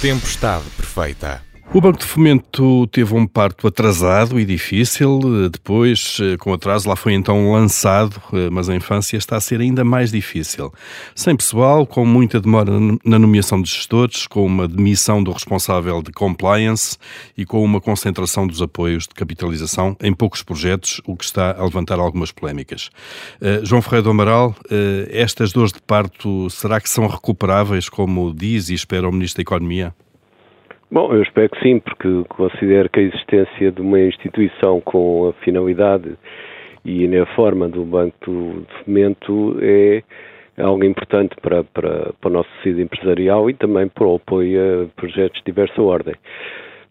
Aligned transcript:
Tempestade 0.00 0.64
perfeita. 0.78 1.49
O 1.72 1.80
Banco 1.80 2.00
de 2.00 2.04
Fomento 2.04 2.88
teve 2.88 3.14
um 3.14 3.24
parto 3.24 3.68
atrasado 3.68 4.40
e 4.40 4.44
difícil, 4.44 5.48
depois, 5.48 6.18
eh, 6.20 6.36
com 6.36 6.52
atraso, 6.52 6.88
lá 6.88 6.96
foi 6.96 7.12
então 7.12 7.52
lançado, 7.52 8.20
eh, 8.32 8.50
mas 8.50 8.68
a 8.68 8.74
infância 8.74 9.16
está 9.16 9.36
a 9.36 9.40
ser 9.40 9.60
ainda 9.60 9.84
mais 9.84 10.10
difícil. 10.10 10.74
Sem 11.14 11.36
pessoal, 11.36 11.86
com 11.86 12.04
muita 12.04 12.40
demora 12.40 12.72
na 13.04 13.20
nomeação 13.20 13.62
de 13.62 13.70
gestores, 13.70 14.26
com 14.26 14.44
uma 14.44 14.66
demissão 14.66 15.22
do 15.22 15.30
responsável 15.30 16.02
de 16.02 16.10
compliance 16.10 16.98
e 17.38 17.46
com 17.46 17.62
uma 17.62 17.80
concentração 17.80 18.48
dos 18.48 18.60
apoios 18.60 19.04
de 19.04 19.14
capitalização 19.14 19.96
em 20.02 20.12
poucos 20.12 20.42
projetos, 20.42 21.00
o 21.06 21.16
que 21.16 21.24
está 21.24 21.52
a 21.52 21.62
levantar 21.62 22.00
algumas 22.00 22.32
polémicas. 22.32 22.90
Uh, 23.40 23.64
João 23.64 23.80
Ferreira 23.80 24.02
do 24.02 24.10
Amaral, 24.10 24.56
estas 25.08 25.52
dores 25.52 25.72
de 25.72 25.80
parto, 25.80 26.50
será 26.50 26.80
que 26.80 26.90
são 26.90 27.06
recuperáveis, 27.06 27.88
como 27.88 28.34
diz 28.34 28.70
e 28.70 28.74
espera 28.74 29.08
o 29.08 29.12
Ministro 29.12 29.36
da 29.36 29.42
Economia? 29.42 29.94
Bom, 30.92 31.14
eu 31.14 31.22
espero 31.22 31.48
que 31.50 31.60
sim, 31.62 31.78
porque 31.78 32.24
considero 32.28 32.90
que 32.90 32.98
a 32.98 33.02
existência 33.04 33.70
de 33.70 33.80
uma 33.80 34.00
instituição 34.00 34.80
com 34.80 35.28
a 35.28 35.32
finalidade 35.44 36.16
e 36.84 37.06
na 37.06 37.24
forma 37.26 37.68
do 37.68 37.84
Banco 37.84 38.64
de 38.66 38.84
Fomento 38.84 39.56
é 39.62 40.02
algo 40.58 40.84
importante 40.84 41.36
para, 41.40 41.62
para, 41.62 42.12
para 42.20 42.28
o 42.28 42.32
nosso 42.32 42.48
tecido 42.56 42.80
empresarial 42.80 43.48
e 43.48 43.54
também 43.54 43.86
para 43.86 44.04
o 44.04 44.16
apoio 44.16 44.82
a 44.82 45.00
projetos 45.00 45.38
de 45.38 45.44
diversa 45.52 45.80
ordem. 45.80 46.16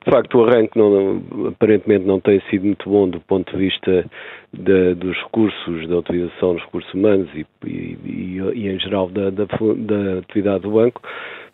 De 0.06 0.12
facto, 0.12 0.38
o 0.38 0.46
arranque 0.46 0.78
não, 0.78 1.22
aparentemente 1.50 2.06
não 2.06 2.22
tem 2.22 2.42
sido 2.50 2.66
muito 2.66 2.90
bom 2.90 3.10
do 3.10 3.20
ponto 3.20 3.52
de 3.52 3.58
vista 3.58 4.06
dos 4.54 5.18
recursos, 5.18 5.88
da 5.90 5.98
utilização 5.98 6.54
dos 6.54 6.64
recursos 6.64 6.94
humanos 6.94 7.30
e, 7.36 7.46
e, 7.66 7.98
e, 8.06 8.38
e 8.56 8.70
em 8.70 8.80
geral 8.80 9.10
da, 9.10 9.30
da, 9.30 9.46
da, 9.46 10.20
atividade 10.20 10.62
do 10.62 10.72
banco, 10.72 11.02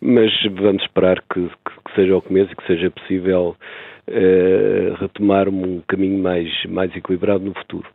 mas 0.00 0.30
vamos 0.54 0.82
esperar 0.82 1.20
que, 1.22 1.40
que 1.40 1.85
seja 1.96 2.16
o 2.16 2.22
começo 2.22 2.52
e 2.52 2.56
que 2.56 2.66
seja 2.66 2.90
possível 2.90 3.56
eh, 4.08 4.92
retomar 5.00 5.48
um 5.48 5.82
caminho 5.88 6.22
mais, 6.22 6.48
mais 6.68 6.94
equilibrado 6.94 7.44
no 7.44 7.52
futuro. 7.54 7.88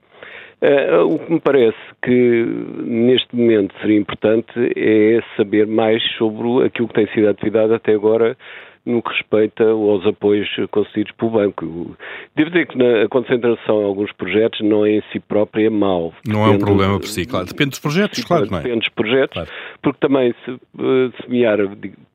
Uh, 0.62 1.16
o 1.16 1.18
que 1.18 1.34
me 1.34 1.40
parece 1.40 1.78
que 2.04 2.46
neste 2.84 3.36
momento 3.36 3.74
seria 3.82 3.98
importante 3.98 4.52
é 4.76 5.20
saber 5.36 5.66
mais 5.66 6.04
sobre 6.18 6.68
aquilo 6.68 6.88
que 6.90 6.94
tem 6.94 7.08
sido 7.08 7.28
a 7.28 7.32
atividade 7.32 7.74
até 7.74 7.94
agora 7.94 8.38
no 8.86 9.02
que 9.02 9.10
respeita 9.10 9.64
aos 9.64 10.06
apoios 10.06 10.50
concedidos 10.72 11.12
pelo 11.14 11.32
banco. 11.32 11.96
Devo 12.36 12.50
dizer 12.50 12.68
que 12.68 12.82
a 12.82 13.08
concentração 13.10 13.82
em 13.82 13.86
alguns 13.86 14.12
projetos 14.14 14.62
não 14.62 14.86
é 14.86 14.98
em 14.98 15.04
si 15.12 15.20
própria 15.20 15.70
mau. 15.70 16.14
Não 16.28 16.46
é 16.46 16.50
um 16.50 16.60
problema 16.60 17.00
por 17.00 17.08
si, 17.08 17.26
claro. 17.26 17.46
Depende 17.46 17.72
dos 17.72 17.80
projetos, 17.80 18.20
sim, 18.20 18.28
claro, 18.28 18.48
não 18.50 18.58
é? 18.58 18.62
Depende 18.62 18.80
dos 18.80 18.90
projetos, 18.90 19.34
claro. 19.34 19.50
porque 19.82 20.00
também 20.00 20.34
se 20.44 20.52
eh, 20.52 21.24
semear, 21.24 21.60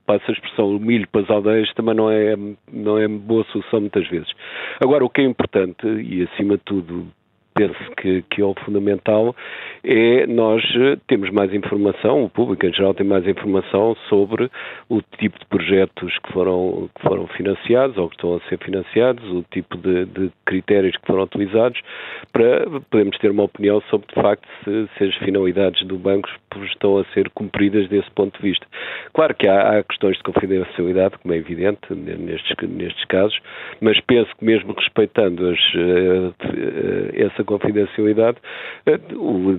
passa 0.06 0.25
a 0.28 0.33
expressão, 0.33 0.77
o 0.77 0.81
milho 0.81 1.06
para 1.09 1.22
as 1.22 1.31
aldeias 1.31 1.72
também 1.75 1.94
não 1.94 2.11
é, 2.11 2.34
não 2.72 2.98
é 2.98 3.06
boa 3.06 3.44
solução 3.53 3.81
muitas 3.81 4.09
vezes. 4.09 4.28
Agora, 4.81 5.05
o 5.05 5.11
que 5.11 5.20
é 5.20 5.25
importante, 5.25 5.87
e 5.87 6.22
acima 6.22 6.56
de 6.56 6.62
tudo 6.64 7.06
penso 7.56 7.90
que, 7.96 8.22
que 8.30 8.42
é 8.42 8.44
o 8.44 8.54
fundamental, 8.64 9.34
é 9.82 10.26
nós 10.26 10.62
eh, 10.76 10.98
temos 11.08 11.30
mais 11.30 11.52
informação, 11.54 12.22
o 12.22 12.28
público 12.28 12.66
em 12.66 12.72
geral 12.72 12.92
tem 12.92 13.06
mais 13.06 13.26
informação 13.26 13.96
sobre 14.10 14.50
o 14.90 15.00
tipo 15.18 15.38
de 15.38 15.46
projetos 15.46 16.18
que 16.18 16.32
foram, 16.32 16.90
que 16.94 17.02
foram 17.02 17.26
financiados 17.28 17.96
ou 17.96 18.08
que 18.10 18.16
estão 18.16 18.36
a 18.36 18.40
ser 18.48 18.58
financiados, 18.58 19.24
o 19.30 19.42
tipo 19.50 19.78
de, 19.78 20.04
de 20.04 20.30
critérios 20.44 20.94
que 20.96 21.06
foram 21.06 21.22
utilizados, 21.22 21.80
para 22.30 22.68
podermos 22.90 23.16
ter 23.18 23.30
uma 23.30 23.44
opinião 23.44 23.80
sobre, 23.91 24.06
de 24.08 24.14
facto, 24.14 24.46
se, 24.62 24.88
se, 24.98 25.04
as 25.04 25.14
finalidades 25.16 25.82
do 25.86 25.96
banco 25.96 26.28
estão 26.64 26.98
a 26.98 27.04
ser 27.14 27.31
cumpridas 27.31 27.88
desse 27.88 28.10
ponto 28.10 28.36
de 28.38 28.42
vista. 28.50 28.66
Claro 29.14 29.34
que 29.34 29.48
há, 29.48 29.78
há 29.78 29.82
questões 29.82 30.16
de 30.19 30.22
confidencialidade, 30.22 31.16
como 31.19 31.32
é 31.32 31.38
evidente 31.38 31.94
nestes, 31.94 32.54
nestes 32.69 33.04
casos, 33.06 33.38
mas 33.81 33.98
penso 34.00 34.31
que 34.36 34.44
mesmo 34.44 34.75
respeitando 34.75 35.48
as, 35.48 35.58
eh, 35.75 37.25
essa 37.25 37.45
confidencialidade, 37.46 38.38
eh, 38.86 38.98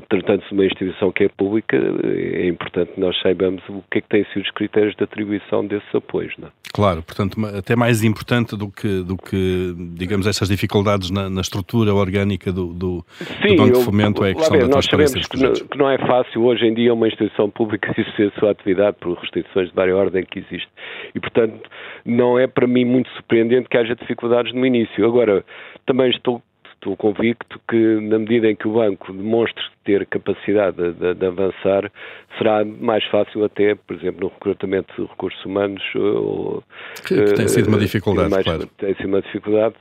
tratando-se 0.09 0.49
de 0.49 0.53
uma 0.53 0.65
instituição 0.65 1.11
que 1.11 1.23
é 1.23 1.29
pública, 1.29 1.75
eh, 1.75 2.43
é 2.43 2.47
importante 2.47 2.93
que 2.93 2.99
nós 2.99 3.19
saibamos 3.21 3.63
o 3.69 3.83
que 3.91 3.99
é 3.99 4.01
que 4.01 4.09
têm 4.09 4.25
sido 4.33 4.43
os 4.43 4.51
critérios 4.51 4.95
de 4.95 5.03
atribuição 5.03 5.65
desses 5.65 5.93
apoios. 5.95 6.33
Não 6.37 6.49
é? 6.49 6.51
Claro, 6.73 7.01
portanto, 7.01 7.37
até 7.57 7.75
mais 7.75 8.03
importante 8.03 8.55
do 8.55 8.69
que, 8.69 9.01
do 9.03 9.17
que 9.17 9.73
digamos, 9.97 10.27
essas 10.27 10.47
dificuldades 10.47 11.09
na, 11.09 11.29
na 11.29 11.41
estrutura 11.41 11.93
orgânica 11.93 12.51
do, 12.51 12.73
do, 12.73 13.05
Sim, 13.41 13.55
do 13.55 13.63
Banco 13.63 13.79
de 13.79 13.85
Fomento 13.85 14.23
é 14.23 14.31
a 14.31 14.35
questão 14.35 14.57
ver, 14.57 14.65
da 14.65 14.71
transparência 14.71 15.17
nós 15.17 15.25
sabemos 15.25 15.55
que 15.57 15.61
não, 15.63 15.69
que 15.69 15.77
não, 15.77 15.89
é 15.89 15.97
fácil 15.97 16.43
hoje 16.43 16.65
em 16.65 16.73
dia 16.73 16.93
uma 16.93 17.07
instituição 17.07 17.49
pública 17.49 17.91
exercer 17.97 18.31
a 18.35 18.39
sua 18.39 18.51
atividade 18.51 18.97
por 18.99 19.17
restrições 19.17 19.69
de 19.69 19.75
várias 19.75 19.97
ordem 19.97 20.23
que 20.23 20.39
existe. 20.39 20.69
E, 21.15 21.19
portanto, 21.19 21.69
não 22.05 22.37
é 22.37 22.47
para 22.47 22.67
mim 22.67 22.85
muito 22.85 23.09
surpreendente 23.11 23.67
que 23.69 23.77
haja 23.77 23.95
dificuldades 23.95 24.53
no 24.53 24.65
início. 24.65 25.05
Agora, 25.05 25.43
também 25.85 26.09
estou 26.09 26.41
estou 26.77 26.95
convicto 26.95 27.59
que, 27.69 27.99
na 28.01 28.19
medida 28.19 28.49
em 28.49 28.55
que 28.55 28.67
o 28.67 28.73
banco 28.73 29.11
demonstre 29.11 29.63
ter 29.83 30.05
capacidade 30.05 30.93
de, 30.93 31.13
de, 31.13 31.25
avançar, 31.25 31.91
será 32.37 32.63
mais 32.63 33.03
fácil 33.05 33.43
até, 33.43 33.75
por 33.75 33.95
exemplo, 33.95 34.21
no 34.21 34.27
recrutamento 34.27 34.93
de 34.95 35.07
recursos 35.07 35.43
humanos. 35.45 35.83
Ou, 35.95 36.63
que, 37.05 37.15
que 37.15 37.33
tem 37.33 37.47
sido 37.47 37.67
uma 37.67 37.77
eh, 37.77 37.81
dificuldade, 37.81 38.29
mais, 38.29 38.43
claro. 38.43 38.67
Tem 38.77 38.95
sido 38.95 39.07
uma 39.07 39.21
dificuldade, 39.21 39.75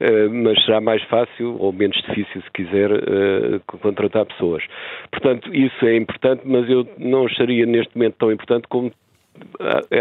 uh, 0.00 0.30
mas 0.30 0.64
será 0.64 0.80
mais 0.80 1.02
fácil 1.04 1.56
ou 1.58 1.72
menos 1.72 1.96
difícil, 2.08 2.42
se 2.42 2.50
quiser, 2.52 2.90
contratar 3.66 4.26
pessoas. 4.26 4.62
Portanto, 5.10 5.54
isso 5.54 5.84
é 5.84 5.96
importante, 5.96 6.42
mas 6.44 6.68
eu 6.68 6.88
não 6.98 7.26
acharia 7.26 7.66
neste 7.66 7.96
momento 7.96 8.16
tão 8.18 8.32
importante 8.32 8.66
como 8.68 8.90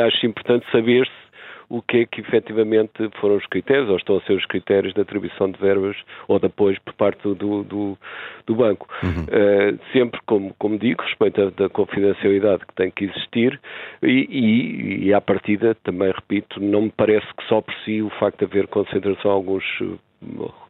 acho 0.08 0.26
importante 0.26 0.66
saber-se 0.72 1.27
o 1.70 1.82
que 1.82 1.98
é 1.98 2.06
que 2.06 2.22
efetivamente 2.22 3.10
foram 3.20 3.36
os 3.36 3.46
critérios, 3.46 3.90
ou 3.90 3.98
estão 3.98 4.18
a 4.18 4.22
ser 4.22 4.34
os 4.34 4.46
critérios 4.46 4.94
de 4.94 5.02
atribuição 5.02 5.52
de 5.52 5.60
verbas 5.60 5.98
ou 6.28 6.40
de 6.40 6.46
apoios 6.46 6.80
por 6.80 6.94
parte 6.94 7.22
do, 7.22 7.64
do, 7.64 7.98
do 8.46 8.56
banco. 8.56 8.88
Uhum. 9.04 9.24
Uh, 9.24 9.80
sempre, 9.92 10.20
como, 10.26 10.54
como 10.58 10.78
digo, 10.78 11.04
respeito 11.04 11.52
da 11.52 11.70
confidencialidade 11.70 12.66
que 12.66 12.74
tem 12.74 12.92
que 12.92 13.06
existir 13.06 13.60
e, 14.02 14.28
e, 14.30 15.08
e 15.08 15.14
à 15.14 15.20
partida, 15.20 15.76
também 15.84 16.12
repito, 16.12 16.62
não 16.62 16.84
me 16.84 16.94
parece 16.96 17.28
que 17.36 17.44
só 17.48 17.62
por 17.62 17.74
si 17.84 18.02
o 18.02 18.10
facto 18.12 18.40
de 18.40 18.46
haver 18.46 18.68
concentração 18.68 19.32
alguns 19.32 19.64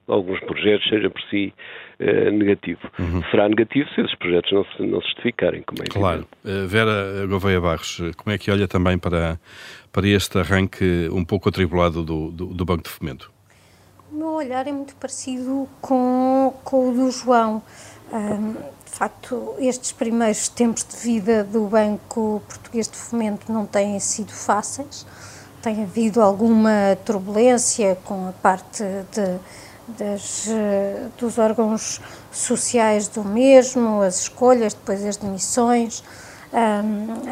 alguns 0.07 0.39
projetos 0.41 0.87
seja 0.89 1.09
por 1.09 1.21
si 1.29 1.53
uh, 1.99 2.31
negativo. 2.31 2.79
Uhum. 2.99 3.21
Será 3.29 3.49
negativo 3.49 3.89
se 3.93 4.01
esses 4.01 4.15
projetos 4.15 4.51
não 4.51 4.65
se, 4.65 4.83
não 4.83 5.01
se 5.01 5.07
justificarem, 5.07 5.63
como 5.63 5.83
é 5.83 5.85
Claro. 5.85 6.27
Uh, 6.43 6.67
Vera 6.67 7.25
Gouveia 7.27 7.59
Barros, 7.59 8.01
como 8.15 8.33
é 8.33 8.37
que 8.37 8.49
olha 8.51 8.67
também 8.67 8.97
para, 8.97 9.39
para 9.91 10.07
este 10.07 10.37
arranque 10.37 11.09
um 11.11 11.25
pouco 11.25 11.49
atribulado 11.49 12.03
do, 12.03 12.31
do, 12.31 12.45
do 12.47 12.65
Banco 12.65 12.83
de 12.83 12.89
Fomento? 12.89 13.31
O 14.11 14.15
meu 14.15 14.29
olhar 14.29 14.65
é 14.65 14.71
muito 14.71 14.95
parecido 14.95 15.67
com, 15.81 16.53
com 16.63 16.89
o 16.89 16.93
do 16.93 17.11
João. 17.11 17.61
Um, 18.11 18.53
de 18.53 18.91
facto, 18.97 19.55
estes 19.59 19.91
primeiros 19.91 20.47
tempos 20.47 20.85
de 20.85 20.95
vida 20.97 21.43
do 21.43 21.65
Banco 21.65 22.41
Português 22.47 22.87
de 22.89 22.95
Fomento 22.95 23.51
não 23.51 23.65
têm 23.65 23.99
sido 23.99 24.31
fáceis. 24.31 25.05
Tem 25.61 25.83
havido 25.83 26.21
alguma 26.21 26.97
turbulência 27.05 27.97
com 28.05 28.29
a 28.29 28.31
parte 28.31 28.83
de, 29.11 29.39
das, 29.87 30.47
dos 31.17 31.37
órgãos 31.37 32.01
sociais 32.31 33.07
do 33.07 33.23
mesmo, 33.23 34.01
as 34.01 34.21
escolhas, 34.21 34.73
depois 34.73 35.05
as 35.05 35.17
demissões 35.17 36.03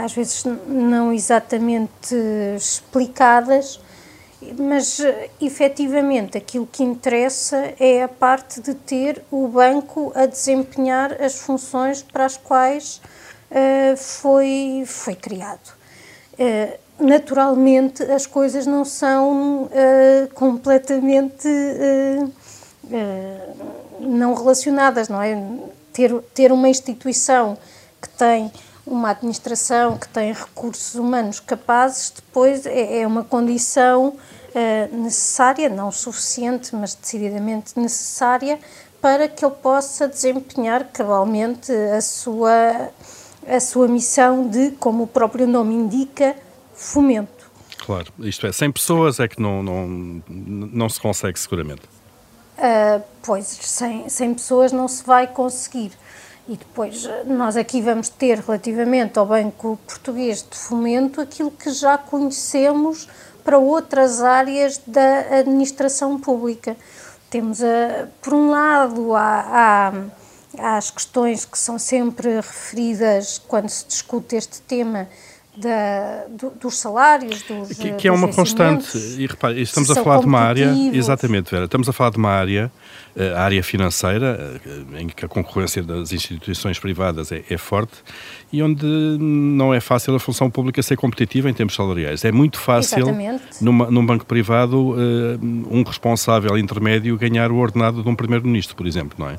às 0.03 0.13
vezes 0.13 0.43
não 0.67 1.13
exatamente 1.13 2.15
explicadas, 2.55 3.79
mas 4.59 5.01
efetivamente 5.41 6.37
aquilo 6.37 6.67
que 6.67 6.83
interessa 6.83 7.73
é 7.79 8.03
a 8.03 8.07
parte 8.07 8.61
de 8.61 8.73
ter 8.73 9.23
o 9.31 9.47
banco 9.47 10.11
a 10.13 10.25
desempenhar 10.25 11.13
as 11.21 11.39
funções 11.39 12.03
para 12.03 12.25
as 12.25 12.37
quais 12.37 13.01
uh, 13.49 13.97
foi, 13.97 14.83
foi 14.85 15.15
criado. 15.15 15.73
Uh, 16.33 16.77
naturalmente, 16.99 18.03
as 18.03 18.25
coisas 18.25 18.67
não 18.67 18.85
são 18.85 19.63
uh, 19.63 19.69
completamente 20.33 21.47
não 23.99 24.33
relacionadas, 24.33 25.09
não 25.09 25.21
é? 25.21 25.35
Ter, 25.93 26.13
ter 26.33 26.51
uma 26.51 26.67
instituição 26.67 27.57
que 28.01 28.09
tem 28.09 28.51
uma 28.85 29.11
administração 29.11 29.97
que 29.97 30.07
tem 30.07 30.31
recursos 30.31 30.95
humanos 30.95 31.39
capazes, 31.39 32.13
depois 32.15 32.65
é, 32.65 32.99
é 32.99 33.07
uma 33.07 33.23
condição 33.23 34.09
uh, 34.09 34.95
necessária, 34.95 35.69
não 35.69 35.91
suficiente, 35.91 36.75
mas 36.75 36.93
decididamente 36.93 37.77
necessária, 37.79 38.59
para 39.01 39.27
que 39.27 39.43
ele 39.43 39.55
possa 39.55 40.07
desempenhar 40.07 40.85
cabalmente 40.91 41.71
a 41.71 42.01
sua, 42.01 42.89
a 43.47 43.59
sua 43.59 43.87
missão 43.87 44.47
de, 44.47 44.71
como 44.71 45.03
o 45.03 45.07
próprio 45.07 45.47
nome 45.47 45.73
indica, 45.73 46.35
fomento. 46.73 47.33
Claro, 47.85 48.11
isto 48.19 48.47
é, 48.47 48.51
sem 48.51 48.71
pessoas 48.71 49.19
é 49.19 49.27
que 49.27 49.39
não, 49.39 49.61
não, 49.61 49.87
não 50.27 50.89
se 50.89 50.99
consegue 50.99 51.39
seguramente. 51.39 51.83
Uh, 52.57 53.03
pois, 53.21 53.45
sem, 53.45 54.07
sem 54.07 54.33
pessoas 54.33 54.71
não 54.71 54.87
se 54.87 55.03
vai 55.03 55.27
conseguir. 55.27 55.91
E 56.47 56.55
depois 56.55 57.09
nós 57.25 57.57
aqui 57.57 57.81
vamos 57.81 58.07
ter, 58.07 58.39
relativamente 58.39 59.17
ao 59.17 59.25
Banco 59.25 59.79
Português 59.87 60.45
de 60.47 60.55
Fomento, 60.55 61.19
aquilo 61.19 61.49
que 61.49 61.71
já 61.71 61.97
conhecemos 61.97 63.09
para 63.43 63.57
outras 63.57 64.21
áreas 64.21 64.79
da 64.85 65.39
administração 65.39 66.19
pública. 66.19 66.77
Temos, 67.29 67.63
a, 67.63 68.07
por 68.21 68.33
um 68.33 68.51
lado, 68.51 69.15
há, 69.15 69.91
há, 70.59 70.77
as 70.77 70.91
questões 70.91 71.45
que 71.45 71.57
são 71.57 71.79
sempre 71.79 72.35
referidas 72.35 73.39
quando 73.39 73.69
se 73.69 73.85
discute 73.85 74.35
este 74.35 74.61
tema 74.61 75.07
da, 75.57 76.25
do, 76.29 76.51
dos 76.51 76.77
salários, 76.77 77.41
dos 77.43 77.77
Que, 77.77 77.93
que 77.93 78.07
é 78.07 78.11
uma 78.11 78.27
constante, 78.27 78.97
e 79.17 79.25
repare, 79.25 79.61
estamos 79.61 79.89
a 79.89 79.95
falar 79.95 80.19
de 80.19 80.25
uma 80.25 80.39
área, 80.39 80.73
exatamente, 80.93 81.51
Vera, 81.51 81.65
estamos 81.65 81.87
a 81.87 81.93
falar 81.93 82.11
de 82.11 82.17
uma 82.17 82.29
área, 82.29 82.71
eh, 83.15 83.33
a 83.33 83.41
área 83.41 83.63
financeira, 83.63 84.59
eh, 84.65 85.01
em 85.01 85.07
que 85.07 85.23
a 85.23 85.27
concorrência 85.27 85.81
das 85.81 86.11
instituições 86.11 86.77
privadas 86.77 87.31
é, 87.31 87.43
é, 87.49 87.57
forte 87.57 87.93
e 88.51 88.61
onde 88.61 88.85
não 88.85 89.73
é 89.73 89.79
fácil 89.79 90.15
a 90.15 90.19
função 90.19 90.49
pública 90.49 90.81
ser 90.83 90.97
competitiva 90.97 91.49
em 91.49 91.53
termos 91.53 91.75
salariais. 91.75 92.25
É 92.25 92.31
muito 92.31 92.59
fácil, 92.59 93.07
numa, 93.61 93.89
num 93.89 94.05
banco 94.05 94.25
privado, 94.25 94.95
eh, 94.97 95.37
um 95.41 95.83
responsável 95.83 96.57
intermédio 96.57 97.17
ganhar 97.17 97.51
o 97.51 97.57
ordenado 97.57 98.03
de 98.03 98.09
um 98.09 98.15
primeiro-ministro, 98.15 98.75
por 98.75 98.85
exemplo, 98.85 99.15
não 99.17 99.29
é? 99.29 99.37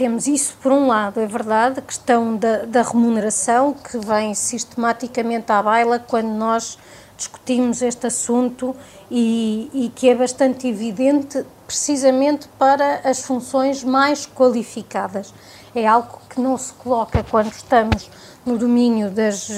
Temos 0.00 0.26
isso, 0.26 0.56
por 0.62 0.72
um 0.72 0.86
lado, 0.86 1.20
é 1.20 1.26
verdade, 1.26 1.80
a 1.80 1.82
questão 1.82 2.34
da, 2.34 2.64
da 2.64 2.80
remuneração, 2.80 3.74
que 3.74 3.98
vem 3.98 4.34
sistematicamente 4.34 5.52
à 5.52 5.62
baila 5.62 5.98
quando 5.98 6.28
nós 6.28 6.78
discutimos 7.18 7.82
este 7.82 8.06
assunto 8.06 8.74
e, 9.10 9.68
e, 9.74 9.92
que 9.94 10.08
é 10.08 10.14
bastante 10.14 10.66
evidente 10.66 11.44
precisamente 11.66 12.48
para 12.58 13.02
as 13.04 13.20
funções 13.20 13.84
mais 13.84 14.24
qualificadas. 14.24 15.34
É 15.74 15.86
algo 15.86 16.18
que 16.30 16.40
não 16.40 16.56
se 16.56 16.72
coloca 16.72 17.22
quando 17.22 17.52
estamos 17.52 18.10
no 18.46 18.56
domínio 18.56 19.10
das, 19.10 19.50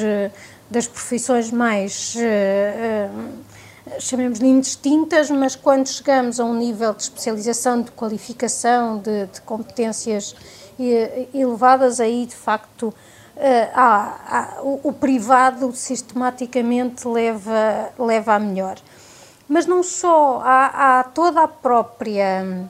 das 0.69 0.89
profissões 0.89 1.53
mais 1.53 2.17
uh, 2.17 3.29
chamemos-lhe 3.99 4.49
indistintas, 4.49 5.31
mas 5.31 5.57
quando 5.57 5.87
chegamos 5.87 6.41
a 6.41 6.45
um 6.45 6.55
nível 6.55 6.93
de 6.95 7.03
especialização, 7.03 7.83
de 7.83 7.91
qualificação, 7.93 8.99
de, 8.99 9.27
de 9.27 9.41
competências 9.43 10.35
elevadas, 11.33 12.01
aí 12.01 12.27
de 12.27 12.35
facto 12.35 12.93
eh, 13.37 13.71
há, 13.75 14.19
há, 14.29 14.63
o, 14.63 14.81
o, 14.85 14.93
privado 14.93 15.73
sistematicamente 15.73 17.09
leva, 17.09 17.91
leva 17.99 18.35
a 18.35 18.39
melhor. 18.39 18.79
Mas 19.49 19.67
não 19.67 19.83
só, 19.83 20.41
há, 20.45 21.01
há 21.01 21.05
toda 21.05 21.43
a 21.43 21.49
própria 21.49 22.69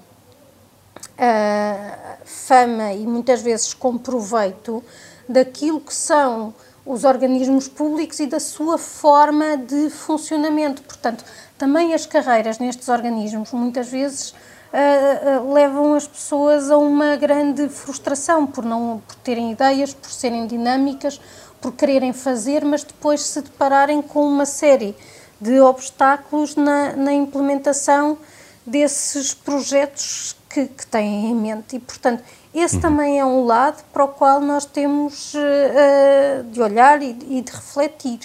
uh, 1.13 2.17
fama 2.25 2.93
e 2.93 3.07
muitas 3.07 3.43
vezes 3.43 3.75
com 3.75 3.99
proveito 3.99 4.83
daquilo 5.29 5.81
que 5.81 5.95
são 5.95 6.55
os 6.85 7.05
organismos 7.05 7.69
públicos 7.69 8.19
e 8.21 8.27
da 8.27 8.41
sua 8.41 8.77
forma 8.77 9.57
de 9.57 9.89
funcionamento. 9.91 10.83
Portanto, 10.83 11.25
também 11.57 11.95
as 11.95 12.07
carreiras 12.07 12.59
nestes 12.59 12.89
organismos 12.89 13.53
muitas 13.53 13.89
vezes 13.89 14.31
uh, 14.31 15.43
uh, 15.43 15.53
levam 15.53 15.95
as 15.95 16.07
pessoas 16.07 16.71
a 16.71 16.77
uma 16.77 17.17
grande 17.17 17.69
frustração 17.69 18.47
por 18.47 18.65
não 18.65 19.01
por 19.07 19.15
terem 19.17 19.53
ideias, 19.53 19.95
por 19.95 20.11
serem 20.11 20.47
dinâmicas, 20.47 21.21
por 21.61 21.73
quererem 21.73 22.13
fazer, 22.13 22.65
mas 22.65 22.83
depois 22.83 23.23
se 23.23 23.41
depararem 23.41 24.03
com 24.03 24.27
uma 24.27 24.45
série 24.45 24.97
de 25.41 25.61
obstáculos 25.61 26.57
na, 26.57 26.97
na 26.97 27.13
implementação 27.13 28.19
desses 28.67 29.35
projetos 29.35 30.37
que, 30.49 30.67
que 30.67 30.87
têm 30.87 31.31
em 31.31 31.35
mente. 31.35 31.77
E, 31.77 31.79
portanto, 31.81 32.23
esse 32.55 32.77
uhum. 32.77 32.83
também 32.83 33.19
é 33.19 33.25
um 33.25 33.45
lado 33.45 33.83
para 33.93 34.05
o 34.05 34.09
qual 34.09 34.41
nós 34.41 34.65
temos 34.67 35.35
uh, 35.35 36.45
de 36.51 36.61
olhar 36.61 37.03
e, 37.03 37.17
e 37.29 37.43
de 37.43 37.53
refletir. 37.53 38.21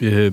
Eh, 0.00 0.30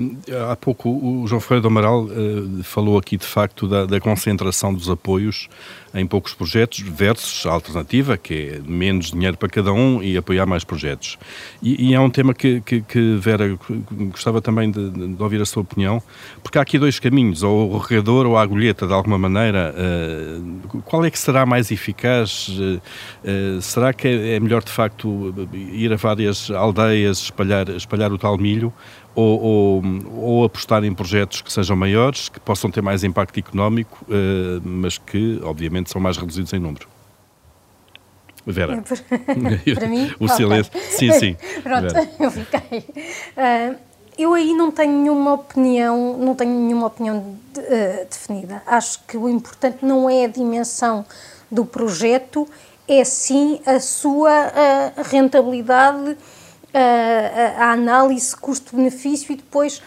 há 0.51 0.55
pouco 0.55 0.89
o 0.89 1.25
João 1.25 1.41
Ferreira 1.41 1.61
do 1.63 1.67
Amaral 1.67 2.07
eh, 2.07 2.63
falou 2.63 2.99
aqui 2.99 3.17
de 3.17 3.25
facto 3.25 3.67
da, 3.67 3.85
da, 3.85 3.99
concentração 3.99 4.71
dos 4.71 4.89
apoios 4.89 5.49
em 5.95 6.05
poucos 6.05 6.33
projetos 6.33 6.79
versus 6.79 7.45
a 7.45 7.51
alternativa, 7.51 8.17
que 8.17 8.55
é 8.55 8.59
menos 8.69 9.11
dinheiro 9.11 9.37
para 9.37 9.47
cada 9.47 9.71
um 9.71 10.03
e 10.03 10.17
apoiar 10.17 10.45
mais 10.45 10.63
projetos. 10.63 11.17
E, 11.63 11.89
e 11.89 11.93
é 11.93 11.99
um 11.99 12.09
tema 12.09 12.33
que, 12.33 12.61
que, 12.61 12.81
que 12.81 13.15
Vera 13.15 13.57
gostava 13.91 14.41
também 14.41 14.69
de, 14.69 14.89
de, 14.89 15.23
ouvir 15.23 15.41
a 15.41 15.45
sua 15.45 15.61
opinião, 15.61 16.03
porque 16.43 16.57
há 16.57 16.61
aqui 16.61 16.77
dois 16.77 16.99
caminhos, 16.99 17.43
ou 17.43 17.71
o 17.71 17.77
regador 17.77 18.25
ou 18.25 18.37
a 18.37 18.41
agulheta, 18.41 18.85
de 18.85 18.93
alguma 18.93 19.17
maneira. 19.17 19.73
Uh, 19.75 20.81
qual 20.81 21.05
é 21.05 21.09
que 21.09 21.17
será 21.17 21.45
mais 21.45 21.71
eficaz? 21.71 22.49
Uh, 22.49 23.61
será 23.61 23.93
que 23.93 24.07
é, 24.07 24.35
é 24.35 24.39
melhor 24.39 24.63
de 24.63 24.71
facto 24.71 25.33
ir 25.53 25.93
a 25.93 25.95
várias 25.95 26.51
aldeias, 26.51 27.19
espalhar, 27.19 27.69
espalhar 27.69 28.11
o 28.11 28.17
tal 28.17 28.37
milho? 28.37 28.73
ou, 29.15 29.41
ou, 29.41 29.83
ou, 30.11 30.43
apostar 30.43 30.83
em 30.83 30.93
projetos 30.93 31.41
que 31.41 31.51
sejam 31.51 31.75
maiores, 31.75 32.27
que 32.27 32.39
possam 32.39 32.69
ter 32.69 32.81
mais 32.81 33.01
impacto 33.03 33.39
económico, 33.39 34.05
mas 34.61 34.97
que, 34.97 35.39
obviamente, 35.41 35.84
são 35.91 36.01
mais 36.01 36.17
reduzidos 36.17 36.51
em 36.53 36.59
número. 36.59 36.87
Vera. 38.45 38.83
Para 39.75 39.87
mim? 39.87 40.13
o 40.19 40.27
silêncio. 40.27 40.71
Sim, 40.91 41.11
sim. 41.13 41.37
Pronto, 41.63 41.93
Vera. 41.93 42.09
eu 42.19 42.31
fiquei. 42.31 42.79
Uh, 42.79 43.75
eu 44.17 44.33
aí 44.33 44.53
não 44.53 44.71
tenho 44.71 44.93
nenhuma 44.93 45.33
opinião, 45.33 46.17
não 46.17 46.35
tenho 46.35 46.51
nenhuma 46.51 46.87
opinião 46.87 47.37
de, 47.53 47.59
uh, 47.59 48.07
definida. 48.09 48.61
Acho 48.65 48.99
que 49.07 49.17
o 49.17 49.27
importante 49.27 49.79
não 49.83 50.09
é 50.09 50.25
a 50.25 50.27
dimensão 50.27 51.05
do 51.49 51.65
projeto, 51.65 52.47
é 52.87 53.03
sim 53.03 53.59
a 53.65 53.79
sua 53.79 54.51
rentabilidade 55.09 56.17
a, 56.75 57.63
a 57.63 57.71
análise 57.71 58.35
custo-benefício 58.35 59.31
e 59.31 59.37
depois 59.37 59.81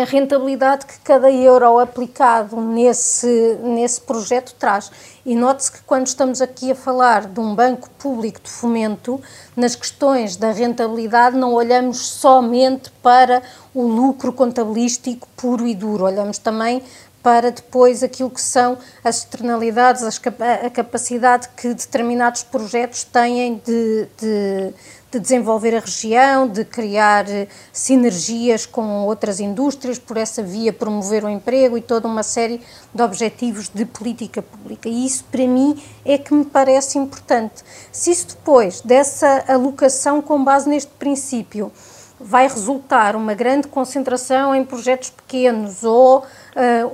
a 0.00 0.04
rentabilidade 0.04 0.86
que 0.86 0.98
cada 1.00 1.30
euro 1.30 1.78
aplicado 1.78 2.60
nesse, 2.60 3.58
nesse 3.62 4.00
projeto 4.00 4.54
traz. 4.58 4.90
E 5.26 5.34
note-se 5.34 5.72
que 5.72 5.82
quando 5.82 6.06
estamos 6.06 6.40
aqui 6.40 6.70
a 6.70 6.74
falar 6.74 7.26
de 7.26 7.40
um 7.40 7.54
banco 7.54 7.90
público 7.98 8.40
de 8.40 8.48
fomento, 8.48 9.20
nas 9.56 9.74
questões 9.74 10.36
da 10.36 10.52
rentabilidade 10.52 11.36
não 11.36 11.52
olhamos 11.52 11.98
somente 11.98 12.90
para 13.02 13.42
o 13.74 13.82
lucro 13.82 14.32
contabilístico 14.32 15.28
puro 15.36 15.66
e 15.66 15.74
duro, 15.74 16.04
olhamos 16.04 16.38
também 16.38 16.82
para 17.22 17.50
depois 17.50 18.02
aquilo 18.02 18.30
que 18.30 18.40
são 18.40 18.78
as 19.02 19.18
externalidades, 19.18 20.02
a 20.02 20.70
capacidade 20.70 21.48
que 21.56 21.74
determinados 21.74 22.42
projetos 22.42 23.04
têm 23.04 23.60
de, 23.64 24.08
de 24.16 24.72
de 25.10 25.18
desenvolver 25.18 25.74
a 25.74 25.80
região, 25.80 26.46
de 26.46 26.64
criar 26.64 27.28
eh, 27.30 27.48
sinergias 27.72 28.66
com 28.66 29.06
outras 29.06 29.40
indústrias, 29.40 29.98
por 29.98 30.18
essa 30.18 30.42
via 30.42 30.72
promover 30.72 31.24
o 31.24 31.28
emprego 31.28 31.78
e 31.78 31.80
toda 31.80 32.06
uma 32.06 32.22
série 32.22 32.60
de 32.92 33.02
objetivos 33.02 33.70
de 33.70 33.86
política 33.86 34.42
pública. 34.42 34.88
E 34.88 35.06
isso, 35.06 35.24
para 35.24 35.46
mim, 35.46 35.82
é 36.04 36.18
que 36.18 36.34
me 36.34 36.44
parece 36.44 36.98
importante. 36.98 37.64
Se 37.90 38.10
isso 38.10 38.28
depois, 38.28 38.82
dessa 38.82 39.44
alocação 39.48 40.20
com 40.20 40.44
base 40.44 40.68
neste 40.68 40.90
princípio, 40.92 41.72
vai 42.20 42.48
resultar 42.48 43.14
uma 43.14 43.32
grande 43.32 43.68
concentração 43.68 44.54
em 44.54 44.64
projetos 44.64 45.10
pequenos 45.10 45.84
ou, 45.84 46.18
uh, 46.18 46.24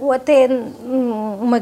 ou 0.01 0.13
até 0.13 0.47
uma, 0.85 1.61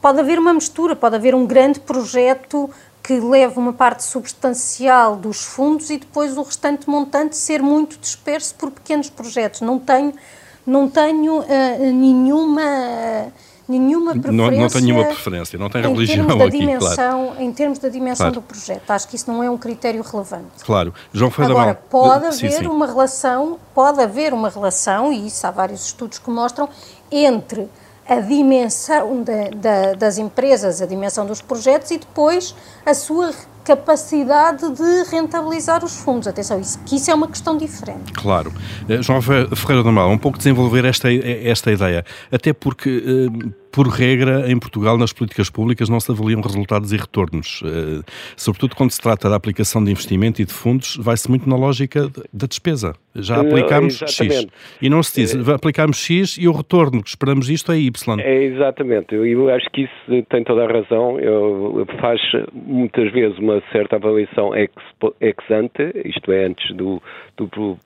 pode 0.00 0.20
haver 0.20 0.38
uma 0.38 0.54
mistura, 0.54 0.96
pode 0.96 1.14
haver 1.14 1.34
um 1.34 1.46
grande 1.46 1.80
projeto 1.80 2.70
que 3.08 3.18
leva 3.18 3.58
uma 3.58 3.72
parte 3.72 4.04
substancial 4.04 5.16
dos 5.16 5.42
fundos 5.42 5.88
e 5.88 5.96
depois 5.96 6.36
o 6.36 6.42
restante 6.42 6.90
montante 6.90 7.38
ser 7.38 7.62
muito 7.62 7.98
disperso 7.98 8.54
por 8.54 8.70
pequenos 8.70 9.08
projetos. 9.08 9.62
Não 9.62 9.78
tenho, 9.78 10.12
não 10.66 10.90
tenho 10.90 11.38
uh, 11.38 11.44
nenhuma 11.94 13.32
nenhuma 13.66 14.12
preferência. 14.12 14.50
Não, 14.50 14.60
não 14.60 14.68
tem 14.68 14.82
nenhuma 14.82 15.04
preferência, 15.06 15.58
não 15.58 15.70
tem 15.70 15.82
religião 15.82 16.42
aqui, 16.42 16.58
dimensão, 16.58 17.26
claro. 17.28 17.42
Em 17.42 17.50
termos 17.50 17.78
da 17.78 17.88
dimensão 17.88 18.26
claro. 18.26 18.34
do 18.34 18.42
projeto, 18.42 18.90
acho 18.90 19.08
que 19.08 19.16
isso 19.16 19.32
não 19.32 19.42
é 19.42 19.50
um 19.50 19.56
critério 19.56 20.02
relevante. 20.02 20.62
Claro. 20.62 20.92
João 21.10 21.30
Ferreira 21.30 21.58
Agora, 21.58 21.74
pode 21.74 22.26
haver 22.26 22.34
sim, 22.34 22.50
sim. 22.50 22.66
uma 22.66 22.86
relação, 22.86 23.58
pode 23.74 24.02
haver 24.02 24.34
uma 24.34 24.50
relação, 24.50 25.10
e 25.10 25.28
isso 25.28 25.46
há 25.46 25.50
vários 25.50 25.86
estudos 25.86 26.18
que 26.18 26.28
mostram, 26.28 26.68
entre 27.10 27.70
a 28.08 28.20
dimensão 28.20 29.22
de, 29.22 29.50
de, 29.50 29.96
das 29.98 30.16
empresas, 30.16 30.80
a 30.80 30.86
dimensão 30.86 31.26
dos 31.26 31.42
projetos 31.42 31.90
e 31.90 31.98
depois 31.98 32.54
a 32.86 32.94
sua 32.94 33.32
capacidade 33.62 34.66
de 34.72 35.10
rentabilizar 35.10 35.84
os 35.84 35.94
fundos. 35.98 36.26
Atenção, 36.26 36.58
isso, 36.58 36.78
que 36.86 36.96
isso 36.96 37.10
é 37.10 37.14
uma 37.14 37.28
questão 37.28 37.58
diferente. 37.58 38.14
Claro. 38.14 38.50
Uh, 38.88 39.02
João 39.02 39.20
Ferreira 39.20 39.82
do 39.82 39.92
Mal, 39.92 40.08
um 40.08 40.16
pouco 40.16 40.38
desenvolver 40.38 40.86
esta, 40.86 41.12
esta 41.12 41.70
ideia, 41.70 42.02
até 42.32 42.54
porque 42.54 42.88
uh, 42.88 43.52
por 43.70 43.88
regra, 43.88 44.50
em 44.50 44.58
Portugal, 44.58 44.96
nas 44.96 45.12
políticas 45.12 45.50
públicas, 45.50 45.90
não 45.90 46.00
se 46.00 46.10
avaliam 46.10 46.40
resultados 46.40 46.90
e 46.92 46.96
retornos. 46.96 47.62
Sobretudo 48.34 48.74
quando 48.74 48.90
se 48.90 49.00
trata 49.00 49.28
da 49.28 49.36
aplicação 49.36 49.84
de 49.84 49.92
investimento 49.92 50.40
e 50.40 50.44
de 50.46 50.52
fundos, 50.52 50.96
vai-se 50.96 51.28
muito 51.28 51.48
na 51.48 51.54
lógica 51.54 52.10
da 52.32 52.46
despesa. 52.46 52.94
Já 53.18 53.40
aplicámos 53.40 53.98
X. 53.98 54.46
E 54.80 54.88
não 54.88 55.02
se 55.02 55.20
diz, 55.20 55.34
é. 55.34 55.52
aplicámos 55.52 55.98
X 55.98 56.36
e 56.38 56.48
o 56.48 56.52
retorno 56.52 57.02
que 57.02 57.08
esperamos 57.08 57.48
isto 57.48 57.72
é 57.72 57.78
Y. 57.78 58.20
É 58.20 58.42
exatamente. 58.44 59.14
Eu, 59.14 59.26
eu 59.26 59.50
acho 59.50 59.68
que 59.70 59.82
isso 59.82 60.24
tem 60.28 60.44
toda 60.44 60.64
a 60.64 60.72
razão. 60.72 61.18
Eu, 61.18 61.86
faz 62.00 62.20
muitas 62.52 63.12
vezes 63.12 63.38
uma 63.38 63.62
certa 63.72 63.96
avaliação 63.96 64.54
ex, 64.54 64.70
ex 65.20 65.36
ante, 65.50 65.92
isto 66.04 66.32
é, 66.32 66.44
antes 66.44 66.74
do, 66.74 67.02
do, 67.36 67.78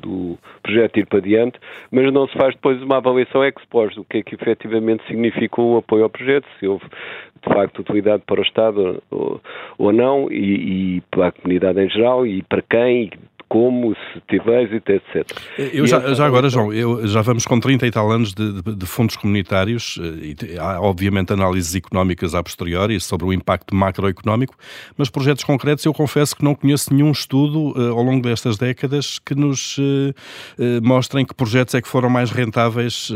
do, 0.00 0.38
projeto 0.62 0.98
ir 0.98 1.06
para 1.06 1.20
diante, 1.20 1.58
mas 1.90 2.12
não 2.12 2.26
se 2.28 2.36
faz 2.36 2.54
depois 2.54 2.80
uma 2.82 2.98
avaliação 2.98 3.44
ex 3.44 3.56
post, 3.70 3.96
do 3.96 4.04
que 4.04 4.18
é 4.18 4.22
que 4.22 4.34
efetivamente 4.34 5.04
significou 5.06 5.74
o 5.74 5.76
apoio 5.78 6.04
ao 6.04 6.10
projeto, 6.10 6.46
se 6.58 6.66
houve 6.66 6.84
de 6.84 7.54
facto 7.54 7.80
utilidade 7.80 8.22
para 8.26 8.40
o 8.40 8.44
Estado 8.44 9.02
ou, 9.10 9.40
ou 9.78 9.92
não, 9.92 10.30
e, 10.30 10.96
e, 10.96 11.02
para 11.10 11.28
a 11.28 11.32
comunidade 11.32 11.80
em 11.80 11.88
geral, 11.88 12.26
e 12.26 12.42
para 12.42 12.62
quem, 12.62 13.10
como, 13.50 13.96
se 13.96 14.36
êxito, 14.48 14.92
etc. 14.92 15.26
Eu 15.74 15.84
já, 15.84 16.14
já 16.14 16.24
agora, 16.24 16.48
João, 16.48 16.72
eu, 16.72 17.04
já 17.08 17.20
vamos 17.20 17.44
com 17.44 17.58
30 17.58 17.84
e 17.84 17.90
tal 17.90 18.08
anos 18.08 18.32
de, 18.32 18.62
de, 18.62 18.76
de 18.76 18.86
fundos 18.86 19.16
comunitários, 19.16 19.98
eh, 20.00 20.54
e 20.54 20.58
há 20.58 20.80
obviamente 20.80 21.32
análises 21.32 21.74
económicas 21.74 22.32
a 22.32 22.44
posteriori 22.44 23.00
sobre 23.00 23.26
o 23.26 23.32
impacto 23.32 23.74
macroeconómico, 23.74 24.54
mas 24.96 25.10
projetos 25.10 25.42
concretos 25.42 25.84
eu 25.84 25.92
confesso 25.92 26.36
que 26.36 26.44
não 26.44 26.54
conheço 26.54 26.94
nenhum 26.94 27.10
estudo 27.10 27.76
uh, 27.76 27.90
ao 27.90 28.04
longo 28.04 28.22
destas 28.22 28.56
décadas 28.56 29.18
que 29.18 29.34
nos 29.34 29.76
uh, 29.78 29.82
uh, 29.82 30.86
mostrem 30.86 31.26
que 31.26 31.34
projetos 31.34 31.74
é 31.74 31.82
que 31.82 31.88
foram 31.88 32.08
mais 32.08 32.30
rentáveis 32.30 33.10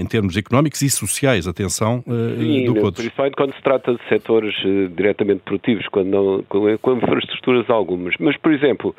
em 0.00 0.06
termos 0.06 0.36
económicos 0.36 0.80
e 0.82 0.88
sociais, 0.88 1.48
atenção, 1.48 2.04
Sim, 2.06 2.66
do 2.66 2.74
que 2.74 2.78
outros. 2.78 3.04
Principalmente 3.04 3.34
quando 3.34 3.54
se 3.54 3.62
trata 3.62 3.94
de 3.94 4.08
setores 4.08 4.54
diretamente 4.94 5.40
produtivos, 5.44 5.88
quando, 5.88 6.08
não, 6.08 6.42
com 6.44 6.92
infraestruturas 6.92 7.68
algumas. 7.68 8.14
Mas, 8.20 8.36
por 8.36 8.52
exemplo, 8.52 8.94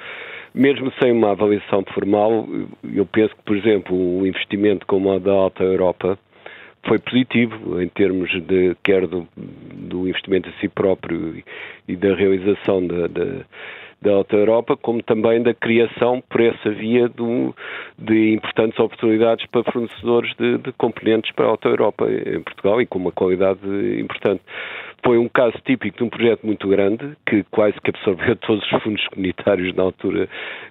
mesmo 0.54 0.92
sem 1.02 1.12
uma 1.12 1.32
avaliação 1.32 1.84
formal, 1.94 2.48
eu 2.94 3.06
penso 3.06 3.36
que, 3.36 3.44
por 3.44 3.56
exemplo, 3.56 3.96
o 3.96 4.26
investimento 4.26 4.86
como 4.86 5.12
o 5.12 5.20
da 5.20 5.32
Alta 5.32 5.64
Europa 5.64 6.18
foi 6.88 7.00
positivo 7.00 7.82
em 7.82 7.88
termos 7.90 8.30
de 8.46 8.76
quer 8.84 9.06
do, 9.08 9.28
do 9.36 10.08
investimento 10.08 10.50
a 10.50 10.60
si 10.60 10.70
próprio 10.70 11.44
e, 11.88 11.96
da 11.96 12.16
realização 12.16 12.86
da, 12.86 13.08
da, 13.08 13.26
da 14.02 14.12
Alta 14.14 14.36
Europa, 14.36 14.78
como 14.78 15.04
também 15.04 15.42
da 15.42 15.54
criação 15.54 16.24
por 16.30 16.42
essa 16.42 16.70
via 16.70 17.10
do, 17.10 17.54
de 17.98 18.34
importantes 18.34 18.80
oportunidades 18.80 19.46
para 19.48 19.70
fornecedores 19.72 20.34
de, 20.38 20.58
de 20.60 20.72
componentes 20.74 21.32
para 21.34 21.46
a 21.46 21.50
Alta 21.50 21.68
Europa 21.68 22.08
em 22.10 22.42
Portugal 22.42 22.82
e 22.82 22.86
com 22.86 23.00
uma 23.00 23.12
qualidade 23.12 23.60
importante. 24.00 24.42
Foi 25.08 25.18
um 25.18 25.30
caso 25.30 25.56
típico 25.64 26.00
de 26.00 26.04
um 26.04 26.10
projeto 26.10 26.46
muito 26.46 26.68
grande, 26.68 27.16
que 27.26 27.42
quase 27.50 27.80
que 27.80 27.92
absorveu 27.92 28.36
todos 28.46 28.62
os 28.70 28.84
fundos 28.84 29.08
comunitários 29.08 29.74
na 29.74 29.84
altura 29.84 30.28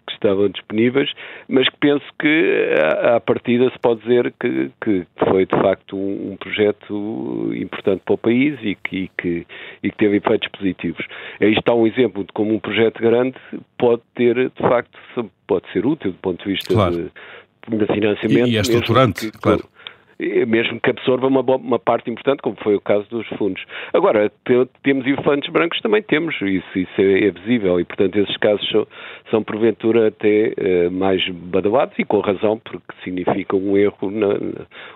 que 0.07 0.12
estavam 0.12 0.50
disponíveis, 0.50 1.11
mas 1.49 1.66
que 1.71 1.76
penso 1.78 2.05
que 2.21 2.75
à 3.14 3.19
partida 3.19 3.71
se 3.71 3.78
pode 3.78 4.02
dizer 4.02 4.35
que, 4.38 4.71
que 4.85 5.07
foi 5.31 5.47
de 5.47 5.57
facto 5.57 5.97
um, 5.97 6.33
um 6.33 6.37
projeto 6.37 7.50
importante 7.55 8.02
para 8.05 8.14
o 8.14 8.19
país 8.19 8.59
e 8.62 8.75
que, 8.75 8.97
e 8.97 9.11
que, 9.16 9.47
e 9.83 9.90
que 9.90 9.97
teve 9.97 10.19
efeitos 10.19 10.49
positivos. 10.49 11.07
Aí 11.40 11.55
está 11.55 11.73
um 11.73 11.87
exemplo 11.87 12.23
de 12.23 12.33
como 12.35 12.55
um 12.55 12.61
projeto 12.61 13.00
grande 13.00 13.38
pode 13.78 14.02
ter, 14.14 14.35
de 14.35 14.61
facto, 14.61 14.99
pode 15.47 15.64
ser 15.73 15.87
útil 15.87 16.12
do 16.12 16.19
ponto 16.19 16.45
de 16.45 16.52
vista 16.52 16.75
claro. 16.75 17.11
de, 17.71 17.76
de 17.78 17.87
financiamento. 17.87 18.49
E, 18.49 18.52
e 18.52 18.59
é 18.59 18.61
estruturante, 18.61 19.31
que, 19.31 19.38
claro 19.38 19.66
mesmo 20.19 20.81
que 20.81 20.91
absorva 20.91 21.27
uma, 21.27 21.41
uma, 21.41 21.79
parte 21.79 22.11
importante, 22.11 22.41
como 22.43 22.57
foi 22.63 22.75
o 22.75 22.81
caso 22.81 23.07
dos 23.11 23.27
fundos. 23.39 23.63
Agora, 23.93 24.33
temos 24.83 25.07
elefantes 25.07 25.51
brancos, 25.51 25.81
também 25.81 26.03
temos, 26.03 26.35
isso, 26.41 26.79
isso 26.79 27.01
é, 27.01 27.27
é, 27.27 27.31
visível, 27.31 27.79
e 27.79 27.85
portanto 27.85 28.17
esses 28.17 28.37
casos 28.39 28.67
são, 28.71 28.87
são 29.31 29.43
porventura 29.43 30.09
até 30.09 30.55
uh, 30.57 30.91
mais 30.91 31.27
badalados, 31.29 31.99
e 31.99 32.05
com 32.05 32.21
razão, 32.21 32.59
porque 32.59 32.93
significa 33.05 33.57
um 33.57 33.77
erro, 33.77 34.11
na, 34.11 34.39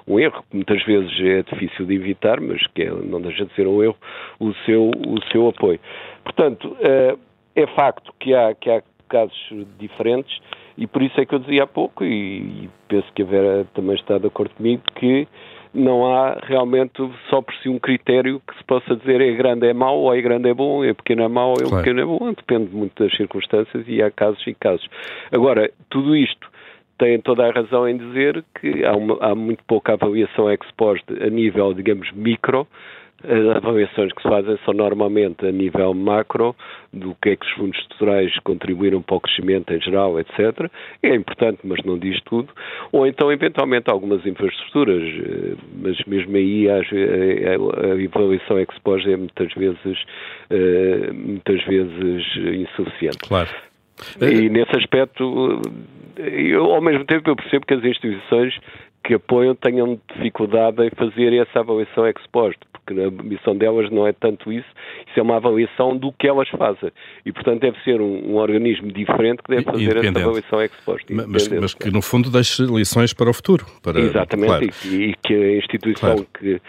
um 0.08 0.18
erro 0.18 0.42
que 0.50 0.56
muitas 0.56 0.82
vezes 0.84 1.12
é 1.20 1.42
difícil 1.42 1.84
de 1.84 1.94
evitar, 1.94 2.40
mas 2.40 2.66
que 2.68 2.82
é, 2.82 2.90
não 2.90 3.20
deixa 3.20 3.44
de 3.44 3.54
ser 3.54 3.66
um 3.66 3.82
erro, 3.82 3.96
o 4.38 4.54
seu, 4.64 4.90
o 4.90 5.22
seu 5.30 5.48
apoio. 5.48 5.80
Portanto, 6.24 6.68
uh, 6.68 7.18
é 7.54 7.66
facto 7.74 8.12
que 8.18 8.34
há, 8.34 8.54
que 8.54 8.70
há 8.70 8.82
casos 9.10 9.36
diferentes, 9.78 10.40
e 10.76 10.86
por 10.86 11.02
isso 11.02 11.20
é 11.20 11.26
que 11.26 11.34
eu 11.34 11.38
dizia 11.38 11.64
há 11.64 11.66
pouco, 11.66 12.04
e, 12.04 12.68
penso 12.88 13.06
que 13.14 13.22
a 13.22 13.26
Vera 13.26 13.66
também 13.74 13.94
está 13.94 14.18
de 14.18 14.26
acordo 14.26 14.54
comigo, 14.54 14.82
que 14.94 15.26
não 15.72 16.12
há 16.12 16.38
realmente 16.42 16.96
só 17.28 17.40
por 17.40 17.54
si 17.56 17.68
um 17.68 17.78
critério 17.78 18.40
que 18.46 18.56
se 18.58 18.64
possa 18.64 18.96
dizer 18.96 19.20
é 19.20 19.32
grande 19.32 19.66
é 19.66 19.72
mau, 19.72 19.98
ou 19.98 20.14
é 20.14 20.20
grande 20.20 20.48
é 20.48 20.54
bom, 20.54 20.84
é 20.84 20.92
pequeno 20.92 21.22
é 21.22 21.28
mau, 21.28 21.54
é 21.54 21.62
claro. 21.62 21.76
pequeno 21.76 22.00
é 22.00 22.04
bom, 22.04 22.32
depende 22.32 22.74
muito 22.74 23.02
das 23.02 23.16
circunstâncias 23.16 23.84
e 23.86 24.02
há 24.02 24.10
casos 24.10 24.44
e 24.46 24.54
casos. 24.54 24.88
Agora, 25.30 25.70
tudo 25.88 26.16
isto 26.16 26.48
tem 26.98 27.20
toda 27.20 27.46
a 27.46 27.50
razão 27.50 27.88
em 27.88 27.96
dizer 27.96 28.44
que 28.60 28.84
há, 28.84 28.94
uma, 28.94 29.16
há 29.20 29.34
muito 29.34 29.64
pouca 29.64 29.94
avaliação 29.94 30.50
ex 30.50 30.60
post 30.76 31.04
a 31.22 31.30
nível, 31.30 31.72
digamos, 31.72 32.10
micro, 32.12 32.66
as 33.24 33.56
avaliações 33.56 34.12
que 34.12 34.22
se 34.22 34.28
fazem 34.28 34.58
são 34.64 34.74
normalmente 34.74 35.46
a 35.46 35.52
nível 35.52 35.92
macro, 35.94 36.54
do 36.92 37.14
que 37.22 37.30
é 37.30 37.36
que 37.36 37.46
os 37.46 37.52
fundos 37.52 37.78
estruturais 37.78 38.32
contribuíram 38.40 39.02
para 39.02 39.16
o 39.16 39.20
crescimento 39.20 39.72
em 39.72 39.80
geral, 39.80 40.18
etc. 40.18 40.70
É 41.02 41.14
importante, 41.14 41.60
mas 41.64 41.82
não 41.84 41.98
diz 41.98 42.20
tudo. 42.22 42.48
Ou 42.90 43.06
então, 43.06 43.30
eventualmente, 43.30 43.90
algumas 43.90 44.24
infraestruturas, 44.26 45.02
eh, 45.02 45.54
mas 45.82 46.02
mesmo 46.06 46.36
aí 46.36 46.68
a, 46.68 46.80
avaliação 48.04 48.58
ex 48.58 48.78
post 48.82 49.10
é 49.10 49.16
muitas 49.16 49.52
vezes, 49.54 50.04
eh, 50.50 51.12
muitas 51.12 51.62
vezes 51.64 52.36
insuficiente. 52.36 53.18
Claro. 53.18 53.50
E 54.20 54.48
nesse 54.48 54.76
aspecto, 54.76 55.60
eu, 56.16 56.64
ao 56.64 56.80
mesmo 56.80 57.04
tempo, 57.04 57.30
eu 57.30 57.36
percebo 57.36 57.66
que 57.66 57.74
as 57.74 57.84
instituições 57.84 58.58
que 59.02 59.14
apoiam 59.14 59.54
tenham 59.54 59.98
dificuldade 60.14 60.84
em 60.84 60.90
fazer 60.90 61.32
essa 61.34 61.60
avaliação 61.60 62.06
ex 62.06 62.20
post, 62.30 62.58
porque 62.72 63.00
a 63.00 63.10
missão 63.22 63.56
delas 63.56 63.90
não 63.90 64.06
é 64.06 64.12
tanto 64.12 64.52
isso, 64.52 64.68
isso 65.08 65.18
é 65.18 65.22
uma 65.22 65.36
avaliação 65.36 65.96
do 65.96 66.12
que 66.12 66.28
elas 66.28 66.48
fazem. 66.50 66.90
E, 67.24 67.32
portanto, 67.32 67.60
deve 67.60 67.78
ser 67.82 68.00
um, 68.00 68.32
um 68.32 68.36
organismo 68.36 68.92
diferente 68.92 69.42
que 69.42 69.50
deve 69.50 69.64
fazer 69.64 69.96
essa 69.96 70.18
avaliação 70.18 70.60
ex 70.60 70.72
post. 70.84 71.12
Mas, 71.12 71.48
mas, 71.48 71.74
que, 71.74 71.90
no 71.90 72.02
fundo, 72.02 72.30
deixe 72.30 72.62
lições 72.64 73.12
para 73.12 73.30
o 73.30 73.34
futuro. 73.34 73.64
Para, 73.82 74.00
Exatamente, 74.00 74.48
claro. 74.48 74.64
e, 74.84 75.10
e, 75.10 75.14
que 75.22 75.34
a 75.34 75.56
instituição 75.56 76.16
claro. 76.16 76.26
que 76.38 76.60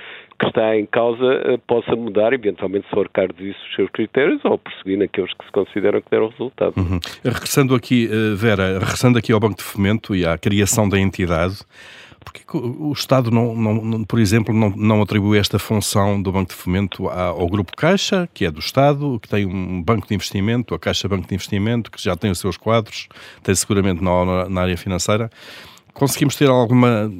que 0.42 0.48
está 0.48 0.76
em 0.76 0.88
causa 0.88 1.24
eh, 1.24 1.60
possa 1.68 1.96
mudar, 1.96 2.34
eventualmente, 2.34 2.88
se 2.88 2.96
for 2.96 3.08
caro 3.10 3.32
disso, 3.32 3.60
os 3.70 3.76
seus 3.76 3.92
critérios 3.92 4.44
ou 4.44 4.58
prosseguir 4.58 4.98
naqueles 4.98 5.32
que 5.36 5.46
se 5.46 5.52
consideram 5.52 6.02
que 6.02 6.10
deram 6.10 6.30
resultado. 6.30 6.74
Uhum. 6.76 7.00
Regressando 7.24 7.76
aqui, 7.76 8.10
eh, 8.12 8.36
Vera, 8.36 8.80
regressando 8.80 9.20
aqui 9.20 9.32
ao 9.32 9.40
Banco 9.40 9.58
de 9.58 9.64
Fomento 9.64 10.16
e 10.16 10.26
à 10.26 10.36
criação 10.40 10.90
da 10.90 11.00
entidade, 11.00 11.60
Porquê 12.24 12.44
que 12.48 12.56
o 12.56 12.92
Estado, 12.94 13.32
não, 13.32 13.56
não, 13.56 14.04
por 14.04 14.20
exemplo, 14.20 14.54
não, 14.54 14.70
não 14.70 15.02
atribui 15.02 15.40
esta 15.40 15.58
função 15.58 16.22
do 16.22 16.32
Banco 16.32 16.52
de 16.52 16.56
Fomento 16.56 17.10
ao 17.10 17.48
Grupo 17.48 17.76
Caixa, 17.76 18.30
que 18.34 18.46
é 18.46 18.52
do 18.52 18.60
Estado, 18.60 19.20
que 19.20 19.28
tem 19.28 19.46
um 19.46 19.82
banco 19.82 20.08
de 20.08 20.14
investimento, 20.14 20.76
a 20.76 20.80
Caixa 20.80 21.08
Banco 21.08 21.28
de 21.28 21.34
Investimento, 21.34 21.90
que 21.90 22.02
já 22.02 22.16
tem 22.16 22.30
os 22.30 22.40
seus 22.40 22.58
quadros, 22.58 23.08
tem 23.42 23.56
seguramente 23.56 24.04
na, 24.04 24.48
na 24.48 24.62
área 24.62 24.78
financeira. 24.78 25.30
Conseguimos 25.94 26.36
ter 26.36 26.48
alguma 26.48 27.12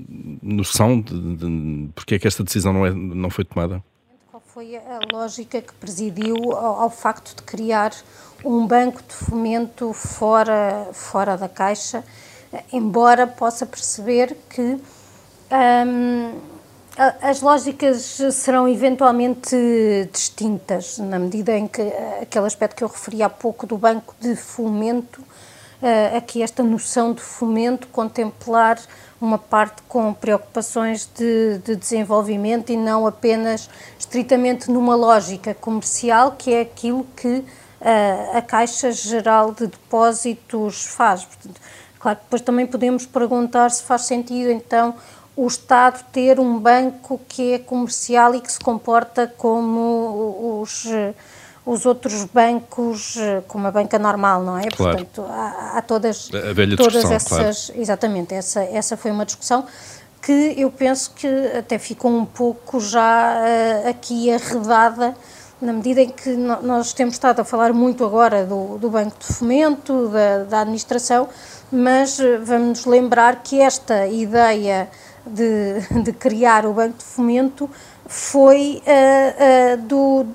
noção 0.42 1.02
de, 1.02 1.36
de 1.36 1.90
porque 1.94 2.16
é 2.16 2.20
que 2.20 2.28
esta 2.28 2.44
decisão 2.44 2.72
não, 2.72 2.86
é, 2.86 2.92
não 2.94 3.30
foi 3.30 3.44
tomada? 3.44 3.84
Qual 4.30 4.42
foi 4.46 4.76
a 4.78 5.00
lógica 5.12 5.62
que 5.62 5.74
presidiu 5.74 6.36
ao, 6.54 6.84
ao 6.84 6.90
facto 6.90 7.36
de 7.36 7.42
criar 7.42 7.92
um 8.46 8.66
banco 8.66 9.02
de 9.02 9.14
fomento 9.14 9.92
fora, 9.94 10.88
fora 10.94 11.36
da 11.36 11.50
Caixa? 11.50 12.04
Embora 12.72 13.26
possa 13.28 13.66
perceber 13.66 14.38
que 14.50 14.78
um, 15.52 16.40
as 17.22 17.42
lógicas 17.42 18.20
serão 18.34 18.68
eventualmente 18.68 19.56
distintas, 20.12 20.98
na 20.98 21.18
medida 21.18 21.58
em 21.58 21.68
que 21.68 21.82
aquele 22.22 22.46
aspecto 22.46 22.76
que 22.76 22.84
eu 22.84 22.88
referi 22.88 23.24
há 23.24 23.30
pouco 23.30 23.66
do 23.66 23.78
banco 23.78 24.14
de 24.20 24.36
fomento, 24.36 25.22
uh, 25.22 26.18
aqui 26.18 26.42
esta 26.44 26.62
noção 26.62 27.14
de 27.14 27.22
fomento, 27.22 27.88
contemplar 27.88 28.78
uma 29.22 29.38
parte 29.38 29.82
com 29.88 30.14
preocupações 30.14 31.10
de, 31.16 31.60
de, 31.60 31.76
desenvolvimento 31.76 32.72
e 32.72 32.78
não 32.78 33.08
apenas 33.08 33.70
estritamente 33.98 34.70
numa 34.70 34.96
lógica 34.96 35.54
comercial, 35.54 36.34
que 36.38 36.54
é 36.54 36.62
aquilo 36.62 37.06
que 37.16 37.38
uh, 37.38 38.38
a 38.38 38.42
Caixa 38.42 38.92
Geral 38.92 39.54
de 39.54 39.68
Depósitos 39.68 40.86
faz. 40.88 41.24
Portanto, 41.24 41.62
Claro 42.02 42.20
depois 42.24 42.42
também 42.42 42.66
podemos 42.66 43.06
perguntar 43.06 43.70
se 43.70 43.84
faz 43.84 44.04
sentido, 44.04 44.50
então, 44.52 44.96
o 45.36 45.48
Estado 45.48 46.04
ter 46.12 46.40
um 46.40 46.60
banco 46.60 47.20
que 47.28 47.54
é 47.54 47.60
comercial 47.60 48.34
e 48.36 48.42
que 48.42 48.52
se 48.52 48.60
comporta 48.60 49.32
como 49.38 50.60
os, 50.62 50.86
os 51.66 51.86
outros 51.86 52.26
bancos, 52.26 53.18
como 53.48 53.68
a 53.68 53.72
banca 53.72 54.00
normal, 54.00 54.44
não 54.44 54.58
é? 54.58 54.68
Claro. 54.70 54.98
Portanto, 54.98 55.26
há, 55.30 55.78
há 55.78 55.82
todas, 55.82 56.30
todas 56.78 57.12
essas. 57.12 57.68
Claro. 57.68 57.82
Exatamente, 57.82 58.34
essa, 58.34 58.62
essa 58.64 58.98
foi 58.98 59.12
uma 59.12 59.26
discussão. 59.26 59.66
que 60.22 60.54
eu 60.58 60.72
penso 60.72 61.12
que 61.16 61.28
até 61.58 61.80
ficou 61.80 62.12
um 62.12 62.26
pouco 62.26 62.80
já 62.80 63.36
uh, 63.36 63.90
aqui 63.90 64.32
arredada, 64.32 65.16
na 65.62 65.72
medida 65.72 66.02
em 66.02 66.10
que 66.10 66.32
nós 66.32 66.92
temos 66.92 67.14
estado 67.14 67.40
a 67.40 67.46
falar 67.46 67.72
muito 67.72 68.04
agora 68.04 68.44
do, 68.46 68.80
do 68.80 68.90
Banco 68.90 69.16
de 69.20 69.32
Fomento, 69.32 70.08
da, 70.10 70.44
da 70.44 70.62
administração, 70.62 71.30
mas 71.72 72.18
uh, 72.20 72.40
vamos 72.44 72.86
lembrar 72.86 73.44
que 73.44 73.62
esta 73.62 74.08
ideia 74.08 74.90
de, 75.26 75.82
de 76.04 76.12
criar 76.14 76.66
o 76.66 76.74
Banco 76.74 76.98
de 76.98 77.04
Fomento 77.04 77.70
foi, 78.08 78.82
uh, 78.82 79.78
do, 79.84 80.26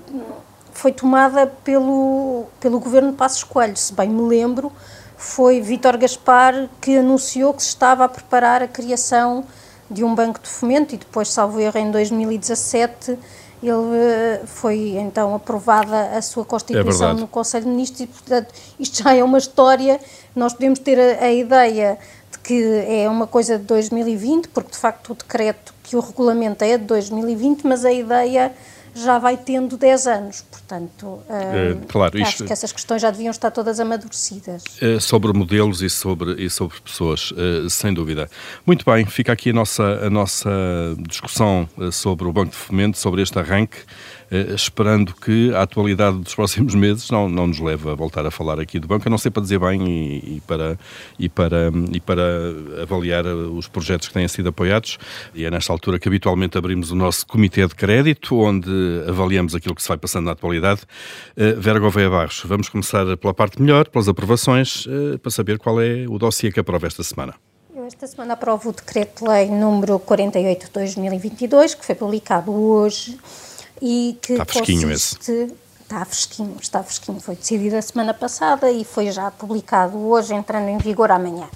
foi 0.72 0.92
tomada 0.92 1.48
pelo, 1.64 2.44
pelo 2.60 2.78
governo 2.78 3.10
de 3.10 3.16
Passos 3.16 3.42
Coelho, 3.42 3.76
se 3.76 3.92
bem 3.92 4.08
me 4.08 4.22
lembro, 4.22 4.70
foi 5.16 5.60
Vítor 5.60 5.96
Gaspar 5.96 6.68
que 6.80 6.98
anunciou 6.98 7.52
que 7.52 7.62
se 7.62 7.70
estava 7.70 8.04
a 8.04 8.08
preparar 8.08 8.62
a 8.62 8.68
criação 8.68 9.44
de 9.90 10.04
um 10.04 10.14
banco 10.14 10.40
de 10.40 10.48
fomento 10.48 10.94
e 10.94 10.98
depois, 10.98 11.28
salvo 11.28 11.60
erro, 11.60 11.78
em 11.78 11.90
2017 11.90 13.18
ele 13.68 13.96
eh, 13.96 14.42
foi 14.46 14.96
então 14.96 15.34
aprovada 15.34 16.16
a 16.16 16.22
sua 16.22 16.44
Constituição 16.44 17.10
é 17.10 17.14
no 17.14 17.26
Conselho 17.26 17.64
de 17.64 17.70
Ministros 17.70 18.00
e, 18.00 18.06
portanto, 18.06 18.54
isto 18.78 19.02
já 19.02 19.14
é 19.14 19.22
uma 19.22 19.38
história. 19.38 20.00
Nós 20.34 20.52
podemos 20.52 20.78
ter 20.78 20.98
a, 20.98 21.24
a, 21.24 21.32
ideia 21.32 21.98
de 22.30 22.38
que 22.38 22.84
é 22.86 23.08
uma 23.08 23.26
coisa 23.26 23.58
de 23.58 23.64
2020, 23.64 24.48
porque 24.48 24.70
de 24.72 24.78
facto 24.78 25.12
o 25.12 25.14
decreto 25.14 25.74
que 25.82 25.96
o 25.96 26.00
regulamento 26.00 26.64
é 26.64 26.78
de 26.78 26.84
2020, 26.84 27.66
mas 27.66 27.84
a 27.84 27.92
ideia 27.92 28.52
já 28.96 29.18
vai 29.18 29.36
tendo 29.36 29.76
10 29.76 30.06
anos, 30.06 30.44
portanto, 30.50 31.20
é, 31.28 31.76
claro, 31.88 32.16
acho 32.22 32.30
isto, 32.30 32.44
que 32.44 32.52
essas 32.52 32.72
questões 32.72 33.02
já 33.02 33.10
deviam 33.10 33.30
estar 33.30 33.50
todas 33.50 33.78
amadurecidas. 33.78 34.64
É, 34.80 34.98
sobre 34.98 35.32
modelos 35.32 35.82
e 35.82 35.90
sobre, 35.90 36.42
e 36.42 36.48
sobre 36.48 36.80
pessoas, 36.80 37.32
é, 37.36 37.68
sem 37.68 37.92
dúvida. 37.92 38.28
Muito 38.64 38.84
bem, 38.84 39.04
fica 39.04 39.32
aqui 39.32 39.50
a 39.50 39.52
nossa, 39.52 39.84
a 40.06 40.10
nossa 40.10 40.50
discussão 41.00 41.68
sobre 41.92 42.26
o 42.26 42.32
Banco 42.32 42.50
de 42.50 42.56
Fomento, 42.56 42.98
sobre 42.98 43.22
este 43.22 43.38
arranque. 43.38 43.78
Eh, 44.30 44.54
esperando 44.54 45.14
que 45.14 45.54
a 45.54 45.62
atualidade 45.62 46.18
dos 46.18 46.34
próximos 46.34 46.74
meses 46.76 47.10
não, 47.10 47.28
não 47.28 47.46
nos 47.46 47.60
leve 47.60 47.88
a 47.88 47.94
voltar 47.94 48.26
a 48.26 48.30
falar 48.30 48.58
aqui 48.58 48.78
do 48.78 48.88
banco, 48.88 49.06
a 49.06 49.10
não 49.10 49.18
ser 49.18 49.30
para 49.30 49.42
dizer 49.42 49.58
bem 49.58 49.86
e, 49.86 50.36
e, 50.36 50.42
para, 50.46 50.78
e, 51.18 51.28
para, 51.28 51.72
e 51.92 52.00
para 52.00 52.22
avaliar 52.82 53.24
os 53.26 53.68
projetos 53.68 54.08
que 54.08 54.14
têm 54.14 54.26
sido 54.26 54.48
apoiados. 54.48 54.98
E 55.34 55.44
é 55.44 55.50
nesta 55.50 55.72
altura 55.72 55.98
que 55.98 56.08
habitualmente 56.08 56.58
abrimos 56.58 56.90
o 56.90 56.96
nosso 56.96 57.26
Comitê 57.26 57.66
de 57.66 57.74
Crédito, 57.74 58.36
onde 58.36 58.70
avaliamos 59.08 59.54
aquilo 59.54 59.74
que 59.74 59.82
se 59.82 59.88
vai 59.88 59.96
passando 59.96 60.26
na 60.26 60.32
atualidade. 60.32 60.82
Uh, 61.36 61.60
Vera 61.60 61.78
Gouveia 61.78 62.10
Barros, 62.10 62.42
vamos 62.44 62.68
começar 62.68 63.16
pela 63.16 63.32
parte 63.32 63.60
melhor, 63.60 63.88
pelas 63.88 64.08
aprovações, 64.08 64.86
para 65.22 65.30
saber 65.30 65.58
qual 65.58 65.80
é 65.80 66.06
o 66.08 66.18
dossiê 66.18 66.50
que 66.50 66.60
aprova 66.60 66.86
esta 66.86 67.02
semana. 67.02 67.34
esta 67.86 68.06
semana 68.06 68.34
aprovo 68.34 68.70
o 68.70 68.72
Decreto-Lei 68.72 69.50
número 69.50 69.98
48 69.98 70.66
de 70.66 70.72
2022, 70.72 71.74
que 71.74 71.84
foi 71.84 71.94
publicado 71.94 72.52
hoje 72.52 73.18
e 73.80 74.18
que 74.20 74.32
está 74.32 74.44
fresquinho 74.44 74.88
consiste, 74.88 75.32
esse. 75.32 75.54
Está 75.82 76.04
fresquinho, 76.04 76.56
está 76.60 76.82
fresquinho. 76.82 77.20
Foi 77.20 77.36
decidido 77.36 77.76
a 77.76 77.82
semana 77.82 78.12
passada 78.12 78.70
e 78.70 78.84
foi 78.84 79.10
já 79.10 79.30
publicado 79.30 79.96
hoje, 79.98 80.34
entrando 80.34 80.68
em 80.68 80.78
vigor 80.78 81.10
amanhã. 81.10 81.48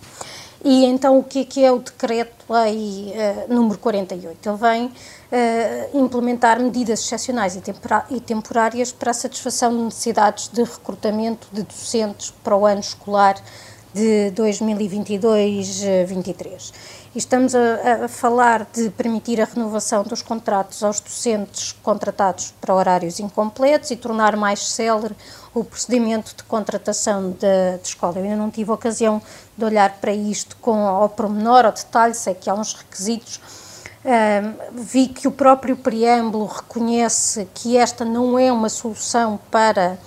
E 0.62 0.84
então 0.84 1.18
o 1.18 1.24
que 1.24 1.40
é, 1.40 1.44
que 1.44 1.64
é 1.64 1.72
o 1.72 1.78
decreto-lei 1.78 3.14
uh, 3.48 3.52
número 3.52 3.78
48? 3.78 4.48
Ele 4.48 4.58
vem 4.58 4.86
uh, 4.86 5.98
implementar 5.98 6.60
medidas 6.60 7.00
excepcionais 7.00 7.56
e, 7.56 7.62
e, 8.10 8.20
temporárias 8.20 8.92
para 8.92 9.10
a 9.10 9.14
satisfação 9.14 9.74
de 9.74 9.82
necessidades 9.84 10.48
de 10.48 10.62
recrutamento 10.62 11.48
de 11.50 11.62
docentes 11.62 12.30
para 12.44 12.54
o 12.54 12.66
ano 12.66 12.80
escolar 12.80 13.36
de 13.92 14.32
2022-23. 14.34 16.72
Estamos 17.14 17.54
a, 17.56 18.04
a, 18.04 18.08
falar 18.08 18.68
de 18.72 18.88
permitir 18.90 19.40
a 19.40 19.44
renovação 19.44 20.04
dos 20.04 20.22
contratos 20.22 20.84
aos 20.84 21.00
docentes 21.00 21.72
contratados 21.82 22.54
para 22.60 22.72
horários 22.72 23.18
incompletos 23.18 23.90
e 23.90 23.96
tornar 23.96 24.36
mais 24.36 24.68
célere 24.68 25.16
o 25.52 25.64
procedimento 25.64 26.36
de 26.36 26.44
contratação 26.44 27.32
de, 27.32 27.78
de 27.82 27.88
escola. 27.88 28.18
Eu 28.18 28.22
ainda 28.22 28.36
não 28.36 28.48
tive 28.48 28.70
ocasião 28.70 29.20
de 29.56 29.64
olhar 29.64 29.98
para 30.00 30.12
isto 30.12 30.56
com 30.60 30.86
ao 30.86 31.08
pormenor, 31.08 31.66
ao 31.66 31.72
detalhe, 31.72 32.14
sei 32.14 32.34
que 32.34 32.48
há 32.48 32.54
uns 32.54 32.74
requisitos. 32.74 33.40
Um, 34.02 34.82
vi 34.82 35.08
que 35.08 35.28
o 35.28 35.32
próprio 35.32 35.76
preâmbulo 35.76 36.46
reconhece 36.46 37.46
que 37.52 37.76
esta 37.76 38.04
não 38.04 38.38
é 38.38 38.52
uma 38.52 38.68
solução 38.68 39.38
para 39.50 39.98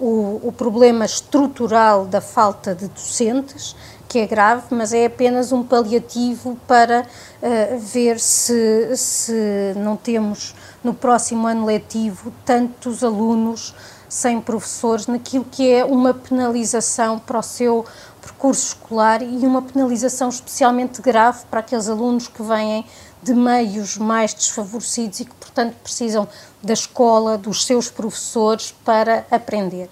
o, 0.00 0.40
o 0.42 0.52
problema 0.52 1.04
estrutural 1.04 2.06
da 2.06 2.20
falta 2.20 2.74
de 2.74 2.88
docentes, 2.88 3.74
que 4.08 4.18
é 4.18 4.26
grave, 4.26 4.66
mas 4.70 4.92
é 4.92 5.06
apenas 5.06 5.52
um 5.52 5.62
paliativo 5.62 6.56
para 6.66 7.02
uh, 7.02 7.78
ver 7.78 8.20
se, 8.20 8.96
se 8.96 9.74
não 9.76 9.96
temos 9.96 10.54
no 10.84 10.94
próximo 10.94 11.46
ano 11.46 11.66
letivo 11.66 12.32
tantos 12.44 13.02
alunos 13.02 13.74
sem 14.08 14.40
professores, 14.40 15.06
naquilo 15.06 15.44
que 15.44 15.70
é 15.70 15.84
uma 15.84 16.14
penalização 16.14 17.18
para 17.18 17.40
o 17.40 17.42
seu 17.42 17.84
percurso 18.22 18.68
escolar 18.68 19.22
e 19.22 19.46
uma 19.46 19.62
penalização 19.62 20.28
especialmente 20.28 21.02
grave 21.02 21.44
para 21.50 21.60
aqueles 21.60 21.88
alunos 21.88 22.28
que 22.28 22.42
vêm 22.42 22.84
de 23.26 23.34
meios 23.34 23.98
mais 23.98 24.32
desfavorecidos 24.32 25.20
e 25.20 25.24
que, 25.24 25.34
portanto, 25.34 25.74
precisam 25.82 26.28
da 26.62 26.72
escola, 26.72 27.36
dos 27.36 27.64
seus 27.64 27.90
professores 27.90 28.72
para 28.84 29.26
aprender. 29.30 29.88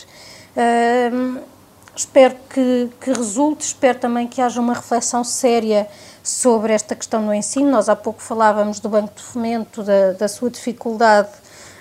Espero 1.96 2.36
que, 2.48 2.90
que 3.00 3.12
resulte, 3.12 3.66
espero 3.66 3.98
também 3.98 4.26
que 4.26 4.40
haja 4.40 4.60
uma 4.60 4.74
reflexão 4.74 5.24
séria 5.24 5.88
sobre 6.22 6.72
esta 6.72 6.94
questão 6.94 7.24
do 7.24 7.34
ensino. 7.34 7.70
Nós 7.70 7.88
há 7.88 7.96
pouco 7.96 8.20
falávamos 8.20 8.80
do 8.80 8.88
Banco 8.88 9.14
de 9.14 9.22
Fomento, 9.22 9.82
da, 9.82 10.12
da 10.12 10.28
sua 10.28 10.50
dificuldade 10.50 11.28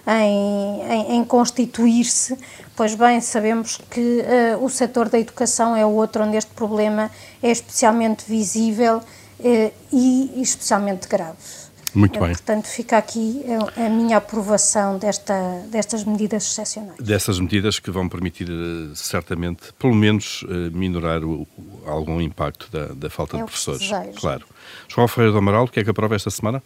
em, 0.08 0.82
em, 0.82 1.16
em 1.18 1.24
constituir-se. 1.24 2.38
Pois 2.76 2.96
bem, 2.96 3.22
sabemos 3.22 3.80
que 3.90 4.24
uh, 4.60 4.64
o 4.64 4.70
setor 4.70 5.10
da 5.10 5.20
educação 5.20 5.76
é 5.76 5.86
o 5.86 5.90
outro 5.90 6.24
onde 6.24 6.38
este 6.38 6.52
problema 6.52 7.10
é 7.42 7.52
especialmente 7.52 8.26
visível 8.28 9.02
e, 9.44 10.32
e 10.36 10.42
especialmente 10.42 11.08
grave. 11.08 11.64
Muito 11.96 12.20
bem. 12.20 12.30
Portanto, 12.30 12.66
fica 12.66 12.98
aqui 12.98 13.44
a, 13.78 13.90
minha 13.90 14.18
aprovação 14.18 14.98
desta, 14.98 15.36
destas 15.72 16.04
medidas 16.04 16.44
excepcionais. 16.44 16.98
Dessas 16.98 17.40
medidas 17.40 17.78
que 17.78 17.92
vão 17.92 18.10
permitir, 18.10 18.50
eh, 18.50 18.92
certamente, 18.96 19.72
pelo 19.78 19.94
menos, 19.94 20.44
eh, 20.50 20.70
minorar 20.74 21.24
o, 21.24 21.48
algum 21.86 22.20
impacto 22.20 22.68
da, 22.72 22.88
da 22.88 23.10
falta 23.12 23.38
é 23.38 23.40
de 23.40 23.46
professores. 23.46 23.92
Claro. 24.20 24.44
João 24.88 25.08
Ferreira 25.08 25.34
do 25.34 25.38
Amaral, 25.38 25.66
o 25.66 25.68
que 25.68 25.80
é 25.80 25.84
que 25.84 25.90
aprova 25.90 26.16
esta 26.16 26.32
semana? 26.32 26.64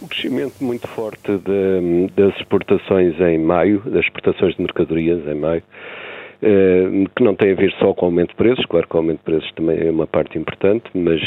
O 0.00 0.08
crescimento 0.08 0.54
muito 0.62 0.88
forte 0.88 1.36
de, 1.38 2.10
das 2.16 2.34
exportações 2.36 3.18
em 3.20 3.38
maio, 3.38 3.82
das 3.86 4.04
exportações 4.04 4.54
de 4.56 4.62
mercadorias 4.62 5.26
em 5.26 5.34
maio, 5.34 5.62
eh, 5.62 6.05
que 6.40 7.22
não 7.22 7.34
tem 7.34 7.52
a 7.52 7.54
ver 7.54 7.72
só 7.78 7.94
com 7.94 8.06
o 8.06 8.08
aumento 8.08 8.30
de 8.30 8.36
preços, 8.36 8.64
claro 8.66 8.86
que 8.86 8.94
o 8.94 8.98
aumento 8.98 9.18
de 9.18 9.24
preços 9.24 9.52
também 9.52 9.86
é 9.86 9.90
uma 9.90 10.06
parte 10.06 10.38
importante, 10.38 10.84
mas 10.94 11.20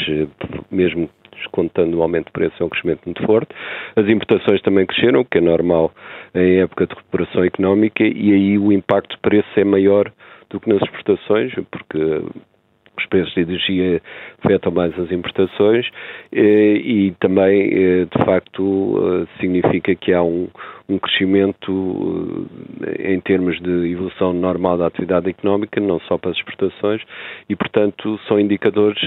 mesmo 0.70 1.08
descontando 1.40 1.98
o 1.98 2.02
aumento 2.02 2.26
de 2.26 2.32
preço, 2.32 2.54
é 2.62 2.66
um 2.66 2.68
crescimento 2.68 3.00
muito 3.06 3.24
forte. 3.24 3.54
As 3.96 4.06
importações 4.06 4.60
também 4.62 4.86
cresceram, 4.86 5.20
o 5.20 5.24
que 5.24 5.38
é 5.38 5.40
normal 5.40 5.92
em 6.34 6.60
época 6.60 6.86
de 6.86 6.94
recuperação 6.94 7.44
económica, 7.44 8.04
e 8.04 8.32
aí 8.32 8.58
o 8.58 8.72
impacto 8.72 9.16
de 9.16 9.20
preço 9.22 9.48
é 9.56 9.64
maior 9.64 10.12
do 10.50 10.60
que 10.60 10.68
nas 10.68 10.82
exportações, 10.82 11.52
porque 11.70 12.22
os 12.98 13.06
preços 13.06 13.32
de 13.34 13.40
energia 13.40 14.02
afetam 14.44 14.72
mais 14.72 14.98
as 14.98 15.10
importações 15.10 15.86
eh, 16.32 16.74
e 16.74 17.14
também, 17.20 17.70
eh, 17.72 18.04
de 18.04 18.24
facto, 18.24 18.98
eh, 18.98 19.40
significa 19.40 19.94
que 19.94 20.12
há 20.12 20.22
um, 20.22 20.48
um 20.90 20.98
crescimento 20.98 22.48
em 22.98 23.20
termos 23.20 23.60
de 23.60 23.92
evolução 23.92 24.32
normal 24.32 24.78
da 24.78 24.86
atividade 24.86 25.30
económica, 25.30 25.80
não 25.80 26.00
só 26.00 26.18
para 26.18 26.30
as 26.30 26.36
exportações, 26.36 27.02
e, 27.48 27.56
portanto, 27.56 28.18
são 28.26 28.38
indicadores 28.38 28.98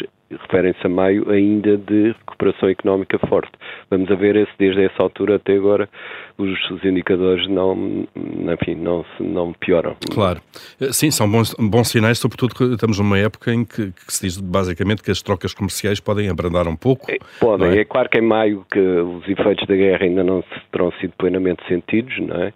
referem-se 0.42 0.86
a 0.86 0.90
maio 0.90 1.30
ainda 1.30 1.78
de 1.78 2.16
recuperação 2.20 2.70
económica 2.70 3.18
forte. 3.28 3.52
Vamos 3.90 4.10
a 4.10 4.16
ver 4.16 4.36
esse, 4.36 4.52
desde 4.58 4.84
essa 4.84 5.02
altura 5.02 5.36
até 5.36 5.56
agora 5.56 5.90
os, 6.38 6.72
os 6.72 6.84
indicadores 6.84 7.48
não, 7.48 8.08
enfim, 8.16 8.76
não, 8.76 9.06
não 9.20 9.54
pioram. 9.54 9.96
Claro. 10.12 10.42
Eh, 10.82 10.92
sim, 10.92 11.12
são 11.12 11.30
bons, 11.30 11.54
bons 11.60 11.90
sinais, 11.90 12.18
sobretudo 12.18 12.56
que 12.56 12.64
estamos 12.64 12.98
numa 13.00 13.18
época 13.18 13.54
em 13.54 13.64
que, 13.64 13.92
que, 13.92 14.14
se 14.14 14.26
diz 14.26 14.40
basicamente 14.40 15.04
que 15.04 15.12
as 15.12 15.22
trocas 15.22 15.54
comerciais 15.54 16.00
podem 16.00 16.30
abrandar 16.30 16.68
um 16.68 16.76
pouco. 16.76 17.12
É, 17.12 17.18
podem. 17.40 17.78
É? 17.78 17.82
é? 17.82 17.86
claro 17.86 18.10
que 18.10 18.18
em 18.18 18.22
maio 18.22 18.66
que 18.72 18.80
os 18.80 19.28
efeitos 19.28 19.68
da 19.68 19.76
guerra 19.76 20.06
ainda 20.06 20.24
não 20.24 20.44
terão 20.72 20.92
sido 21.00 21.14
plenamente 21.18 21.64
sentidos, 21.74 22.20
não 22.20 22.36
é? 22.44 22.54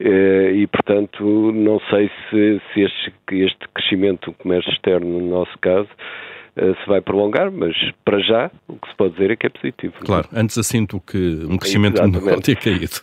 Eh, 0.00 0.52
e, 0.56 0.66
portanto, 0.66 1.52
não 1.52 1.80
sei 1.90 2.10
se, 2.28 2.60
se 2.72 2.80
este, 2.80 3.12
este 3.32 3.68
crescimento 3.74 4.30
do 4.30 4.36
comércio 4.36 4.70
externo, 4.72 5.20
no 5.20 5.30
nosso 5.30 5.56
caso, 5.60 5.88
eh, 6.56 6.74
se 6.74 6.88
vai 6.88 7.00
prolongar, 7.00 7.50
mas 7.50 7.76
para 8.04 8.18
já 8.20 8.50
o 8.68 8.74
que 8.74 8.88
se 8.88 8.96
pode 8.96 9.14
dizer 9.14 9.30
é 9.30 9.36
que 9.36 9.46
é 9.46 9.50
positivo. 9.50 9.94
Claro, 10.00 10.28
antes 10.32 10.58
assim 10.58 10.84
do 10.84 11.00
que 11.00 11.44
um 11.48 11.56
crescimento 11.56 12.02
é, 12.02 12.06
não 12.06 12.40
ter 12.40 12.56
caído 12.56 13.00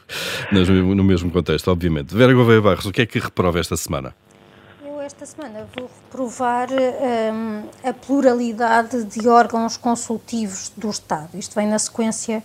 no 0.96 1.04
mesmo 1.04 1.32
contexto, 1.32 1.70
obviamente. 1.70 2.16
Vera 2.16 2.34
Gouveia 2.34 2.62
Barros, 2.62 2.86
o 2.86 2.92
que 2.92 3.02
é 3.02 3.06
que 3.06 3.20
reprova 3.20 3.60
esta 3.60 3.76
semana? 3.76 4.14
Esta 5.12 5.26
semana 5.26 5.68
vou 5.76 5.90
reprovar 6.04 6.70
um, 6.72 7.64
a 7.84 7.94
pluralidade 7.94 9.04
de 9.04 9.28
órgãos 9.28 9.76
consultivos 9.76 10.72
do 10.78 10.90
Estado. 10.90 11.38
Isto 11.38 11.54
vem 11.56 11.68
na 11.68 11.78
sequência 11.78 12.42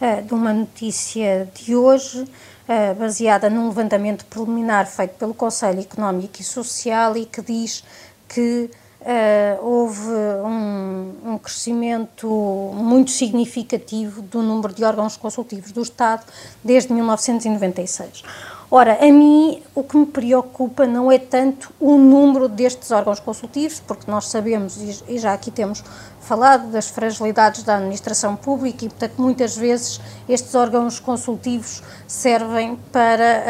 uh, 0.00 0.22
de 0.22 0.34
uma 0.34 0.52
notícia 0.52 1.48
de 1.54 1.76
hoje, 1.76 2.22
uh, 2.22 2.94
baseada 2.98 3.48
num 3.48 3.68
levantamento 3.68 4.24
preliminar 4.24 4.86
feito 4.86 5.12
pelo 5.12 5.32
Conselho 5.32 5.80
Económico 5.80 6.40
e 6.40 6.44
Social 6.44 7.16
e 7.16 7.24
que 7.24 7.40
diz 7.40 7.84
que 8.28 8.68
uh, 9.00 9.64
houve 9.64 10.10
um, 10.44 11.14
um, 11.24 11.38
crescimento 11.38 12.26
muito 12.74 13.12
significativo 13.12 14.22
do 14.22 14.42
número 14.42 14.74
de 14.74 14.82
órgãos 14.82 15.16
consultivos 15.16 15.70
do 15.70 15.82
Estado 15.82 16.24
desde 16.64 16.92
1996. 16.92 18.24
Ora, 18.70 18.98
a 19.00 19.10
mim 19.10 19.62
o 19.74 19.82
que 19.82 19.96
me 19.96 20.04
preocupa 20.04 20.86
não 20.86 21.10
é 21.10 21.18
tanto 21.18 21.72
o 21.80 21.96
número 21.96 22.48
destes 22.48 22.90
órgãos 22.90 23.18
consultivos, 23.18 23.80
porque 23.80 24.10
nós 24.10 24.26
sabemos, 24.28 25.02
e 25.08 25.18
já 25.18 25.32
aqui 25.32 25.50
temos 25.50 25.82
falado, 26.20 26.70
das 26.70 26.88
fragilidades 26.88 27.62
da 27.62 27.76
administração 27.76 28.36
pública 28.36 28.84
e, 28.84 28.90
portanto, 28.90 29.14
muitas 29.16 29.56
vezes 29.56 29.98
estes 30.28 30.54
órgãos 30.54 31.00
consultivos 31.00 31.82
servem 32.06 32.76
para, 32.92 33.42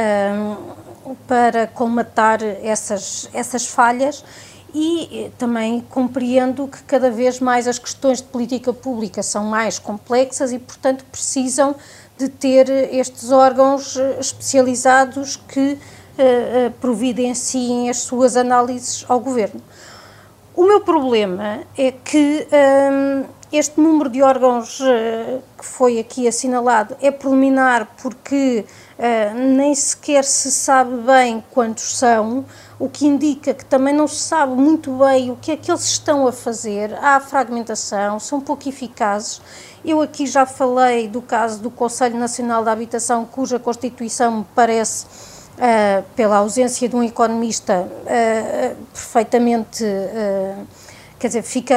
um, 1.04 1.14
para 1.26 1.66
colmatar 1.66 2.40
essas, 2.62 3.28
essas 3.32 3.66
falhas 3.66 4.24
e 4.72 5.24
eh, 5.24 5.30
também 5.38 5.80
compreendo 5.90 6.68
que 6.68 6.82
cada 6.82 7.10
vez 7.10 7.40
mais 7.40 7.66
as 7.66 7.78
questões 7.78 8.18
de 8.18 8.24
política 8.24 8.72
pública 8.72 9.22
são 9.22 9.44
mais 9.44 9.78
complexas 9.78 10.52
e, 10.52 10.58
portanto, 10.58 11.04
precisam 11.10 11.74
de 12.18 12.28
ter 12.28 12.68
estes 12.92 13.30
órgãos 13.30 13.96
eh, 13.96 14.16
especializados 14.18 15.36
que 15.36 15.72
uh, 15.72 16.70
providenciem 16.80 17.88
as 17.88 17.98
suas 17.98 18.36
análises 18.36 19.04
ao 19.08 19.20
governo. 19.20 19.62
O 20.54 20.64
meu 20.64 20.80
problema 20.80 21.60
é 21.76 21.92
que 21.92 22.46
um, 22.92 23.24
este 23.52 23.80
número 23.80 24.10
de 24.10 24.20
órgãos 24.22 24.80
uh, 24.80 25.40
que 25.56 25.64
foi 25.64 26.00
aqui 26.00 26.26
assinalado 26.26 26.96
é 27.00 27.12
preliminar 27.12 27.86
porque 28.02 28.64
uh, 28.98 29.38
nem 29.38 29.72
sequer 29.74 30.24
se 30.24 30.50
sabe 30.50 30.96
bem 30.96 31.42
quantos 31.52 31.96
são, 31.96 32.44
o 32.78 32.88
que 32.88 33.06
indica 33.06 33.52
que 33.52 33.64
também 33.64 33.94
não 33.94 34.06
se 34.06 34.16
sabe 34.16 34.54
muito 34.54 34.92
bem 34.92 35.30
o 35.30 35.36
que 35.36 35.50
é 35.52 35.56
que 35.56 35.70
eles 35.70 35.84
estão 35.84 36.26
a 36.26 36.32
fazer, 36.32 36.94
há 37.02 37.18
fragmentação, 37.20 38.20
são 38.20 38.40
pouco 38.40 38.68
eficazes 38.68 39.40
eu 39.84 40.00
aqui 40.00 40.26
já 40.26 40.44
falei 40.44 41.08
do 41.08 41.22
caso 41.22 41.60
do 41.60 41.70
Conselho 41.70 42.18
Nacional 42.18 42.64
da 42.64 42.72
Habitação, 42.72 43.24
cuja 43.24 43.58
constituição 43.58 44.38
me 44.38 44.46
parece, 44.54 45.06
uh, 45.06 46.04
pela 46.16 46.36
ausência 46.36 46.88
de 46.88 46.96
um 46.96 47.02
economista, 47.02 47.80
uh, 47.82 48.76
perfeitamente. 48.92 49.84
Uh, 49.84 50.66
quer 51.18 51.28
dizer, 51.28 51.42
fica. 51.42 51.74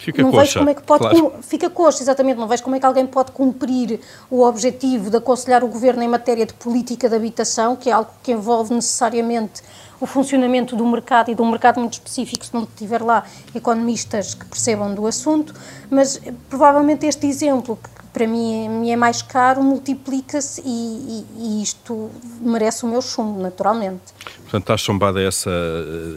Fica 0.00 0.22
não 0.22 0.30
coxa, 0.30 0.42
vejo 0.42 0.58
como 0.58 0.70
é 0.70 0.74
que 0.74 0.82
pode 0.82 1.00
claro. 1.00 1.34
fica 1.42 1.70
coxa, 1.70 2.02
exatamente, 2.02 2.38
não 2.38 2.48
vejo 2.48 2.62
como 2.62 2.74
é 2.74 2.80
que 2.80 2.86
alguém 2.86 3.06
pode 3.06 3.32
cumprir 3.32 4.00
o 4.30 4.42
objetivo 4.42 5.10
de 5.10 5.16
aconselhar 5.18 5.62
o 5.62 5.68
governo 5.68 6.02
em 6.02 6.08
matéria 6.08 6.46
de 6.46 6.54
política 6.54 7.08
de 7.08 7.14
habitação, 7.14 7.76
que 7.76 7.90
é 7.90 7.92
algo 7.92 8.10
que 8.22 8.32
envolve 8.32 8.72
necessariamente 8.72 9.62
o 10.00 10.06
funcionamento 10.06 10.74
do 10.74 10.86
mercado 10.86 11.30
e 11.30 11.34
de 11.34 11.42
um 11.42 11.50
mercado 11.50 11.78
muito 11.78 11.94
específico, 11.94 12.46
se 12.46 12.54
não 12.54 12.64
tiver 12.64 13.02
lá 13.02 13.24
economistas 13.54 14.32
que 14.32 14.46
percebam 14.46 14.94
do 14.94 15.06
assunto, 15.06 15.54
mas 15.90 16.18
eh, 16.24 16.32
provavelmente 16.48 17.04
este 17.04 17.26
exemplo, 17.26 17.76
que 17.76 18.00
para 18.12 18.26
mim, 18.26 18.68
me 18.68 18.90
é 18.90 18.96
mais 18.96 19.22
caro, 19.22 19.62
multiplica-se 19.62 20.60
e, 20.64 20.68
e, 20.68 21.26
e, 21.38 21.62
isto 21.62 22.10
merece 22.40 22.84
o 22.84 22.88
meu 22.88 23.00
chumbo, 23.00 23.40
naturalmente. 23.40 24.02
Portanto, 24.50 24.62
está 24.62 24.76
chumbada 24.76 25.22
essa, 25.22 25.48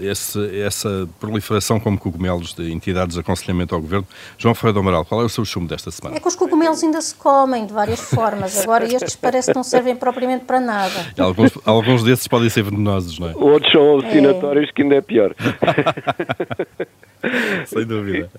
essa, 0.01 0.55
essa 0.55 1.07
proliferação 1.19 1.79
como 1.79 1.99
cogumelos 1.99 2.55
de 2.55 2.73
entidades 2.73 3.13
de 3.13 3.21
aconselhamento 3.21 3.75
ao 3.75 3.81
governo. 3.81 4.07
João 4.39 4.55
Ferreira 4.55 4.73
do 4.73 4.79
Amaral, 4.79 5.05
qual 5.05 5.21
é 5.21 5.23
o 5.23 5.29
seu 5.29 5.45
chumbo 5.45 5.67
desta 5.67 5.91
semana? 5.91 6.17
É 6.17 6.19
que 6.19 6.27
os 6.27 6.35
cogumelos 6.35 6.83
ainda 6.83 6.99
se 6.99 7.13
comem 7.13 7.67
de 7.67 7.71
várias 7.71 8.09
formas, 8.09 8.59
agora 8.59 8.85
estes 8.85 9.15
parece 9.15 9.51
que 9.51 9.55
não 9.55 9.63
servem 9.63 9.95
propriamente 9.95 10.45
para 10.45 10.59
nada. 10.59 11.13
Alguns, 11.19 11.51
alguns 11.63 12.03
desses 12.03 12.27
podem 12.27 12.49
ser 12.49 12.63
venenosos, 12.63 13.19
não 13.19 13.29
é? 13.29 13.35
Outros 13.35 13.71
são 13.71 13.87
alucinatórios, 13.87 14.67
é. 14.67 14.73
que 14.73 14.81
ainda 14.81 14.95
é 14.95 15.01
pior. 15.01 15.35
Sem 17.67 17.85
dúvida. 17.85 18.31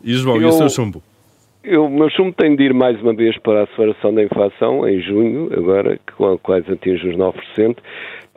E 0.00 0.14
João, 0.14 0.36
Eu... 0.36 0.42
e 0.42 0.46
o 0.46 0.52
seu 0.52 0.68
chumbo? 0.68 1.02
Eu, 1.64 1.86
o 1.86 1.90
meu 1.90 2.08
chumbo 2.10 2.32
tem 2.32 2.54
de 2.54 2.62
ir 2.62 2.74
mais 2.74 3.00
uma 3.00 3.14
vez 3.14 3.36
para 3.38 3.62
a 3.62 3.64
aceleração 3.64 4.14
da 4.14 4.22
inflação, 4.22 4.86
em 4.86 5.00
junho, 5.00 5.50
agora, 5.52 5.98
que 5.98 6.12
quase 6.42 6.70
atinge 6.70 7.08
os 7.08 7.16
9%. 7.16 7.78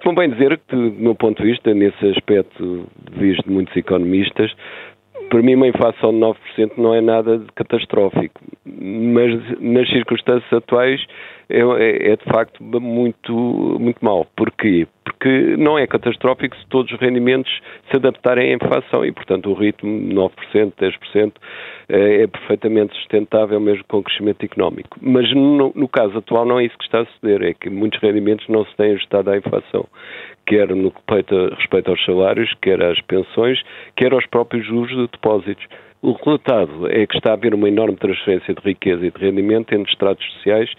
Convém 0.04 0.30
dizer 0.30 0.60
que, 0.68 0.76
do 0.76 0.92
meu 0.92 1.16
ponto 1.16 1.42
de 1.42 1.50
vista, 1.50 1.74
nesse 1.74 2.06
aspecto 2.10 2.88
visto 3.14 3.44
de 3.44 3.52
muitos 3.52 3.76
economistas, 3.76 4.54
para 5.30 5.42
mim 5.42 5.56
uma 5.56 5.68
inflação 5.68 6.12
de 6.12 6.20
9% 6.20 6.36
não 6.78 6.94
é 6.94 7.02
nada 7.02 7.42
catastrófico, 7.56 8.40
mas 8.66 9.60
nas 9.60 9.90
circunstâncias 9.90 10.54
atuais 10.54 11.02
é, 11.50 12.12
é, 12.12 12.16
de 12.16 12.26
facto 12.26 12.64
muito, 12.64 13.34
muito 13.80 14.04
mau. 14.04 14.26
Porquê? 14.36 14.88
Porque 15.04 15.56
não 15.58 15.80
é 15.80 15.88
catastrófico 15.88 16.56
se 16.58 16.68
todos 16.68 16.92
os 16.92 17.00
rendimentos 17.00 17.52
se 17.90 17.96
adaptarem 17.96 18.52
à 18.52 18.56
inflação 18.56 19.06
e, 19.06 19.12
portanto, 19.12 19.50
o 19.50 19.54
ritmo 19.54 19.90
9%, 20.14 20.74
10% 20.80 21.32
é, 21.90 22.24
é 22.24 22.28
perfeitamente 22.28 22.94
sustentável 22.96 23.60
mesmo 23.60 23.84
com 23.88 23.98
o 23.98 24.04
crescimento 24.04 24.44
económico. 24.44 24.98
Mas 25.02 25.34
no, 25.34 25.72
no 25.74 25.88
caso 25.88 26.18
atual 26.18 26.46
não 26.46 26.60
é 26.60 26.66
isso 26.66 26.78
que 26.78 26.84
está 26.84 27.02
a 27.02 27.06
suceder, 27.06 27.42
é 27.44 27.54
que 27.54 27.70
muitos 27.70 28.00
rendimentos 28.02 28.48
não 28.50 28.66
se 28.66 28.76
têm 28.76 28.92
ajustado 28.94 29.30
à 29.32 29.38
inflação 29.38 29.86
quer 30.48 30.70
no 30.70 30.92
que 30.92 31.02
respeita 31.58 31.92
aos 31.92 32.06
salários, 32.06 32.54
quer 32.62 32.82
às 32.82 33.00
pensões, 33.02 33.62
quer 33.96 34.14
aos 34.14 34.26
próprios 34.28 34.66
juros 34.66 34.96
de 34.96 35.08
depósitos. 35.08 35.66
O 36.02 36.12
resultado 36.12 36.88
é 36.90 37.08
que 37.08 37.18
está 37.18 37.32
a 37.32 37.34
haver 37.34 37.56
uma 37.56 37.68
enorme 37.68 37.98
transferência 37.98 38.54
de 38.54 38.62
riqueza 38.62 39.06
e 39.06 39.12
de 39.12 39.20
rendimento 39.20 39.74
entre 39.74 39.92
estratos 39.92 40.24
sociais, 40.34 40.70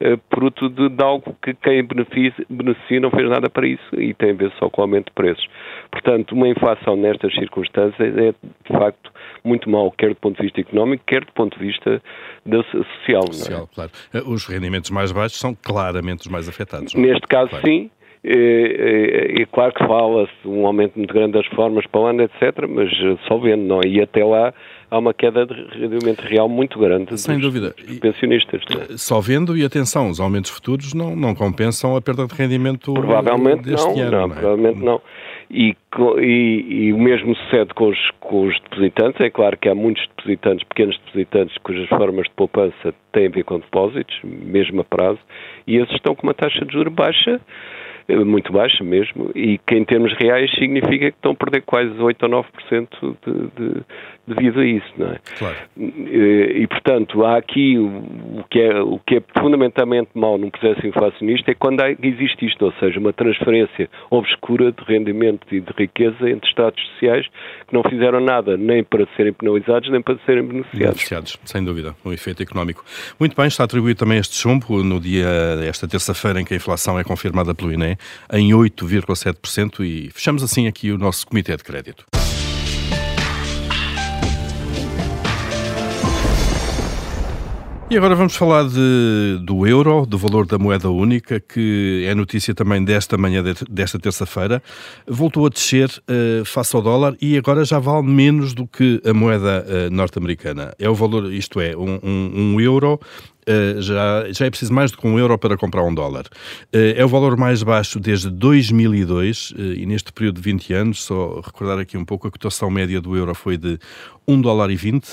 eh, 0.00 0.18
fruto 0.28 0.68
de, 0.68 0.88
de, 0.88 1.02
algo 1.02 1.36
que 1.40 1.54
quem 1.54 1.84
beneficia, 1.84 2.44
beneficia 2.50 2.98
não 2.98 3.10
fez 3.10 3.30
nada 3.30 3.48
para 3.48 3.68
isso 3.68 3.82
e 3.96 4.12
tem 4.14 4.30
a 4.30 4.34
ver 4.34 4.52
só 4.58 4.68
com 4.68 4.80
o 4.80 4.84
aumento 4.84 5.06
de 5.06 5.12
preços. 5.12 5.46
Portanto, 5.92 6.32
uma 6.32 6.48
inflação 6.48 6.96
nestas 6.96 7.32
circunstâncias 7.34 8.16
é, 8.16 8.32
de 8.32 8.78
facto, 8.78 9.12
muito 9.44 9.70
mal, 9.70 9.92
quer 9.92 10.08
do 10.08 10.16
ponto 10.16 10.36
de 10.38 10.42
vista 10.42 10.60
económico, 10.60 11.04
quer 11.06 11.24
do 11.24 11.32
ponto 11.32 11.56
de 11.56 11.64
vista 11.64 12.02
da, 12.44 12.62
social. 12.64 13.32
Social, 13.32 13.68
é? 13.70 13.74
claro. 13.74 13.90
Eh, 14.12 14.22
os 14.26 14.44
rendimentos 14.46 14.90
mais 14.90 15.12
baixos 15.12 15.38
são 15.38 15.54
claramente 15.54 16.22
os 16.22 16.28
mais 16.28 16.48
afetados. 16.48 16.94
Neste 16.94 17.26
caso, 17.28 17.50
claro. 17.50 17.66
sim. 17.66 17.90
E, 18.26 19.40
e, 19.40 19.46
claro 19.46 19.74
que 19.74 19.86
fala-se 19.86 20.48
um 20.48 20.66
aumento 20.66 20.96
muito 20.96 21.12
grande 21.12 21.32
das 21.32 21.46
formas 21.48 21.86
para 21.86 22.00
o 22.00 22.06
ano, 22.06 22.22
etc., 22.22 22.66
mas 22.66 22.90
só 23.28 23.36
vendo, 23.36 23.62
não? 23.64 23.80
E 23.84 24.00
até 24.00 24.24
lá 24.24 24.54
há 24.90 24.98
uma 24.98 25.12
queda 25.12 25.44
de 25.44 25.52
rendimento 25.78 26.20
real 26.22 26.48
muito 26.48 26.78
grande 26.78 27.20
Sem 27.20 27.34
dos, 27.34 27.42
dúvida. 27.42 27.74
Dos 27.86 27.98
pensionistas. 27.98 28.62
É? 28.70 28.96
Só 28.96 29.20
vendo, 29.20 29.54
e 29.54 29.62
atenção, 29.62 30.08
os 30.08 30.20
aumentos 30.20 30.50
futuros 30.50 30.94
não, 30.94 31.14
não 31.14 31.34
compensam 31.34 31.96
a 31.96 32.00
perda 32.00 32.26
de 32.26 32.34
rendimento 32.34 32.94
provavelmente 32.94 33.64
deste 33.64 33.86
não, 33.86 34.00
ano. 34.00 34.10
Não, 34.10 34.28
não 34.28 34.34
é? 34.36 34.38
provavelmente 34.38 34.82
não. 34.82 35.02
E, 35.50 35.76
e, 36.22 36.86
e, 36.86 36.92
o 36.94 36.98
mesmo 36.98 37.36
sucede 37.36 37.74
com 37.74 37.88
os, 37.88 37.98
com 38.20 38.46
os 38.46 38.58
depositantes. 38.62 39.20
É 39.20 39.28
claro 39.28 39.58
que 39.58 39.68
há 39.68 39.74
muitos 39.74 40.02
depositantes, 40.16 40.66
pequenos 40.66 40.98
depositantes, 41.04 41.58
cujas 41.58 41.88
formas 41.90 42.26
de 42.26 42.32
poupança 42.34 42.94
têm 43.12 43.26
a 43.26 43.30
ver 43.30 43.44
com 43.44 43.58
depósitos, 43.58 44.18
mesmo 44.24 44.80
a 44.80 44.84
prazo, 44.84 45.20
e 45.66 45.76
esses 45.76 45.94
estão 45.94 46.14
com 46.14 46.26
uma 46.26 46.32
taxa 46.32 46.64
de 46.64 46.72
juros 46.72 46.94
baixa 46.94 47.32
é 47.32 47.83
muito 48.08 48.52
baixa 48.52 48.84
mesmo, 48.84 49.30
e 49.34 49.58
que 49.58 49.74
em 49.74 49.84
termos 49.84 50.12
reais 50.14 50.50
significa 50.52 51.10
que 51.10 51.16
estão 51.16 51.32
a 51.32 51.36
perder 51.36 51.62
quase 51.62 51.90
8 51.90 52.22
ou 52.24 52.28
9% 52.28 52.88
de, 53.00 53.32
de, 53.56 53.80
devido 54.26 54.60
a 54.60 54.66
isso, 54.66 54.92
não 54.96 55.08
é? 55.08 55.18
Claro. 55.38 55.56
E, 55.76 56.62
e, 56.62 56.66
portanto, 56.66 57.24
há 57.24 57.36
aqui 57.36 57.78
o 57.78 58.44
que, 58.50 58.60
é, 58.60 58.80
o 58.80 58.98
que 58.98 59.16
é 59.16 59.22
fundamentalmente 59.38 60.10
mau 60.14 60.38
num 60.38 60.50
processo 60.50 60.86
inflacionista 60.86 61.50
é 61.50 61.54
quando 61.54 61.80
há, 61.80 61.90
existe 61.90 62.46
isto, 62.46 62.64
ou 62.64 62.72
seja, 62.80 62.98
uma 62.98 63.12
transferência 63.12 63.88
obscura 64.10 64.72
de 64.72 64.82
rendimento 64.84 65.46
e 65.52 65.60
de 65.60 65.72
riqueza 65.76 66.28
entre 66.28 66.48
Estados 66.48 66.82
sociais 66.92 67.26
que 67.66 67.74
não 67.74 67.82
fizeram 67.82 68.20
nada 68.20 68.56
nem 68.56 68.82
para 68.82 69.06
serem 69.16 69.32
penalizados 69.32 69.90
nem 69.90 70.00
para 70.00 70.16
serem 70.24 70.42
beneficiados. 70.46 70.94
Beneficiados, 70.94 71.38
sem 71.44 71.64
dúvida, 71.64 71.94
um 72.04 72.12
efeito 72.12 72.42
económico. 72.42 72.84
Muito 73.18 73.36
bem, 73.36 73.46
está 73.46 73.64
atribuído 73.64 73.98
também 73.98 74.18
este 74.18 74.36
chumbo 74.36 74.82
no 74.82 75.00
dia, 75.00 75.26
esta 75.68 75.86
terça-feira, 75.86 76.40
em 76.40 76.44
que 76.44 76.54
a 76.54 76.56
inflação 76.56 76.98
é 76.98 77.04
confirmada 77.04 77.54
pelo 77.54 77.72
INE 77.72 77.96
em 78.32 78.50
8,7% 78.50 79.84
e 79.84 80.10
fechamos 80.10 80.42
assim 80.42 80.66
aqui 80.66 80.90
o 80.90 80.98
nosso 80.98 81.26
Comitê 81.26 81.56
de 81.56 81.64
Crédito. 81.64 82.04
E 87.90 87.98
agora 87.98 88.14
vamos 88.14 88.34
falar 88.34 88.66
de, 88.66 89.38
do 89.42 89.66
euro, 89.66 90.06
do 90.06 90.16
valor 90.16 90.46
da 90.46 90.58
moeda 90.58 90.88
única, 90.88 91.38
que 91.38 92.04
é 92.08 92.14
notícia 92.14 92.54
também 92.54 92.82
desta 92.82 93.18
manhã, 93.18 93.44
desta 93.68 93.98
terça-feira. 93.98 94.62
Voltou 95.06 95.44
a 95.44 95.50
descer 95.50 95.90
uh, 95.90 96.44
face 96.46 96.74
ao 96.74 96.80
dólar 96.80 97.14
e 97.20 97.36
agora 97.36 97.62
já 97.62 97.78
vale 97.78 98.06
menos 98.06 98.54
do 98.54 98.66
que 98.66 99.02
a 99.04 99.12
moeda 99.12 99.64
uh, 99.68 99.94
norte-americana. 99.94 100.74
É 100.78 100.88
o 100.88 100.94
valor, 100.94 101.30
isto 101.30 101.60
é, 101.60 101.76
um, 101.76 102.00
um, 102.02 102.54
um 102.54 102.60
euro 102.60 102.98
já, 103.78 104.32
já 104.32 104.46
é 104.46 104.50
preciso 104.50 104.72
mais 104.72 104.90
do 104.90 104.98
que 104.98 105.06
um 105.06 105.18
euro 105.18 105.38
para 105.38 105.56
comprar 105.56 105.82
um 105.82 105.94
dólar. 105.94 106.26
Uh, 106.74 106.94
é 106.96 107.04
o 107.04 107.08
valor 107.08 107.36
mais 107.36 107.62
baixo 107.62 107.98
desde 108.00 108.30
2002 108.30 109.50
uh, 109.50 109.60
e 109.76 109.86
neste 109.86 110.12
período 110.12 110.36
de 110.36 110.42
20 110.42 110.72
anos, 110.72 111.02
só 111.02 111.40
recordar 111.40 111.78
aqui 111.78 111.96
um 111.96 112.04
pouco, 112.04 112.28
a 112.28 112.30
cotação 112.30 112.70
média 112.70 113.00
do 113.00 113.16
euro 113.16 113.34
foi 113.34 113.56
de 113.56 113.78
1 114.26 114.40
dólar 114.40 114.70
e 114.70 114.76
20 114.76 115.06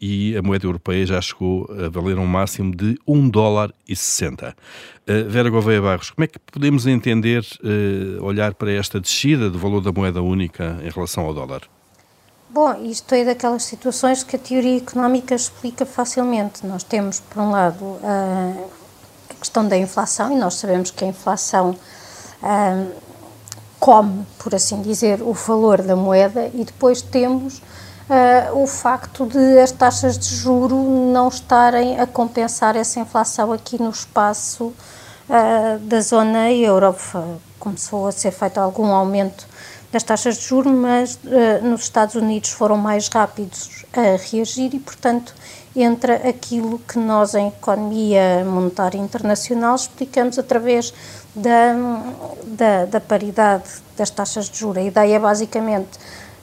e 0.00 0.36
a 0.36 0.42
moeda 0.42 0.66
europeia 0.66 1.06
já 1.06 1.20
chegou 1.22 1.66
a 1.70 1.88
valer 1.88 2.18
um 2.18 2.26
máximo 2.26 2.74
de 2.74 2.98
1 3.06 3.30
dólar 3.30 3.72
e 3.88 3.96
60. 3.96 4.54
Vera 5.26 5.48
Gouveia 5.48 5.80
Barros, 5.80 6.10
como 6.10 6.24
é 6.24 6.26
que 6.26 6.38
podemos 6.38 6.86
entender, 6.86 7.42
olhar 8.20 8.52
para 8.52 8.70
esta 8.70 9.00
descida 9.00 9.48
do 9.48 9.58
valor 9.58 9.80
da 9.80 9.90
moeda 9.90 10.20
única 10.20 10.78
em 10.84 10.90
relação 10.90 11.24
ao 11.24 11.32
dólar? 11.32 11.62
Bom, 12.56 12.74
isto 12.84 13.14
é 13.14 13.22
daquelas 13.22 13.64
situações 13.64 14.22
que 14.22 14.34
a 14.34 14.38
teoria 14.38 14.78
económica 14.78 15.34
explica 15.34 15.84
facilmente. 15.84 16.66
Nós 16.66 16.82
temos, 16.82 17.20
por 17.20 17.42
um 17.42 17.50
lado, 17.50 17.98
a 18.02 19.34
questão 19.34 19.68
da 19.68 19.76
inflação, 19.76 20.32
e 20.32 20.36
nós 20.36 20.54
sabemos 20.54 20.90
que 20.90 21.04
a 21.04 21.08
inflação 21.08 21.76
come, 23.78 24.26
por 24.38 24.54
assim 24.54 24.80
dizer, 24.80 25.20
o 25.20 25.34
valor 25.34 25.82
da 25.82 25.94
moeda, 25.94 26.50
e 26.54 26.64
depois 26.64 27.02
temos 27.02 27.58
uh, 27.58 28.58
o 28.58 28.66
facto 28.66 29.26
de 29.26 29.58
as 29.58 29.70
taxas 29.70 30.16
de 30.16 30.34
juro 30.34 30.76
não 31.12 31.28
estarem 31.28 32.00
a 32.00 32.06
compensar 32.06 32.74
essa 32.74 32.98
inflação 32.98 33.52
aqui 33.52 33.78
no 33.78 33.90
espaço 33.90 34.64
uh, 35.28 35.78
da 35.80 36.00
zona 36.00 36.50
euro. 36.50 36.96
Começou 37.60 38.06
a 38.06 38.12
ser 38.12 38.30
feito 38.30 38.56
algum 38.56 38.86
aumento 38.86 39.46
das 39.96 40.02
taxas 40.02 40.36
de 40.36 40.44
juros, 40.44 40.70
mas 40.70 41.14
uh, 41.24 41.66
nos 41.66 41.84
Estados 41.84 42.16
Unidos 42.16 42.50
foram 42.50 42.76
mais 42.76 43.08
rápidos 43.08 43.86
a 43.94 44.18
reagir 44.30 44.74
e, 44.74 44.78
portanto, 44.78 45.34
entra 45.74 46.16
aquilo 46.28 46.78
que 46.80 46.98
nós, 46.98 47.34
em 47.34 47.48
economia 47.48 48.44
monetária 48.44 48.98
internacional, 48.98 49.74
explicamos 49.74 50.38
através 50.38 50.92
da, 51.34 51.74
da, 52.44 52.84
da 52.84 53.00
paridade 53.00 53.64
das 53.96 54.10
taxas 54.10 54.50
de 54.50 54.58
juros. 54.58 54.82
A 54.82 54.86
ideia, 54.86 55.18
basicamente, 55.18 55.98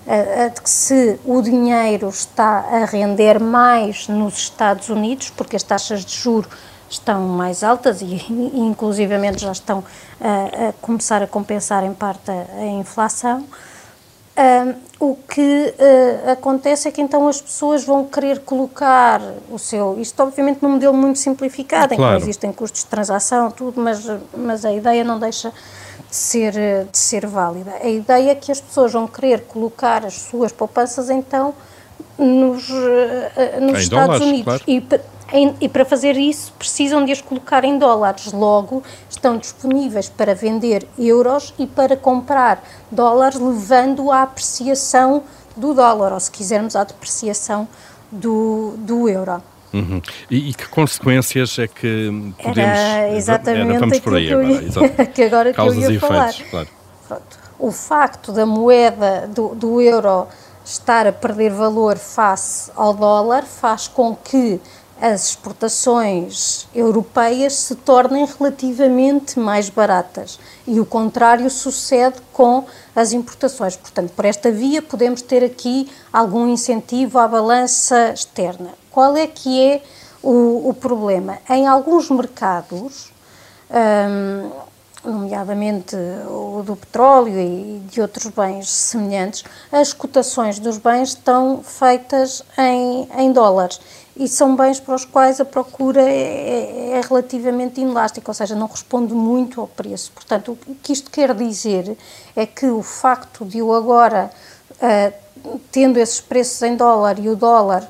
uh, 0.08 0.50
de 0.52 0.60
que 0.60 0.70
se 0.70 1.20
o 1.24 1.40
dinheiro 1.40 2.10
está 2.10 2.66
a 2.72 2.86
render 2.86 3.40
mais 3.40 4.08
nos 4.08 4.36
Estados 4.36 4.90
Unidos, 4.90 5.32
porque 5.38 5.56
as 5.56 5.62
taxas 5.62 6.04
de 6.04 6.16
juros 6.16 6.50
estão 6.94 7.22
mais 7.22 7.64
altas 7.64 8.02
e, 8.02 8.06
inclusivamente 8.54 9.42
já 9.42 9.52
estão 9.52 9.84
a, 10.20 10.70
a, 10.70 10.74
começar 10.82 11.22
a 11.22 11.28
compensar 11.28 11.84
em 11.84 11.94
parte 11.94 12.32
a, 12.32 12.46
a 12.60 12.66
inflação. 12.66 13.46
o 15.00 15.16
que 15.16 15.74
uh, 15.78 16.32
acontece 16.32 16.88
é 16.88 16.92
que 16.92 17.02
então 17.02 17.28
as 17.28 17.42
pessoas 17.42 17.84
vão 17.84 18.06
querer 18.06 18.40
colocar 18.40 19.22
o 19.50 19.60
seu, 19.60 20.00
isto 20.00 20.22
obviamente 20.24 20.60
num 20.62 20.72
modelo 20.72 20.94
muito 20.94 21.20
simplificado, 21.20 21.96
claro. 21.96 22.16
em 22.16 22.18
que 22.18 22.24
existem 22.24 22.52
custos 22.52 22.84
de 22.84 22.88
transação, 22.88 23.52
tudo, 23.52 23.82
mas, 23.82 24.06
mas 24.36 24.66
a 24.66 24.72
ideia 24.72 25.04
não 25.04 25.20
deixa 25.20 25.52
de 26.10 26.16
ser, 26.16 26.54
de 26.92 26.98
ser 26.98 27.26
válida. 27.26 27.74
A 27.82 27.90
ideia 27.90 28.32
é 28.32 28.36
que 28.36 28.52
as 28.52 28.62
pessoas 28.62 28.94
vão 28.94 29.08
querer 29.08 29.42
colocar 29.46 30.06
as 30.06 30.14
suas 30.14 30.52
poupanças 30.52 31.10
então 31.10 31.54
nos, 32.18 32.70
uh, 32.70 33.62
nos 33.62 33.80
Estados 33.80 33.90
dólares, 33.90 34.22
Unidos 34.22 34.44
claro. 34.44 34.64
e 34.68 34.82
e 35.60 35.68
para 35.68 35.84
fazer 35.84 36.16
isso 36.16 36.54
precisam 36.60 37.04
de 37.04 37.12
as 37.12 37.22
colocar 37.22 37.64
em 37.64 37.78
dólares. 37.78 38.32
Logo, 38.32 38.84
estão 39.10 39.38
disponíveis 39.38 40.08
para 40.08 40.36
vender 40.36 40.88
euros 40.98 41.54
e 41.58 41.66
para 41.66 41.98
comprar 41.98 42.64
dólares, 42.92 43.40
levando 43.40 44.12
à 44.12 44.22
apreciação 44.22 45.24
do 45.58 45.74
dólar, 45.74 46.14
ou 46.14 46.20
se 46.20 46.30
quisermos, 46.30 46.76
à 46.76 46.84
depreciação 46.84 47.68
do, 48.12 48.76
do 48.78 49.10
euro. 49.10 49.42
Uhum. 49.74 50.00
E, 50.30 50.52
e, 50.52 50.54
que 50.54 50.68
consequências 50.68 51.58
é 51.58 51.68
que 51.68 52.34
podemos... 52.42 52.80
Era 52.80 53.16
exatamente 53.16 53.72
era, 53.72 53.80
vamos 53.80 54.00
por 54.02 54.16
aí 54.16 54.28
que, 54.28 54.34
agora, 54.34 54.52
ia, 54.52 55.06
que 55.08 55.24
agora 55.24 55.54
que 55.54 55.60
eu 55.60 55.92
ia 55.92 56.00
falar. 56.00 56.30
Efeitos, 56.30 56.52
claro. 56.52 57.24
O 57.58 57.72
facto 57.72 58.32
da 58.32 58.46
moeda 58.46 59.28
do, 59.34 59.56
do 59.56 59.82
euro 59.82 60.28
estar 60.64 61.08
a 61.08 61.12
perder 61.12 61.52
valor 61.52 61.98
face 61.98 62.72
ao 62.76 62.94
dólar 62.94 63.44
faz 63.46 63.88
com 63.88 64.16
que 64.16 64.62
as 65.04 65.32
exportações 65.32 66.66
europeias 66.74 67.56
se 67.56 67.76
tornem 67.76 68.26
relativamente 68.26 69.38
mais 69.38 69.68
baratas 69.68 70.40
e 70.66 70.80
o 70.80 70.86
contrário 70.86 71.50
sucede 71.50 72.22
com 72.32 72.64
as 72.96 73.12
importações. 73.12 73.76
Portanto, 73.76 74.14
por 74.14 74.24
esta 74.24 74.50
via 74.50 74.82
podemos 74.82 75.22
ter 75.22 75.44
aqui 75.44 75.92
algum 76.12 76.48
incentivo 76.48 77.20
à 77.20 77.28
balança 77.28 78.14
externa. 78.14 78.70
Qual 78.90 79.18
é 79.18 79.28
que 79.28 79.62
é 79.62 79.84
o, 80.22 80.70
o 80.70 80.74
problema? 80.74 81.40
Em 81.50 81.68
alguns 81.68 82.10
mercados, 82.10 83.12
hum, 83.70 84.52
nomeadamente 85.04 85.96
o 86.28 86.64
do 86.64 86.76
petróleo 86.76 87.40
e 87.40 87.82
de 87.90 88.02
outros 88.02 88.28
bens 88.28 88.70
semelhantes, 88.70 89.44
as 89.72 89.94
cotações 89.94 90.60
dos 90.60 90.78
bens 90.78 91.10
estão 91.10 91.62
feitas 91.64 92.44
em, 92.58 93.08
em 93.18 93.32
dólares 93.32 93.80
e 94.16 94.28
são 94.28 94.56
bens 94.56 94.80
para 94.80 94.96
os 94.96 95.06
quais 95.06 95.42
a 95.42 95.46
procura 95.46 96.02
é, 96.02 96.06
é, 96.06 96.90
é, 96.92 97.02
relativamente 97.02 97.82
inelástica, 97.82 98.30
ou 98.30 98.34
seja, 98.34 98.56
não 98.56 98.68
responde 98.68 99.14
muito 99.14 99.60
ao 99.60 99.68
preço. 99.68 100.12
Portanto, 100.12 100.58
o 100.68 100.76
que 100.76 100.94
isto 100.94 101.10
quer 101.10 101.34
dizer 101.34 101.98
é 102.36 102.46
que 102.46 102.68
o 102.68 102.84
facto 102.84 103.44
de 103.44 103.58
eu 103.58 103.74
agora, 103.74 104.30
uh, 104.74 105.58
tendo 105.72 105.98
esses 105.98 106.22
preços 106.22 106.62
em 106.62 106.76
dólar 106.76 107.18
e 107.20 107.28
o 107.28 107.36
dólar 107.36 107.90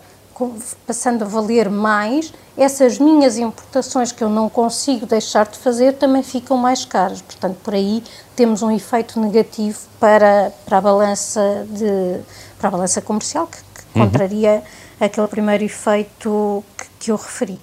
passando 0.85 1.23
a 1.23 1.27
valer 1.27 1.69
mais, 1.69 2.33
essas 2.57 2.99
minhas 2.99 3.37
importações 3.37 4.11
que 4.11 4.23
eu 4.23 4.29
não 4.29 4.49
consigo 4.49 5.05
deixar 5.05 5.47
de 5.47 5.57
fazer 5.57 5.93
também 5.93 6.23
ficam 6.23 6.57
mais 6.57 6.85
caras. 6.85 7.21
Portanto, 7.21 7.57
por 7.63 7.73
aí 7.73 8.03
temos 8.35 8.61
um 8.61 8.71
efeito 8.71 9.19
negativo 9.19 9.79
para, 9.99 10.51
para, 10.65 10.77
a, 10.77 10.81
balança 10.81 11.65
de, 11.69 12.19
para 12.59 12.67
a 12.67 12.71
balança 12.71 13.01
comercial, 13.01 13.47
que, 13.47 13.57
que 13.57 13.99
uhum. 13.99 14.05
contraria 14.05 14.63
aquele 14.99 15.27
primeiro 15.27 15.63
efeito 15.63 16.63
que, 16.77 16.85
que 16.99 17.11
eu 17.11 17.15
referi. 17.15 17.59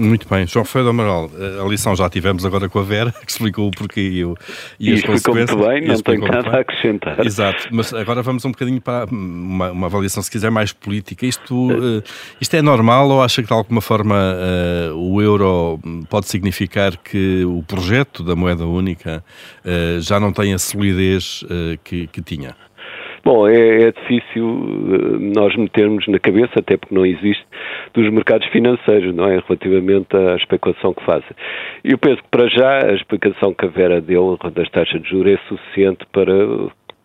Muito 0.00 0.26
bem. 0.26 0.46
João 0.46 0.64
Ferreira 0.64 0.90
Amaral, 0.90 1.30
a 1.62 1.68
lição 1.68 1.94
já 1.94 2.08
tivemos 2.08 2.46
agora 2.46 2.70
com 2.70 2.78
a 2.78 2.82
Vera, 2.82 3.12
que 3.20 3.30
explicou 3.30 3.68
o 3.68 3.70
porquê 3.70 4.00
e, 4.00 4.24
o, 4.24 4.34
e, 4.78 4.90
e 4.90 4.94
as 4.94 5.02
consequências. 5.02 5.54
muito 5.54 5.68
bem, 5.68 5.86
não 5.86 6.00
tenho 6.00 6.20
nada 6.22 6.56
a 6.56 6.60
acrescentar. 6.60 7.20
Exato, 7.24 7.68
mas 7.70 7.92
agora 7.92 8.22
vamos 8.22 8.42
um 8.46 8.50
bocadinho 8.50 8.80
para 8.80 9.04
uma, 9.10 9.70
uma 9.70 9.86
avaliação, 9.88 10.22
se 10.22 10.30
quiser, 10.30 10.50
mais 10.50 10.72
política. 10.72 11.26
Isto, 11.26 11.70
uh, 11.70 12.02
isto 12.40 12.56
é 12.56 12.62
normal 12.62 13.10
ou 13.10 13.22
acha 13.22 13.42
que 13.42 13.48
de 13.48 13.52
alguma 13.52 13.82
forma 13.82 14.16
uh, 14.16 14.94
o 14.96 15.20
euro 15.20 15.78
pode 16.08 16.28
significar 16.28 16.96
que 16.96 17.44
o 17.44 17.62
projeto 17.62 18.24
da 18.24 18.34
moeda 18.34 18.64
única 18.64 19.22
uh, 19.62 20.00
já 20.00 20.18
não 20.18 20.32
tem 20.32 20.54
a 20.54 20.58
solidez 20.58 21.44
que, 21.84 22.06
que 22.06 22.22
tinha? 22.22 22.56
Bom, 23.24 23.46
é, 23.46 23.82
é, 23.82 23.92
difícil 23.92 24.46
eh, 24.46 25.18
nós 25.34 25.54
metermos 25.54 26.06
na 26.08 26.18
cabeça, 26.18 26.52
até 26.56 26.76
porque 26.76 26.94
não 26.94 27.04
existe, 27.04 27.44
dos 27.92 28.10
mercados 28.10 28.46
financeiros, 28.48 29.14
não 29.14 29.28
é? 29.28 29.40
Relativamente 29.46 30.16
à 30.16 30.36
especulação 30.36 30.94
que 30.94 31.04
fazem. 31.04 31.30
Eu 31.84 31.98
penso 31.98 32.22
que 32.22 32.28
para 32.30 32.48
já 32.48 32.86
a 32.86 32.94
explicação 32.94 33.52
que 33.52 33.66
a 33.66 33.68
Vera 33.68 34.00
deu 34.00 34.38
das 34.54 34.68
taxas 34.70 35.02
de 35.02 35.10
juros 35.10 35.34
é 35.34 35.38
suficiente 35.48 36.06
para 36.12 36.32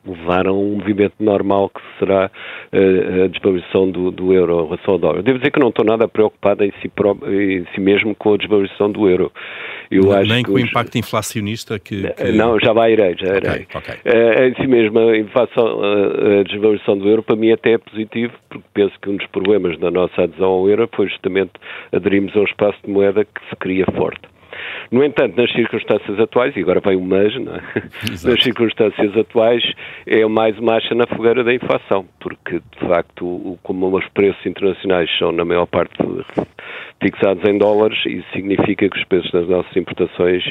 levar 0.05 0.47
a 0.47 0.53
um 0.53 0.75
movimento 0.77 1.15
normal 1.19 1.69
que 1.69 1.81
será 1.99 2.29
uh, 2.71 3.23
a 3.23 3.27
desvalorização 3.27 3.89
do, 3.89 4.11
do, 4.11 4.33
euro 4.33 4.61
em 4.61 4.63
relação 4.65 4.93
ao 4.93 4.99
dólar. 4.99 5.23
Devo 5.23 5.39
dizer 5.39 5.51
que 5.51 5.59
não 5.59 5.69
estou 5.69 5.85
nada 5.85 6.07
preocupado 6.07 6.63
em 6.63 6.71
si, 6.81 6.91
em 7.27 7.65
si 7.73 7.81
mesmo 7.81 8.15
com 8.15 8.33
a 8.33 8.37
desvalorização 8.37 8.91
do 8.91 9.09
euro. 9.09 9.31
Eu 9.89 10.11
acho 10.11 10.29
Nem 10.29 10.43
com 10.43 10.53
o 10.53 10.59
impacto 10.59 10.97
inflacionista 10.97 11.77
que, 11.79 12.11
que, 12.13 12.31
Não, 12.31 12.59
já 12.59 12.73
vai 12.73 12.93
irei, 12.93 13.15
já 13.17 13.37
irei. 13.37 13.65
Okay, 13.65 13.67
okay. 13.75 13.95
Uh, 14.05 14.47
em 14.49 14.55
si 14.55 14.67
mesmo, 14.67 14.99
a, 14.99 15.17
inflação, 15.17 15.81
a 15.81 16.43
desvalorização 16.43 16.97
do 16.97 17.07
euro 17.07 17.23
para 17.23 17.35
mim 17.35 17.51
até 17.51 17.73
é 17.73 17.77
positivo, 17.77 18.33
porque 18.49 18.65
penso 18.73 18.93
que 19.01 19.09
um 19.09 19.17
dos 19.17 19.27
problemas 19.27 19.77
da 19.79 19.91
nossa 19.91 20.23
adesão 20.23 20.49
ao 20.49 20.69
euro 20.69 20.89
foi 20.95 21.07
justamente 21.07 21.51
aderirmos 21.91 22.35
a 22.35 22.39
um 22.39 22.43
espaço 22.43 22.77
de 22.83 22.91
moeda 22.91 23.25
que 23.25 23.49
se 23.49 23.55
cria 23.57 23.85
forte. 23.95 24.34
No 24.91 25.03
entanto, 25.03 25.35
nas 25.35 25.51
circunstâncias 25.51 26.19
atuais, 26.19 26.55
e 26.55 26.59
agora 26.59 26.79
vem 26.79 26.95
o 26.95 27.01
mas, 27.01 27.33
é? 27.35 28.27
nas 28.27 28.43
circunstâncias 28.43 29.15
atuais, 29.17 29.63
é 30.05 30.25
mais 30.25 30.59
marcha 30.59 30.93
na 30.93 31.07
fogueira 31.07 31.43
da 31.43 31.53
inflação, 31.53 32.05
porque, 32.19 32.59
de 32.59 32.87
facto, 32.87 33.57
como 33.63 33.95
os 33.95 34.07
preços 34.09 34.45
internacionais 34.45 35.09
são, 35.17 35.31
na 35.31 35.45
maior 35.45 35.65
parte, 35.65 35.95
fixados 37.01 37.43
em 37.47 37.57
dólares, 37.57 37.97
isso 38.05 38.27
significa 38.33 38.89
que 38.89 38.97
os 38.97 39.05
preços 39.05 39.31
das 39.31 39.47
nossas 39.47 39.75
importações 39.75 40.43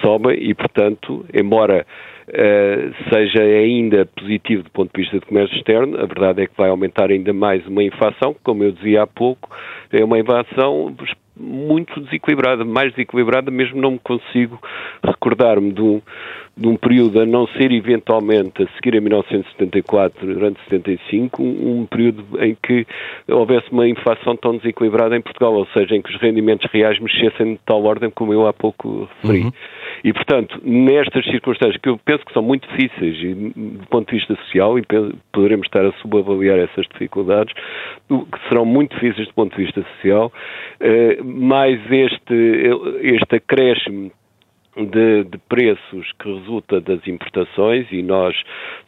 sobem 0.00 0.36
e, 0.42 0.54
portanto, 0.54 1.24
embora 1.32 1.86
uh, 2.28 3.12
seja 3.12 3.42
ainda 3.42 4.06
positivo 4.06 4.62
do 4.62 4.70
ponto 4.70 4.90
de 4.94 5.02
vista 5.02 5.20
do 5.20 5.26
comércio 5.26 5.56
externo, 5.56 5.98
a 5.98 6.06
verdade 6.06 6.42
é 6.42 6.46
que 6.46 6.56
vai 6.56 6.70
aumentar 6.70 7.10
ainda 7.10 7.32
mais 7.32 7.66
uma 7.66 7.82
inflação, 7.82 8.34
como 8.42 8.64
eu 8.64 8.72
dizia 8.72 9.02
há 9.02 9.06
pouco, 9.06 9.50
é 9.92 10.04
uma 10.04 10.18
inflação 10.18 10.94
muito 11.36 12.00
desequilibrada, 12.00 12.64
mais 12.64 12.90
desequilibrada, 12.92 13.50
mesmo 13.50 13.80
não 13.80 13.92
me 13.92 13.98
consigo 13.98 14.58
recordar-me 15.02 15.72
de 15.72 15.80
um, 15.80 16.02
de 16.56 16.68
um 16.68 16.76
período 16.76 17.20
a 17.20 17.26
não 17.26 17.46
ser 17.48 17.72
eventualmente 17.72 18.62
a 18.62 18.66
seguir 18.74 18.96
a 18.96 19.00
1974, 19.00 20.26
durante 20.26 20.60
75, 20.64 21.42
um, 21.42 21.80
um, 21.80 21.86
período 21.86 22.24
em 22.40 22.56
que 22.62 22.86
houvesse 23.28 23.70
uma 23.72 23.88
inflação 23.88 24.36
tão 24.36 24.56
desequilibrada 24.58 25.16
em 25.16 25.22
Portugal, 25.22 25.54
ou 25.54 25.66
seja, 25.68 25.96
em 25.96 26.02
que 26.02 26.14
os 26.14 26.20
rendimentos 26.20 26.70
reais 26.70 26.98
mexessem 26.98 27.54
de 27.54 27.60
tal 27.64 27.82
ordem 27.84 28.10
como 28.10 28.32
eu 28.32 28.46
há 28.46 28.52
pouco 28.52 29.08
referi. 29.22 29.44
Uhum. 29.44 29.52
E, 30.04 30.12
portanto, 30.12 30.60
nestas 30.64 31.24
circunstâncias, 31.26 31.80
que 31.80 31.88
eu 31.88 31.98
penso 32.04 32.24
que 32.24 32.32
são 32.32 32.42
muito 32.42 32.68
difíceis 32.68 33.16
e, 33.22 33.34
do 33.34 33.86
ponto 33.88 34.10
de 34.10 34.18
vista 34.18 34.34
social, 34.36 34.78
e 34.78 34.82
poderemos 35.32 35.66
estar 35.66 35.84
a 35.84 35.92
subavaliar 36.02 36.58
essas 36.58 36.86
dificuldades, 36.88 37.54
que 38.08 38.48
serão 38.48 38.64
muito 38.64 38.94
difíceis 38.94 39.28
do 39.28 39.34
ponto 39.34 39.56
de 39.56 39.64
vista 39.64 39.81
social, 39.84 40.32
eh, 40.80 41.18
mais 41.22 41.78
este, 41.90 42.70
este 43.02 43.36
acréscimo 43.36 44.10
de, 44.76 45.24
de, 45.24 45.38
preços 45.48 46.10
que 46.18 46.32
resulta 46.32 46.80
das 46.80 47.06
importações 47.06 47.86
e 47.92 48.02
nós 48.02 48.34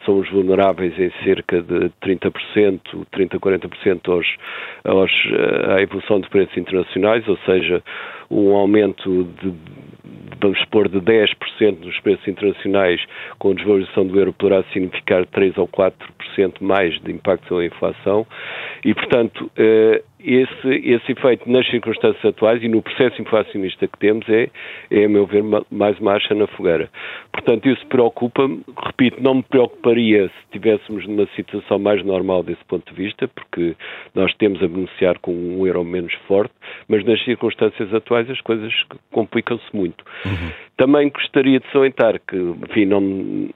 somos 0.04 0.28
vulneráveis 0.30 0.98
em 0.98 1.10
cerca 1.22 1.60
de 1.60 1.90
30%, 2.02 2.80
30% 3.12 3.38
40% 3.38 4.08
aos, 4.10 4.26
aos, 4.84 5.12
à 5.76 5.82
evolução 5.82 6.20
de 6.20 6.28
preços 6.30 6.56
internacionais, 6.56 7.28
ou 7.28 7.36
seja, 7.44 7.82
um 8.30 8.54
aumento 8.56 9.24
de, 9.42 9.52
vamos 10.40 10.58
supor, 10.60 10.88
de 10.88 11.00
10% 11.00 11.80
nos 11.80 12.00
preços 12.00 12.26
internacionais 12.28 13.00
com 13.38 13.50
a 13.50 13.54
desvalorização 13.54 14.06
do 14.06 14.18
euro 14.18 14.32
poderá 14.32 14.62
significar 14.72 15.26
3 15.26 15.58
ou 15.58 15.68
4% 15.68 15.92
mais 16.60 16.98
de 17.02 17.12
impacto 17.12 17.56
da 17.56 17.64
inflação. 17.64 18.26
E, 18.84 18.94
portanto, 18.94 19.50
eh, 19.56 20.02
esse, 20.24 20.68
esse 20.68 21.12
efeito 21.12 21.50
nas 21.50 21.66
circunstâncias 21.68 22.24
atuais 22.24 22.62
e 22.62 22.68
no 22.68 22.82
processo 22.82 23.20
inflacionista 23.20 23.86
que 23.86 23.98
temos 23.98 24.26
é, 24.28 24.48
é 24.90 25.04
a 25.04 25.08
meu 25.08 25.26
ver, 25.26 25.42
mais 25.70 25.98
uma 26.00 26.12
acha 26.12 26.34
na 26.34 26.46
fogueira. 26.46 26.88
Portanto, 27.32 27.68
isso 27.68 27.86
preocupa-me, 27.86 28.62
repito, 28.86 29.22
não 29.22 29.34
me 29.34 29.42
preocuparia 29.42 30.28
se 30.28 30.34
estivéssemos 30.44 31.06
numa 31.06 31.26
situação 31.36 31.78
mais 31.78 32.02
normal 32.04 32.42
desse 32.42 32.64
ponto 32.64 32.92
de 32.92 33.02
vista, 33.02 33.28
porque 33.28 33.76
nós 34.14 34.32
temos 34.34 34.62
a 34.62 34.68
beneficiar 34.68 35.18
com 35.18 35.32
um 35.32 35.66
euro 35.66 35.84
menos 35.84 36.14
forte, 36.26 36.54
mas 36.88 37.04
nas 37.04 37.22
circunstâncias 37.24 37.92
atuais 37.92 38.28
as 38.30 38.40
coisas 38.40 38.72
complicam-se 39.10 39.64
muito. 39.74 40.04
Uhum. 40.24 40.50
Também 40.76 41.08
gostaria 41.08 41.60
de 41.60 41.70
salientar 41.70 42.20
que, 42.26 42.36
enfim, 42.36 42.84
não, 42.84 43.48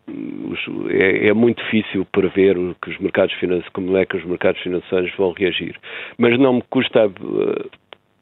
é, 0.89 1.29
é, 1.29 1.33
muito 1.33 1.63
difícil 1.65 2.07
prever 2.13 2.57
que 2.81 2.91
os 2.91 2.99
mercados 2.99 3.35
financeiros, 3.35 3.69
como 3.73 3.97
é 3.97 4.07
que 4.07 4.17
os 4.17 4.25
mercados 4.25 4.61
financeiros 4.63 5.13
vão 5.17 5.33
reagir, 5.33 5.75
mas 6.17 6.39
não 6.39 6.58
me 6.59 6.65
custa 6.71 7.07
uh, 7.07 7.71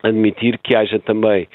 admitir 0.02 0.58
que 0.58 0.74
haja 0.76 0.98
também 0.98 1.48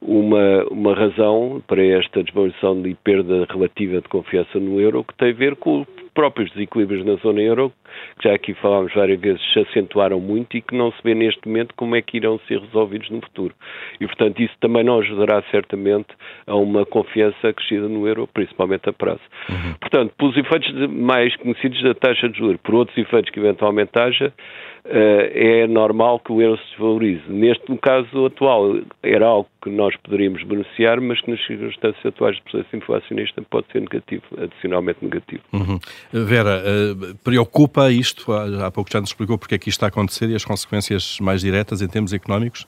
uma, 0.00 0.64
uma 0.70 0.94
razão 0.94 1.62
para 1.66 1.84
esta 1.84 2.22
desvalorização 2.22 2.80
e 2.86 2.94
perda 2.94 3.46
relativa 3.50 4.00
de 4.00 4.08
confiança 4.08 4.58
no 4.58 4.80
euro 4.80 5.04
que 5.04 5.14
tem 5.14 5.30
a 5.30 5.34
ver 5.34 5.56
com 5.56 5.82
o 5.82 5.86
próprios 6.16 6.50
desequilíbrios 6.52 7.04
na 7.04 7.16
zona 7.16 7.42
euro, 7.42 7.70
que 8.18 8.26
já 8.26 8.34
aqui 8.34 8.54
falámos 8.54 8.92
várias 8.94 9.20
vezes, 9.20 9.40
se 9.52 9.60
acentuaram 9.60 10.18
muito 10.18 10.56
e 10.56 10.62
que 10.62 10.74
não 10.74 10.90
se 10.90 10.96
vê 11.04 11.14
neste 11.14 11.46
momento 11.46 11.74
como 11.76 11.94
é 11.94 12.00
que 12.00 12.16
irão 12.16 12.40
ser 12.48 12.58
resolvidos 12.58 13.10
no 13.10 13.20
futuro. 13.20 13.54
E, 14.00 14.06
portanto, 14.06 14.40
isso 14.42 14.54
também 14.58 14.82
não 14.82 14.98
ajudará 14.98 15.42
certamente 15.50 16.08
a 16.46 16.56
uma 16.56 16.86
confiança 16.86 17.52
crescida 17.52 17.86
no 17.86 18.08
euro, 18.08 18.26
principalmente 18.32 18.88
a 18.88 18.94
prazo. 18.94 19.20
Uhum. 19.50 19.74
Portanto, 19.78 20.14
pelos 20.16 20.36
efeitos 20.38 20.90
mais 20.90 21.36
conhecidos 21.36 21.82
da 21.82 21.94
taxa 21.94 22.30
de 22.30 22.38
juros, 22.38 22.58
por 22.62 22.74
outros 22.74 22.96
efeitos 22.96 23.30
que 23.30 23.38
eventualmente 23.38 23.90
haja, 23.94 24.32
eh, 24.75 24.75
é 24.88 25.66
normal 25.66 26.20
que 26.20 26.32
o 26.32 26.40
euro 26.40 26.58
se 26.58 26.70
desvalorize. 26.70 27.22
Neste 27.28 27.76
caso 27.78 28.26
atual, 28.26 28.80
era 29.02 29.26
algo 29.26 29.48
que 29.62 29.70
nós 29.70 29.96
poderíamos 29.96 30.42
beneficiar, 30.44 31.00
mas 31.00 31.20
que 31.20 31.30
nas 31.30 31.44
circunstâncias 31.44 32.06
atuais 32.06 32.36
do 32.36 32.42
processo 32.44 32.76
inflacionista 32.76 33.42
pode 33.50 33.66
ser 33.72 33.80
negativo, 33.80 34.22
adicionalmente 34.38 34.98
negativo. 35.02 35.42
Uhum. 35.52 35.78
Vera, 36.12 36.62
uh, 36.62 37.14
preocupa 37.24 37.90
isto? 37.90 38.32
Há, 38.32 38.70
pouco 38.70 38.90
já 38.92 39.00
nos 39.00 39.10
explicou 39.10 39.36
porque 39.36 39.56
é 39.56 39.58
que 39.58 39.68
isto 39.68 39.78
está 39.78 39.86
a 39.86 39.88
acontecer 39.88 40.28
e 40.30 40.34
as 40.34 40.44
consequências 40.44 41.18
mais 41.20 41.40
diretas 41.40 41.82
em 41.82 41.88
termos 41.88 42.12
económicos. 42.12 42.66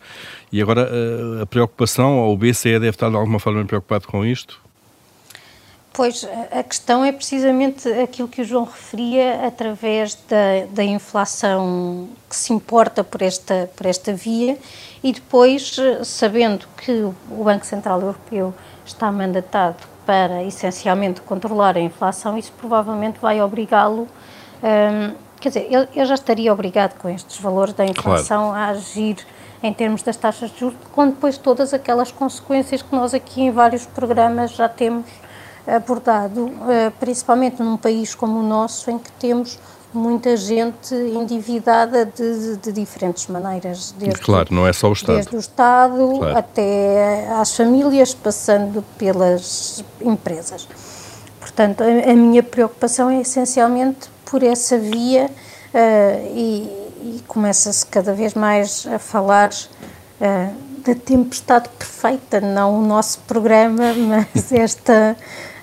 E 0.53 0.61
agora 0.61 0.89
uh, 0.91 1.43
a 1.43 1.47
preocupação, 1.47 2.19
ou 2.19 2.35
o 2.35 2.37
BCE 2.37 2.73
deve 2.73 2.91
estar 2.91 3.11
de 3.11 3.17
alguma 3.17 3.39
forma 3.39 3.65
preocupado 3.65 4.07
com 4.09 4.25
isto? 4.25 4.68
Pois, 5.93 6.27
a 6.53 6.63
questão 6.63 7.05
é 7.05 7.11
precisamente 7.11 7.89
aquilo 7.89 8.29
que 8.29 8.43
o 8.43 8.45
João 8.45 8.65
referia 8.65 9.47
através 9.47 10.15
da, 10.29 10.67
da 10.71 10.85
inflação 10.85 12.09
que 12.29 12.37
se 12.37 12.53
importa 12.53 13.03
por 13.03 13.21
esta, 13.21 13.69
por 13.75 13.85
esta 13.85 14.13
via 14.13 14.57
e 15.03 15.13
depois, 15.13 15.77
sabendo 16.05 16.67
que 16.77 16.93
o 17.31 17.43
Banco 17.43 17.67
Central 17.67 18.01
Europeu 18.01 18.55
está 18.85 19.11
mandatado 19.11 19.77
para 20.07 20.43
essencialmente 20.45 21.21
controlar 21.21 21.77
a 21.77 21.81
inflação, 21.81 22.39
isso 22.39 22.53
provavelmente 22.59 23.19
vai 23.21 23.43
obrigá-lo, 23.43 24.09
hum, 24.63 25.15
quer 25.41 25.49
dizer, 25.49 25.67
ele, 25.71 25.89
ele, 25.95 26.07
já 26.07 26.15
estaria 26.15 26.53
obrigado 26.53 26.99
com 26.99 27.09
estes 27.09 27.39
valores 27.39 27.75
da 27.75 27.85
inflação 27.85 28.51
claro. 28.51 28.57
a 28.57 28.69
agir 28.69 29.17
em 29.63 29.73
termos 29.73 30.03
das 30.03 30.17
taxas 30.17 30.51
de 30.51 30.61
juros, 30.61 30.79
com 30.93 31.09
depois 31.09 31.37
todas 31.37 31.75
aquelas 31.75 32.11
consequências 32.11 32.81
que 32.81 32.95
nós 32.95 33.13
aqui 33.13 33.43
em 33.43 33.51
vários 33.51 33.85
programas 33.85 34.53
já 34.53 34.69
temos 34.69 35.05
abordado, 35.77 36.51
eh, 36.69 36.91
principalmente 36.99 37.63
num 37.63 37.77
país 37.77 38.15
como 38.15 38.41
o 38.41 38.43
nosso, 38.43 38.91
em 38.91 38.99
que 38.99 39.11
temos 39.13 39.59
muita 39.93 40.37
gente 40.37 40.95
endividada 40.95 42.05
de, 42.05 42.57
de 42.57 42.73
diferentes 42.73 43.27
maneiras. 43.27 43.95
Desde, 43.99 44.21
claro, 44.21 44.49
não 44.51 44.67
é 44.67 44.73
só 44.73 44.89
o 44.89 44.93
Estado. 44.93 45.17
Desde 45.17 45.37
o 45.37 45.39
Estado 45.39 46.15
claro. 46.19 46.39
até 46.39 47.29
às 47.33 47.57
famílias, 47.57 48.15
passando 48.15 48.85
pelas 48.97 49.85
empresas. 50.01 50.69
Portanto, 51.41 51.83
a, 51.83 52.11
a 52.11 52.15
minha 52.15 52.43
preocupação 52.43 53.11
é 53.11 53.21
essencialmente 53.21 54.09
por 54.25 54.43
essa 54.43 54.79
via 54.79 55.27
uh, 55.27 56.37
e, 56.37 56.71
e 57.03 57.25
começa-se 57.27 57.87
cada 57.87 58.13
vez 58.13 58.35
mais 58.35 58.87
a 58.87 58.99
falar 58.99 59.51
uh, 59.51 60.69
da 60.85 60.95
tempestade 60.95 61.69
perfeita, 61.79 62.41
não 62.41 62.79
o 62.79 62.87
nosso 62.87 63.21
programa, 63.21 63.95
mas 64.35 64.53
esta 64.53 65.17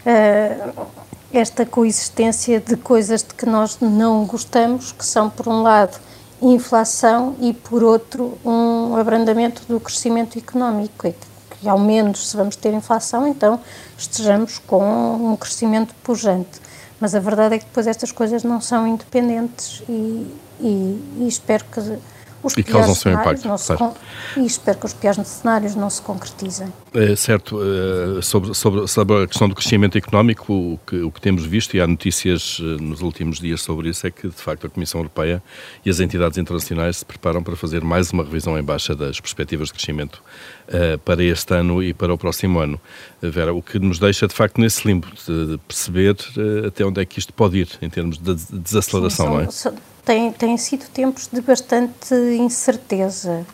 uh, 0.06 0.88
esta 1.34 1.66
coexistência 1.66 2.60
de 2.60 2.78
coisas 2.78 3.22
de 3.22 3.34
que 3.34 3.46
nós 3.46 3.78
não 3.82 4.26
gostamos, 4.26 4.92
que 4.92 5.06
são, 5.06 5.30
por 5.30 5.48
um 5.48 5.62
lado, 5.62 6.00
inflação 6.42 7.36
e, 7.40 7.54
por 7.54 7.84
outro, 7.84 8.38
um 8.46 8.96
abrandamento 8.96 9.64
do 9.68 9.80
crescimento 9.80 10.38
económico. 10.38 11.08
E 11.08 11.14
que, 11.60 11.68
ao 11.68 11.80
menos, 11.80 12.30
se 12.30 12.38
vamos 12.38 12.56
ter 12.56 12.74
inflação, 12.74 13.28
então 13.28 13.60
estejamos 13.98 14.60
com 14.60 15.32
um 15.32 15.36
crescimento 15.36 15.94
pujante. 16.04 16.62
Mas 17.00 17.14
a 17.14 17.20
verdade 17.20 17.56
é 17.56 17.60
que 17.60 17.66
depois 17.66 17.88
estas 17.88 18.12
coisas 18.12 18.44
não 18.44 18.62
são 18.62 18.88
independentes 18.88 19.84
e, 19.90 20.34
e, 20.62 21.18
e 21.20 21.28
espero 21.28 21.66
que 21.66 21.98
os 22.46 22.58
e 22.58 22.64
causam 22.64 22.94
seu 22.94 23.12
impacto. 23.12 23.48
Não 23.48 23.58
se 23.58 23.76
con... 23.76 23.94
E 24.38 24.46
espero 24.46 24.78
que 24.78 24.86
os 24.86 24.94
piores 24.94 25.28
cenários 25.28 25.76
não 25.76 25.90
se 25.90 26.02
concretizem. 26.02 26.72
É, 26.94 27.16
certo, 27.16 27.60
é, 27.62 28.22
sobre, 28.22 28.54
sobre, 28.54 28.88
sobre, 28.88 29.24
a 29.24 29.28
questão 29.28 29.50
do 29.50 29.56
crescimento 29.56 29.98
económico, 29.98 30.54
o 30.54 30.80
que, 30.86 31.02
o 31.02 31.12
que 31.12 31.20
temos 31.20 31.46
visto, 31.46 31.76
e 31.76 31.82
há 31.82 31.88
notícias 31.88 32.60
eh, 32.62 32.82
nos 32.82 33.02
últimos 33.02 33.40
dias 33.40 33.62
sobre 33.62 33.90
isso, 33.90 34.06
é 34.06 34.12
que 34.12 34.28
de 34.28 34.36
facto 34.36 34.68
a 34.68 34.70
Comissão 34.70 35.00
Europeia 35.00 35.42
e 35.84 35.90
as 35.90 36.00
entidades 36.00 36.38
internacionais 36.38 36.98
se 36.98 37.06
preparam 37.06 37.44
para 37.44 37.56
fazer 37.56 37.84
mais 37.84 38.12
uma 38.12 38.24
revisão 38.24 38.58
em 38.58 38.64
baixa 38.64 38.96
das 38.96 39.20
perspectivas 39.20 39.70
de 39.70 39.74
crescimento 39.74 40.22
uh, 40.68 40.98
para 41.00 41.24
este 41.24 41.54
ano 41.54 41.82
e 41.82 41.94
para 41.94 42.14
o 42.14 42.18
próximo 42.18 42.60
ano. 42.60 42.80
Vera, 43.22 43.54
o 43.54 43.62
que 43.62 43.80
nos 43.80 44.00
deixa 44.00 44.28
de 44.28 44.34
facto 44.34 44.62
nesse 44.62 44.88
limbo 44.88 45.08
de, 45.28 45.58
perceber 45.68 46.16
uh, 46.38 46.68
até 46.68 46.86
onde 46.86 47.02
é 47.02 47.06
que 47.06 47.20
isto 47.20 47.34
pode 47.34 47.58
ir 47.58 47.70
em 47.82 47.90
termos 47.90 48.18
de 48.18 48.36
desaceleração, 48.52 49.26
Sim, 49.26 49.32
são, 49.32 49.34
não 49.34 49.42
é? 49.42 49.52
São 49.52 49.95
têm, 50.06 50.32
têm 50.32 50.58
sido 50.58 50.88
tempos 50.90 51.28
de 51.32 51.42
bastante 51.42 52.14
incerteza. 52.40 53.46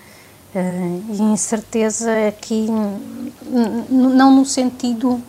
Uh, 0.54 1.14
e 1.14 1.22
incerteza 1.22 2.28
aqui, 2.28 2.68
não 3.90 4.36
no 4.36 4.46
sentido 4.46 5.22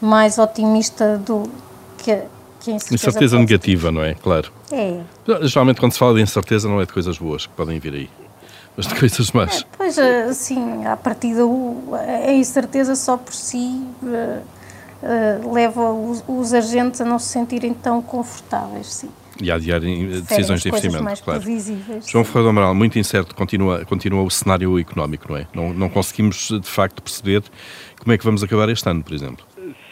mais 0.00 0.38
otimista 0.38 1.18
do 1.18 1.50
que, 1.98 2.16
que 2.60 2.70
a 2.70 2.74
incerteza. 2.74 3.08
Incerteza 3.08 3.38
negativa, 3.38 3.90
não 3.90 4.04
é? 4.04 4.14
Claro. 4.14 4.52
É. 4.70 5.00
Geralmente, 5.42 5.80
quando 5.80 5.92
se 5.92 5.98
fala 5.98 6.14
de 6.14 6.22
incerteza, 6.22 6.68
não 6.68 6.80
é 6.80 6.86
de 6.86 6.92
coisas 6.92 7.18
boas 7.18 7.44
que 7.44 7.52
podem 7.54 7.80
vir 7.80 7.92
aí, 7.92 8.10
mas 8.76 8.86
de 8.86 8.94
coisas 8.94 9.32
más. 9.32 9.62
É, 9.62 9.64
pois, 9.76 9.98
assim, 9.98 10.86
a 10.86 10.96
partir 10.96 11.34
da 11.34 11.42
a 12.28 12.32
incerteza 12.32 12.94
só 12.94 13.16
por 13.16 13.34
si. 13.34 13.84
Uh, 14.00 14.42
uh, 15.02 15.52
leva 15.52 15.90
os, 15.90 16.22
os 16.28 16.54
agentes 16.54 17.00
a 17.00 17.04
não 17.04 17.18
se 17.18 17.26
sentirem 17.26 17.74
tão 17.74 18.00
confortáveis, 18.00 18.86
sim 18.86 19.10
e 19.40 19.50
a 19.50 19.54
adiar 19.54 19.80
decisões 19.80 20.62
de 20.62 20.68
investimento. 20.68 21.04
Mais 21.04 21.20
claro. 21.20 21.40
previsíveis. 21.40 22.08
João 22.08 22.24
Ferreira 22.24 22.50
Amaral, 22.50 22.74
muito 22.74 22.98
incerto 22.98 23.34
continua, 23.34 23.84
continua 23.84 24.22
o 24.22 24.30
cenário 24.30 24.78
económico, 24.78 25.30
não 25.30 25.38
é? 25.38 25.46
Não, 25.54 25.72
não 25.72 25.88
conseguimos 25.88 26.48
de 26.48 26.68
facto 26.68 27.02
perceber 27.02 27.42
como 28.00 28.12
é 28.12 28.18
que 28.18 28.24
vamos 28.24 28.42
acabar 28.42 28.68
este 28.68 28.88
ano, 28.88 29.02
por 29.02 29.12
exemplo. 29.12 29.44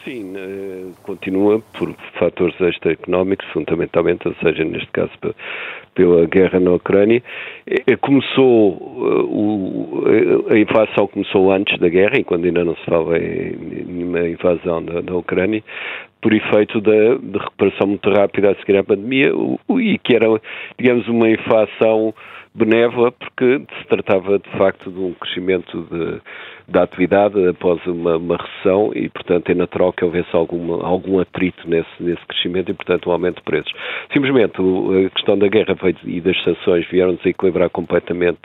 Sim, 0.05 0.33
eh, 0.35 0.87
continua 1.03 1.62
por 1.79 1.94
fatores 2.18 2.59
extra-económicos, 2.61 3.46
fundamentalmente, 3.53 4.26
ou 4.26 4.35
seja, 4.42 4.64
neste 4.64 4.90
caso 4.92 5.12
pela 5.94 6.26
guerra 6.26 6.59
na 6.59 6.72
Ucrânia. 6.72 7.22
Começou, 8.01 10.05
a 10.49 10.59
inflação 10.59 11.07
começou 11.07 11.53
antes 11.53 11.78
da 11.78 11.88
guerra, 11.88 12.18
enquanto 12.18 12.47
ainda 12.47 12.64
não 12.64 12.74
se 12.76 12.84
fala 12.86 13.18
em 13.18 13.57
nenhuma 13.86 14.28
invasão 14.28 14.82
da, 14.82 15.01
da 15.01 15.14
Ucrânia, 15.14 15.62
por 16.21 16.33
efeito 16.33 16.81
da, 16.81 17.14
da, 17.23 17.39
recuperação 17.39 17.89
muito 17.89 18.11
rápida 18.11 18.51
a 18.51 18.55
seguir 18.57 18.77
à 18.77 18.85
pandemia, 18.85 19.33
e 19.71 19.99
que 19.99 20.14
era, 20.14 20.27
digamos, 20.79 21.09
uma 21.09 21.31
inflação 21.31 22.14
benévola, 22.55 23.12
porque 23.12 23.62
se 23.79 23.87
tratava 23.89 24.39
de 24.39 24.51
facto 24.59 24.91
de 24.91 24.99
um 24.99 25.14
crescimento 25.14 25.87
de, 25.91 26.21
da 26.66 26.83
atividade 26.83 27.49
após 27.49 27.85
uma, 27.87 28.16
uma, 28.16 28.37
recessão 28.37 28.91
e, 28.95 29.09
portanto, 29.09 29.51
é 29.51 29.55
natural 29.55 29.93
que 29.93 30.05
houvesse 30.05 30.29
alguma, 30.33 30.85
algum 30.85 31.21
atrito 31.21 31.68
nesse, 31.68 31.89
nesse 32.01 32.25
crescimento 32.27 32.71
e, 32.71 32.75
portanto, 32.75 33.09
um 33.09 33.12
aumento 33.12 33.37
de 33.37 33.43
preços. 33.43 33.73
Simplesmente 34.12 34.55
a 34.61 35.11
questão 35.11 35.39
da 35.39 35.47
guerra 35.47 35.77
e 36.05 36.21
das 36.21 36.43
sanções 36.43 36.87
vieram 36.89 37.14
desequilibrar 37.14 37.71
completamente 37.71 38.41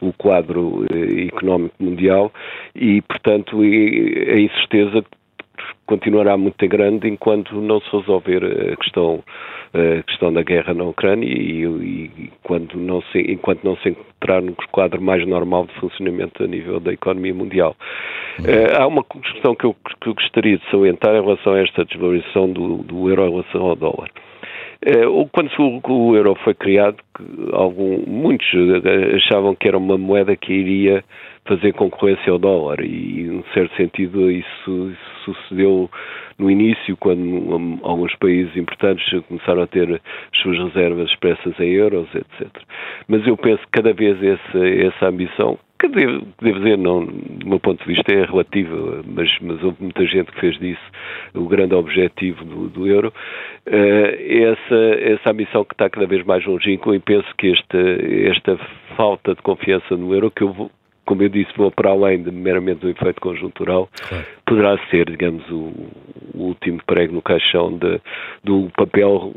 o 0.00 0.12
quadro 0.12 0.84
eh, 0.92 1.26
económico 1.26 1.74
mundial 1.78 2.32
e, 2.74 3.02
portanto, 3.02 3.60
a 3.60 4.38
incerteza 4.38 5.04
continuará 5.86 6.36
muito 6.36 6.66
grande 6.68 7.08
enquanto 7.08 7.54
não 7.60 7.80
se 7.80 7.96
resolver 7.96 8.44
a 8.72 8.76
questão, 8.76 9.22
a 9.72 10.02
questão 10.02 10.32
da 10.32 10.42
guerra 10.42 10.74
na 10.74 10.84
Ucrânia 10.84 11.26
e, 11.26 11.64
e 11.64 12.32
quando 12.42 12.74
não 12.76 13.02
se, 13.02 13.18
enquanto 13.20 13.64
não 13.64 13.76
se 13.76 13.90
encontrar 13.90 14.42
no 14.42 14.54
quadro 14.70 15.00
mais 15.00 15.26
normal 15.26 15.66
de 15.66 15.74
funcionamento 15.74 16.42
a 16.42 16.46
nível 16.46 16.80
da 16.80 16.92
economia 16.92 17.34
mundial. 17.34 17.76
Uhum. 18.38 18.46
Uh, 18.46 18.80
há 18.82 18.86
uma 18.86 19.04
questão 19.04 19.54
que 19.54 19.64
eu, 19.64 19.76
que 20.00 20.08
eu, 20.08 20.14
gostaria 20.14 20.58
de 20.58 20.70
salientar 20.70 21.14
em 21.14 21.22
relação 21.22 21.52
a 21.52 21.60
esta 21.60 21.84
desvalorização 21.84 22.50
do, 22.50 22.78
do 22.78 23.08
euro 23.08 23.26
em 23.26 23.30
relação 23.30 23.62
ao 23.62 23.76
dólar. 23.76 24.10
Uh, 24.84 25.28
quando 25.32 25.50
o, 25.58 25.80
o, 25.92 26.16
euro 26.16 26.34
foi 26.42 26.54
criado, 26.54 26.96
algum, 27.52 28.04
muitos 28.06 28.46
achavam 29.16 29.54
que 29.54 29.68
era 29.68 29.78
uma 29.78 29.96
moeda 29.96 30.36
que 30.36 30.52
iria 30.52 31.04
fazer 31.46 31.72
concorrência 31.74 32.32
ao 32.32 32.38
dólar 32.38 32.80
e, 32.80 33.22
em 33.22 33.44
certo 33.52 33.76
sentido, 33.76 34.30
isso, 34.30 34.90
isso 34.90 35.24
sucedeu 35.24 35.90
no 36.38 36.50
início, 36.50 36.96
quando 36.96 37.80
alguns 37.82 38.14
países 38.16 38.56
importantes 38.56 39.04
começaram 39.28 39.62
a 39.62 39.66
ter 39.66 40.00
as 40.32 40.40
suas 40.40 40.58
reservas 40.58 41.08
expressas 41.10 41.58
em 41.60 41.70
euros, 41.72 42.08
etc. 42.14 42.48
Mas 43.06 43.26
eu 43.26 43.36
penso 43.36 43.62
que 43.62 43.70
cada 43.70 43.92
vez 43.92 44.20
essa, 44.22 44.66
essa 44.66 45.06
ambição, 45.06 45.58
que 45.78 45.88
devo, 45.88 46.26
devo, 46.40 46.58
dizer, 46.58 46.78
não, 46.78 47.04
do 47.04 47.46
meu 47.46 47.60
ponto 47.60 47.84
de 47.84 47.94
vista, 47.94 48.12
é 48.12 48.24
relativa, 48.24 49.02
mas, 49.06 49.30
mas 49.40 49.62
houve 49.62 49.76
muita 49.80 50.04
gente 50.06 50.32
que 50.32 50.40
fez 50.40 50.58
disso 50.58 50.82
o 51.34 51.46
grande 51.46 51.74
objetivo 51.74 52.44
do, 52.44 52.68
do 52.68 52.86
euro. 52.86 53.12
Uh, 53.66 54.52
essa, 54.52 54.74
essa 55.00 55.30
ambição 55.30 55.64
que 55.64 55.74
está 55.74 55.90
cada 55.90 56.06
vez 56.06 56.24
mais 56.24 56.44
longínqua 56.44 56.96
e 56.96 57.00
penso 57.00 57.28
que 57.36 57.52
esta, 57.52 57.78
esta 57.78 58.58
falta 58.96 59.34
de 59.34 59.42
confiança 59.42 59.96
no 59.96 60.14
euro, 60.14 60.30
que 60.30 60.42
eu 60.42 60.70
como 61.06 61.22
eu 61.22 61.28
disse, 61.28 61.50
vou 61.56 61.70
para 61.70 61.90
além 61.90 62.22
de 62.22 62.30
meramente 62.30 62.84
um 62.86 62.90
efeito 62.90 63.20
conjuntural, 63.20 63.88
claro. 64.08 64.24
poderá 64.46 64.78
ser, 64.90 65.10
digamos, 65.10 65.48
o, 65.50 65.72
o, 66.34 66.44
último 66.44 66.80
prego 66.86 67.14
no 67.14 67.22
caixão 67.22 67.76
de, 67.76 68.00
do 68.42 68.70
papel 68.76 69.32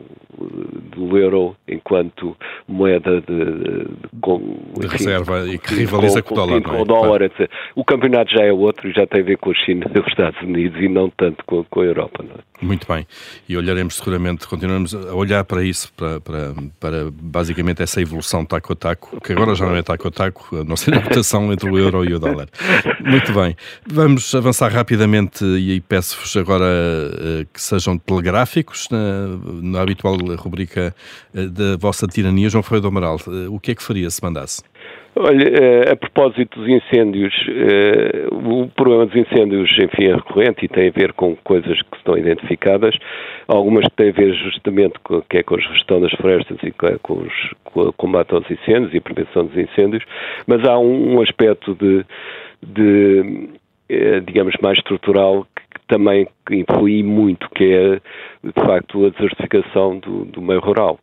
do 0.95 1.17
euro 1.17 1.55
enquanto 1.67 2.37
moeda 2.67 3.21
de, 3.21 3.45
de, 3.45 3.85
de 3.85 4.85
enfim, 4.85 4.87
reserva 4.87 5.47
e 5.47 5.57
que 5.57 5.73
rivaliza 5.73 6.21
com, 6.21 6.35
com, 6.35 6.41
o 6.41 6.45
dólar. 6.45 6.61
Com, 6.61 6.75
é? 6.75 6.81
o 6.81 6.85
dólar. 6.85 7.31
O 7.75 7.83
campeonato 7.83 8.31
já 8.31 8.43
é 8.43 8.51
outro 8.51 8.89
e 8.89 8.93
já 8.93 9.07
tem 9.07 9.21
a 9.21 9.25
ver 9.25 9.37
com 9.37 9.51
a 9.51 9.55
China 9.55 9.85
e 9.93 9.99
os 9.99 10.07
Estados 10.07 10.39
Unidos 10.41 10.79
e 10.79 10.87
não 10.87 11.09
tanto 11.09 11.43
com, 11.45 11.63
com 11.63 11.81
a 11.81 11.85
Europa. 11.85 12.23
É? 12.56 12.56
Muito 12.61 12.87
bem. 12.87 13.05
E 13.47 13.55
olharemos 13.55 13.97
seguramente, 13.97 14.47
continuamos 14.47 14.95
a 14.95 15.13
olhar 15.13 15.43
para 15.43 15.63
isso, 15.63 15.91
para, 15.93 16.19
para, 16.19 16.53
para 16.79 17.11
basicamente 17.11 17.83
essa 17.83 18.01
evolução 18.01 18.43
taco 18.43 18.73
a 18.73 18.75
taco, 18.75 19.21
que 19.21 19.31
agora 19.31 19.53
já 19.53 19.65
não 19.65 19.75
é 19.75 19.83
taco 19.83 20.07
a 20.07 20.11
taco, 20.11 20.57
a 20.57 20.63
não 20.63 20.75
ser 20.75 20.93
a 20.97 21.01
cotação 21.01 21.53
entre 21.53 21.69
o 21.69 21.77
euro 21.77 22.03
e 22.03 22.13
o 22.13 22.19
dólar. 22.19 22.49
Muito 22.99 23.31
bem. 23.33 23.55
Vamos 23.85 24.33
avançar 24.33 24.71
rapidamente 24.71 25.45
e 25.45 25.79
peço-vos 25.81 26.35
agora 26.35 26.65
uh, 26.65 27.45
que 27.53 27.61
sejam 27.61 27.97
telegráficos 27.97 28.87
na, 28.89 29.27
na 29.61 29.81
habitual 29.81 30.17
rubrica 30.37 30.95
uh, 31.33 31.49
da 31.49 31.77
vossa 31.77 32.07
tirania. 32.07 32.49
João 32.49 32.63
Ferreira 32.63 32.81
do 32.81 32.87
Amaral, 32.87 33.19
uh, 33.27 33.53
o 33.53 33.59
que 33.59 33.71
é 33.71 33.75
que 33.75 33.83
faria 33.83 34.09
se 34.09 34.21
mandasse? 34.23 34.63
Olha, 35.19 35.93
a 35.93 35.95
propósito 35.95 36.59
dos 36.59 36.69
incêndios, 36.69 37.33
o 38.31 38.67
problema 38.75 39.07
dos 39.07 39.15
incêndios, 39.15 39.69
enfim, 39.79 40.05
é 40.09 40.15
recorrente 40.15 40.63
e 40.63 40.67
tem 40.67 40.89
a 40.89 40.91
ver 40.91 41.13
com 41.13 41.35
coisas 41.37 41.81
que 41.81 41.97
estão 41.97 42.15
identificadas, 42.15 42.95
algumas 43.47 43.85
que 43.85 43.95
têm 43.95 44.09
a 44.09 44.11
ver 44.11 44.33
justamente 44.35 44.99
com, 45.03 45.21
que 45.23 45.37
é 45.37 45.43
com 45.43 45.55
a 45.55 45.59
gestão 45.59 45.99
das 45.99 46.11
florestas 46.11 46.57
e 46.61 46.71
com, 46.71 47.13
os, 47.13 47.33
com 47.63 47.81
o 47.81 47.93
combate 47.93 48.33
aos 48.33 48.49
incêndios 48.51 48.93
e 48.93 48.97
a 48.97 49.01
prevenção 49.01 49.45
dos 49.45 49.57
incêndios, 49.57 50.03
mas 50.45 50.63
há 50.67 50.77
um, 50.77 51.19
aspecto 51.21 51.73
de, 51.73 52.05
de 52.61 53.49
eh, 53.89 54.19
digamos, 54.19 54.53
mais 54.61 54.77
estrutural 54.77 55.47
que 55.55 55.79
também 55.87 56.27
influi 56.51 57.01
muito, 57.01 57.49
que 57.55 57.63
é, 57.63 57.95
de 58.43 58.53
facto, 58.53 59.05
a 59.05 59.09
desertificação 59.09 59.97
do, 59.99 60.25
do 60.25 60.41
meio 60.41 60.59
rural. 60.59 60.99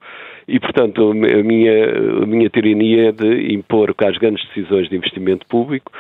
E, 0.47 0.61
portanto, 0.61 1.11
a 1.11 1.43
minha, 1.43 2.23
a 2.23 2.27
minha 2.27 2.49
tirania 2.51 3.09
é 3.09 3.13
de 3.13 3.55
impor 3.55 3.95
que 3.95 4.05
as 4.05 4.17
grandes 4.19 4.47
decisões 4.49 4.89
de 4.89 4.97
investimento 4.97 5.47
público 5.47 5.91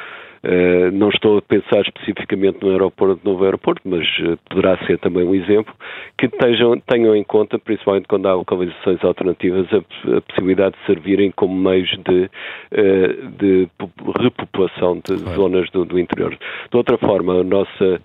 Uh, 0.44 0.92
não 0.92 1.08
estou 1.08 1.38
a 1.38 1.42
pensar 1.42 1.80
especificamente 1.80 2.58
no 2.60 2.70
aeroporto, 2.70 3.18
no 3.24 3.32
novo 3.32 3.44
aeroporto, 3.44 3.80
mas 3.82 4.06
uh, 4.18 4.36
poderá 4.50 4.76
ser 4.84 4.98
também 4.98 5.24
um 5.24 5.34
exemplo 5.34 5.74
que 6.18 6.28
tenham, 6.28 6.78
tenham 6.80 7.16
em 7.16 7.24
conta, 7.24 7.58
principalmente 7.58 8.06
quando 8.06 8.26
há 8.26 8.34
localizações 8.34 9.02
alternativas, 9.02 9.66
a, 9.72 9.78
a 10.18 10.20
possibilidade 10.20 10.76
de 10.78 10.84
servirem 10.84 11.30
como 11.30 11.54
meios 11.54 11.88
de, 12.06 12.24
uh, 12.24 13.28
de 13.38 13.68
repopulação 14.20 15.00
de 15.02 15.16
zonas 15.34 15.70
do, 15.70 15.86
do 15.86 15.98
interior. 15.98 16.36
De 16.70 16.76
outra 16.76 16.98
forma, 16.98 17.40
a 17.40 17.42
nossa 17.42 18.02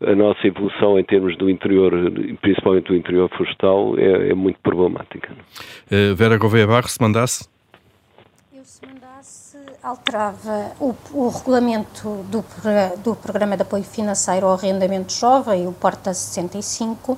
a 0.00 0.14
nossa 0.14 0.46
evolução 0.46 0.98
em 0.98 1.04
termos 1.04 1.36
do 1.38 1.48
interior, 1.48 1.92
principalmente 2.40 2.88
do 2.88 2.96
interior 2.96 3.28
florestal, 3.30 3.98
é, 3.98 4.30
é 4.30 4.34
muito 4.34 4.58
problemática. 4.60 5.30
Vera 6.16 6.36
Gouveia 6.36 6.66
Barros, 6.66 6.92
se 6.92 7.00
mandasse? 7.00 7.48
alterava 9.86 10.72
o, 10.80 10.92
o 11.12 11.28
regulamento 11.28 12.24
do, 12.28 12.44
do 13.04 13.14
Programa 13.14 13.56
de 13.56 13.62
Apoio 13.62 13.84
Financeiro 13.84 14.46
ao 14.46 14.54
Arrendamento 14.54 15.12
Jovem, 15.12 15.68
o 15.68 15.72
Porta 15.72 16.12
65, 16.12 17.16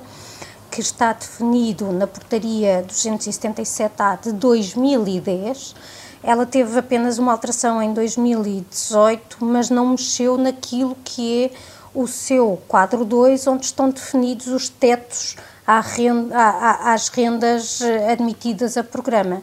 que 0.69 0.79
está 0.79 1.13
definido 1.13 1.91
na 1.91 2.05
Portaria 2.05 2.85
277A 2.87 4.21
de 4.21 4.33
2010. 4.33 5.75
Ela 6.21 6.45
teve 6.45 6.77
apenas 6.77 7.17
uma 7.17 7.31
alteração 7.31 7.81
em 7.81 7.91
2018, 7.91 9.43
mas 9.43 9.71
não 9.71 9.87
mexeu 9.87 10.37
naquilo 10.37 10.95
que 11.03 11.45
é 11.45 11.51
o 11.93 12.07
seu 12.07 12.61
quadro 12.67 13.03
2, 13.03 13.47
onde 13.47 13.65
estão 13.65 13.89
definidos 13.89 14.47
os 14.47 14.69
tetos 14.69 15.35
às 15.65 17.09
rendas 17.09 17.81
admitidas 18.09 18.77
a 18.77 18.83
programa. 18.83 19.41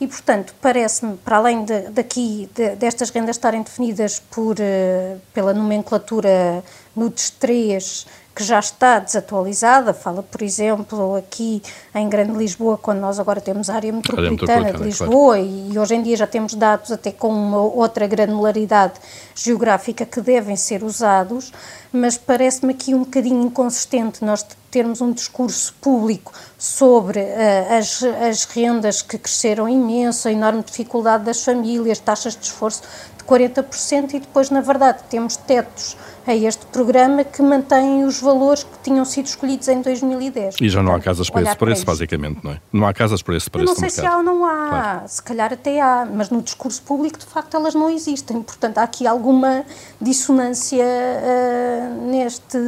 E, 0.00 0.06
portanto, 0.06 0.54
parece-me, 0.60 1.16
para 1.16 1.38
além 1.38 1.64
de, 1.64 1.80
daqui, 1.90 2.48
de, 2.54 2.76
destas 2.76 3.10
rendas 3.10 3.36
estarem 3.36 3.62
definidas 3.62 4.20
por, 4.30 4.54
uh, 4.54 5.20
pela 5.34 5.52
nomenclatura 5.52 6.62
NUTS 6.94 7.30
3, 7.30 8.06
que 8.38 8.44
já 8.44 8.60
está 8.60 9.00
desatualizada, 9.00 9.92
fala, 9.92 10.22
por 10.22 10.42
exemplo, 10.42 11.16
aqui 11.16 11.60
em 11.92 12.08
Grande 12.08 12.38
Lisboa, 12.38 12.78
quando 12.78 13.00
nós 13.00 13.18
agora 13.18 13.40
temos 13.40 13.68
a 13.68 13.74
área 13.74 13.92
metropolitana 13.92 14.72
de 14.74 14.80
Lisboa 14.80 15.34
claro. 15.34 15.42
e 15.44 15.76
hoje 15.76 15.96
em 15.96 16.02
dia 16.02 16.16
já 16.16 16.26
temos 16.26 16.54
dados 16.54 16.92
até 16.92 17.10
com 17.10 17.30
uma 17.30 17.58
outra 17.58 18.06
granularidade 18.06 18.92
geográfica 19.34 20.06
que 20.06 20.20
devem 20.20 20.54
ser 20.54 20.84
usados, 20.84 21.52
mas 21.92 22.16
parece-me 22.16 22.74
aqui 22.74 22.94
um 22.94 23.00
bocadinho 23.00 23.42
inconsistente 23.42 24.24
nós 24.24 24.46
termos 24.70 25.00
um 25.00 25.10
discurso 25.10 25.74
público 25.80 26.32
sobre 26.56 27.18
uh, 27.18 27.76
as, 27.76 28.04
as 28.04 28.44
rendas 28.44 29.02
que 29.02 29.18
cresceram 29.18 29.68
imenso, 29.68 30.28
a 30.28 30.32
enorme 30.32 30.62
dificuldade 30.62 31.24
das 31.24 31.42
famílias, 31.42 31.98
taxas 31.98 32.36
de 32.36 32.44
esforço 32.44 32.82
de 33.16 33.24
40% 33.24 34.14
e 34.14 34.20
depois, 34.20 34.48
na 34.50 34.60
verdade, 34.60 35.00
temos 35.10 35.36
tetos 35.36 35.96
a 36.28 36.34
este 36.34 36.66
programa 36.66 37.24
que 37.24 37.40
mantém 37.40 38.04
os 38.04 38.20
valores 38.28 38.62
que 38.62 38.78
tinham 38.82 39.04
sido 39.06 39.24
escolhidos 39.24 39.66
em 39.68 39.80
2010. 39.80 40.56
E 40.60 40.68
já 40.68 40.82
não 40.82 40.94
há 40.94 41.00
casas 41.00 41.30
para 41.30 41.42
esse 41.42 41.56
preço, 41.56 41.86
basicamente, 41.86 42.40
não 42.44 42.52
é? 42.52 42.60
Não 42.70 42.86
há 42.86 42.92
casas 42.92 43.22
para 43.22 43.36
esse 43.36 43.48
preço. 43.48 43.64
Eu 43.64 43.74
não 43.74 43.76
sei 43.76 43.88
se 43.88 44.04
há 44.04 44.18
ou 44.18 44.22
não 44.22 44.44
há, 44.44 44.68
claro. 44.68 45.08
se 45.08 45.22
calhar 45.22 45.50
até 45.50 45.80
há, 45.80 46.06
mas 46.12 46.28
no 46.28 46.42
discurso 46.42 46.82
público, 46.82 47.18
de 47.18 47.24
facto, 47.24 47.56
elas 47.56 47.74
não 47.74 47.88
existem. 47.88 48.42
Portanto, 48.42 48.76
há 48.78 48.82
aqui 48.82 49.06
alguma 49.06 49.64
dissonância 50.00 50.84
uh, 50.84 52.10
neste 52.10 52.58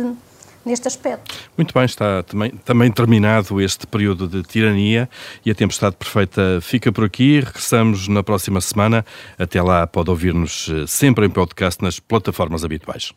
neste 0.63 0.87
aspecto. 0.87 1.35
Muito 1.57 1.73
bem, 1.73 1.85
está 1.85 2.23
também, 2.23 2.51
também, 2.51 2.93
terminado 2.93 3.63
este 3.63 3.87
período 3.87 4.29
de 4.29 4.43
tirania 4.43 5.09
e 5.45 5.51
a 5.51 5.55
tempestade 5.55 5.97
perfeita 5.97 6.59
fica 6.61 6.93
por 6.93 7.05
aqui. 7.05 7.41
Regressamos 7.41 8.09
na 8.09 8.23
próxima 8.23 8.61
semana. 8.61 9.05
Até 9.39 9.63
lá, 9.63 9.87
pode 9.87 10.11
ouvir-nos 10.11 10.69
eh, 10.69 10.87
sempre 10.87 11.25
em 11.25 11.31
podcast 11.31 11.83
nas 11.83 11.99
plataformas 11.99 12.63
habituais. 12.63 13.15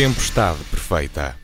Tempestade 0.00 0.64
perfeita. 0.70 1.36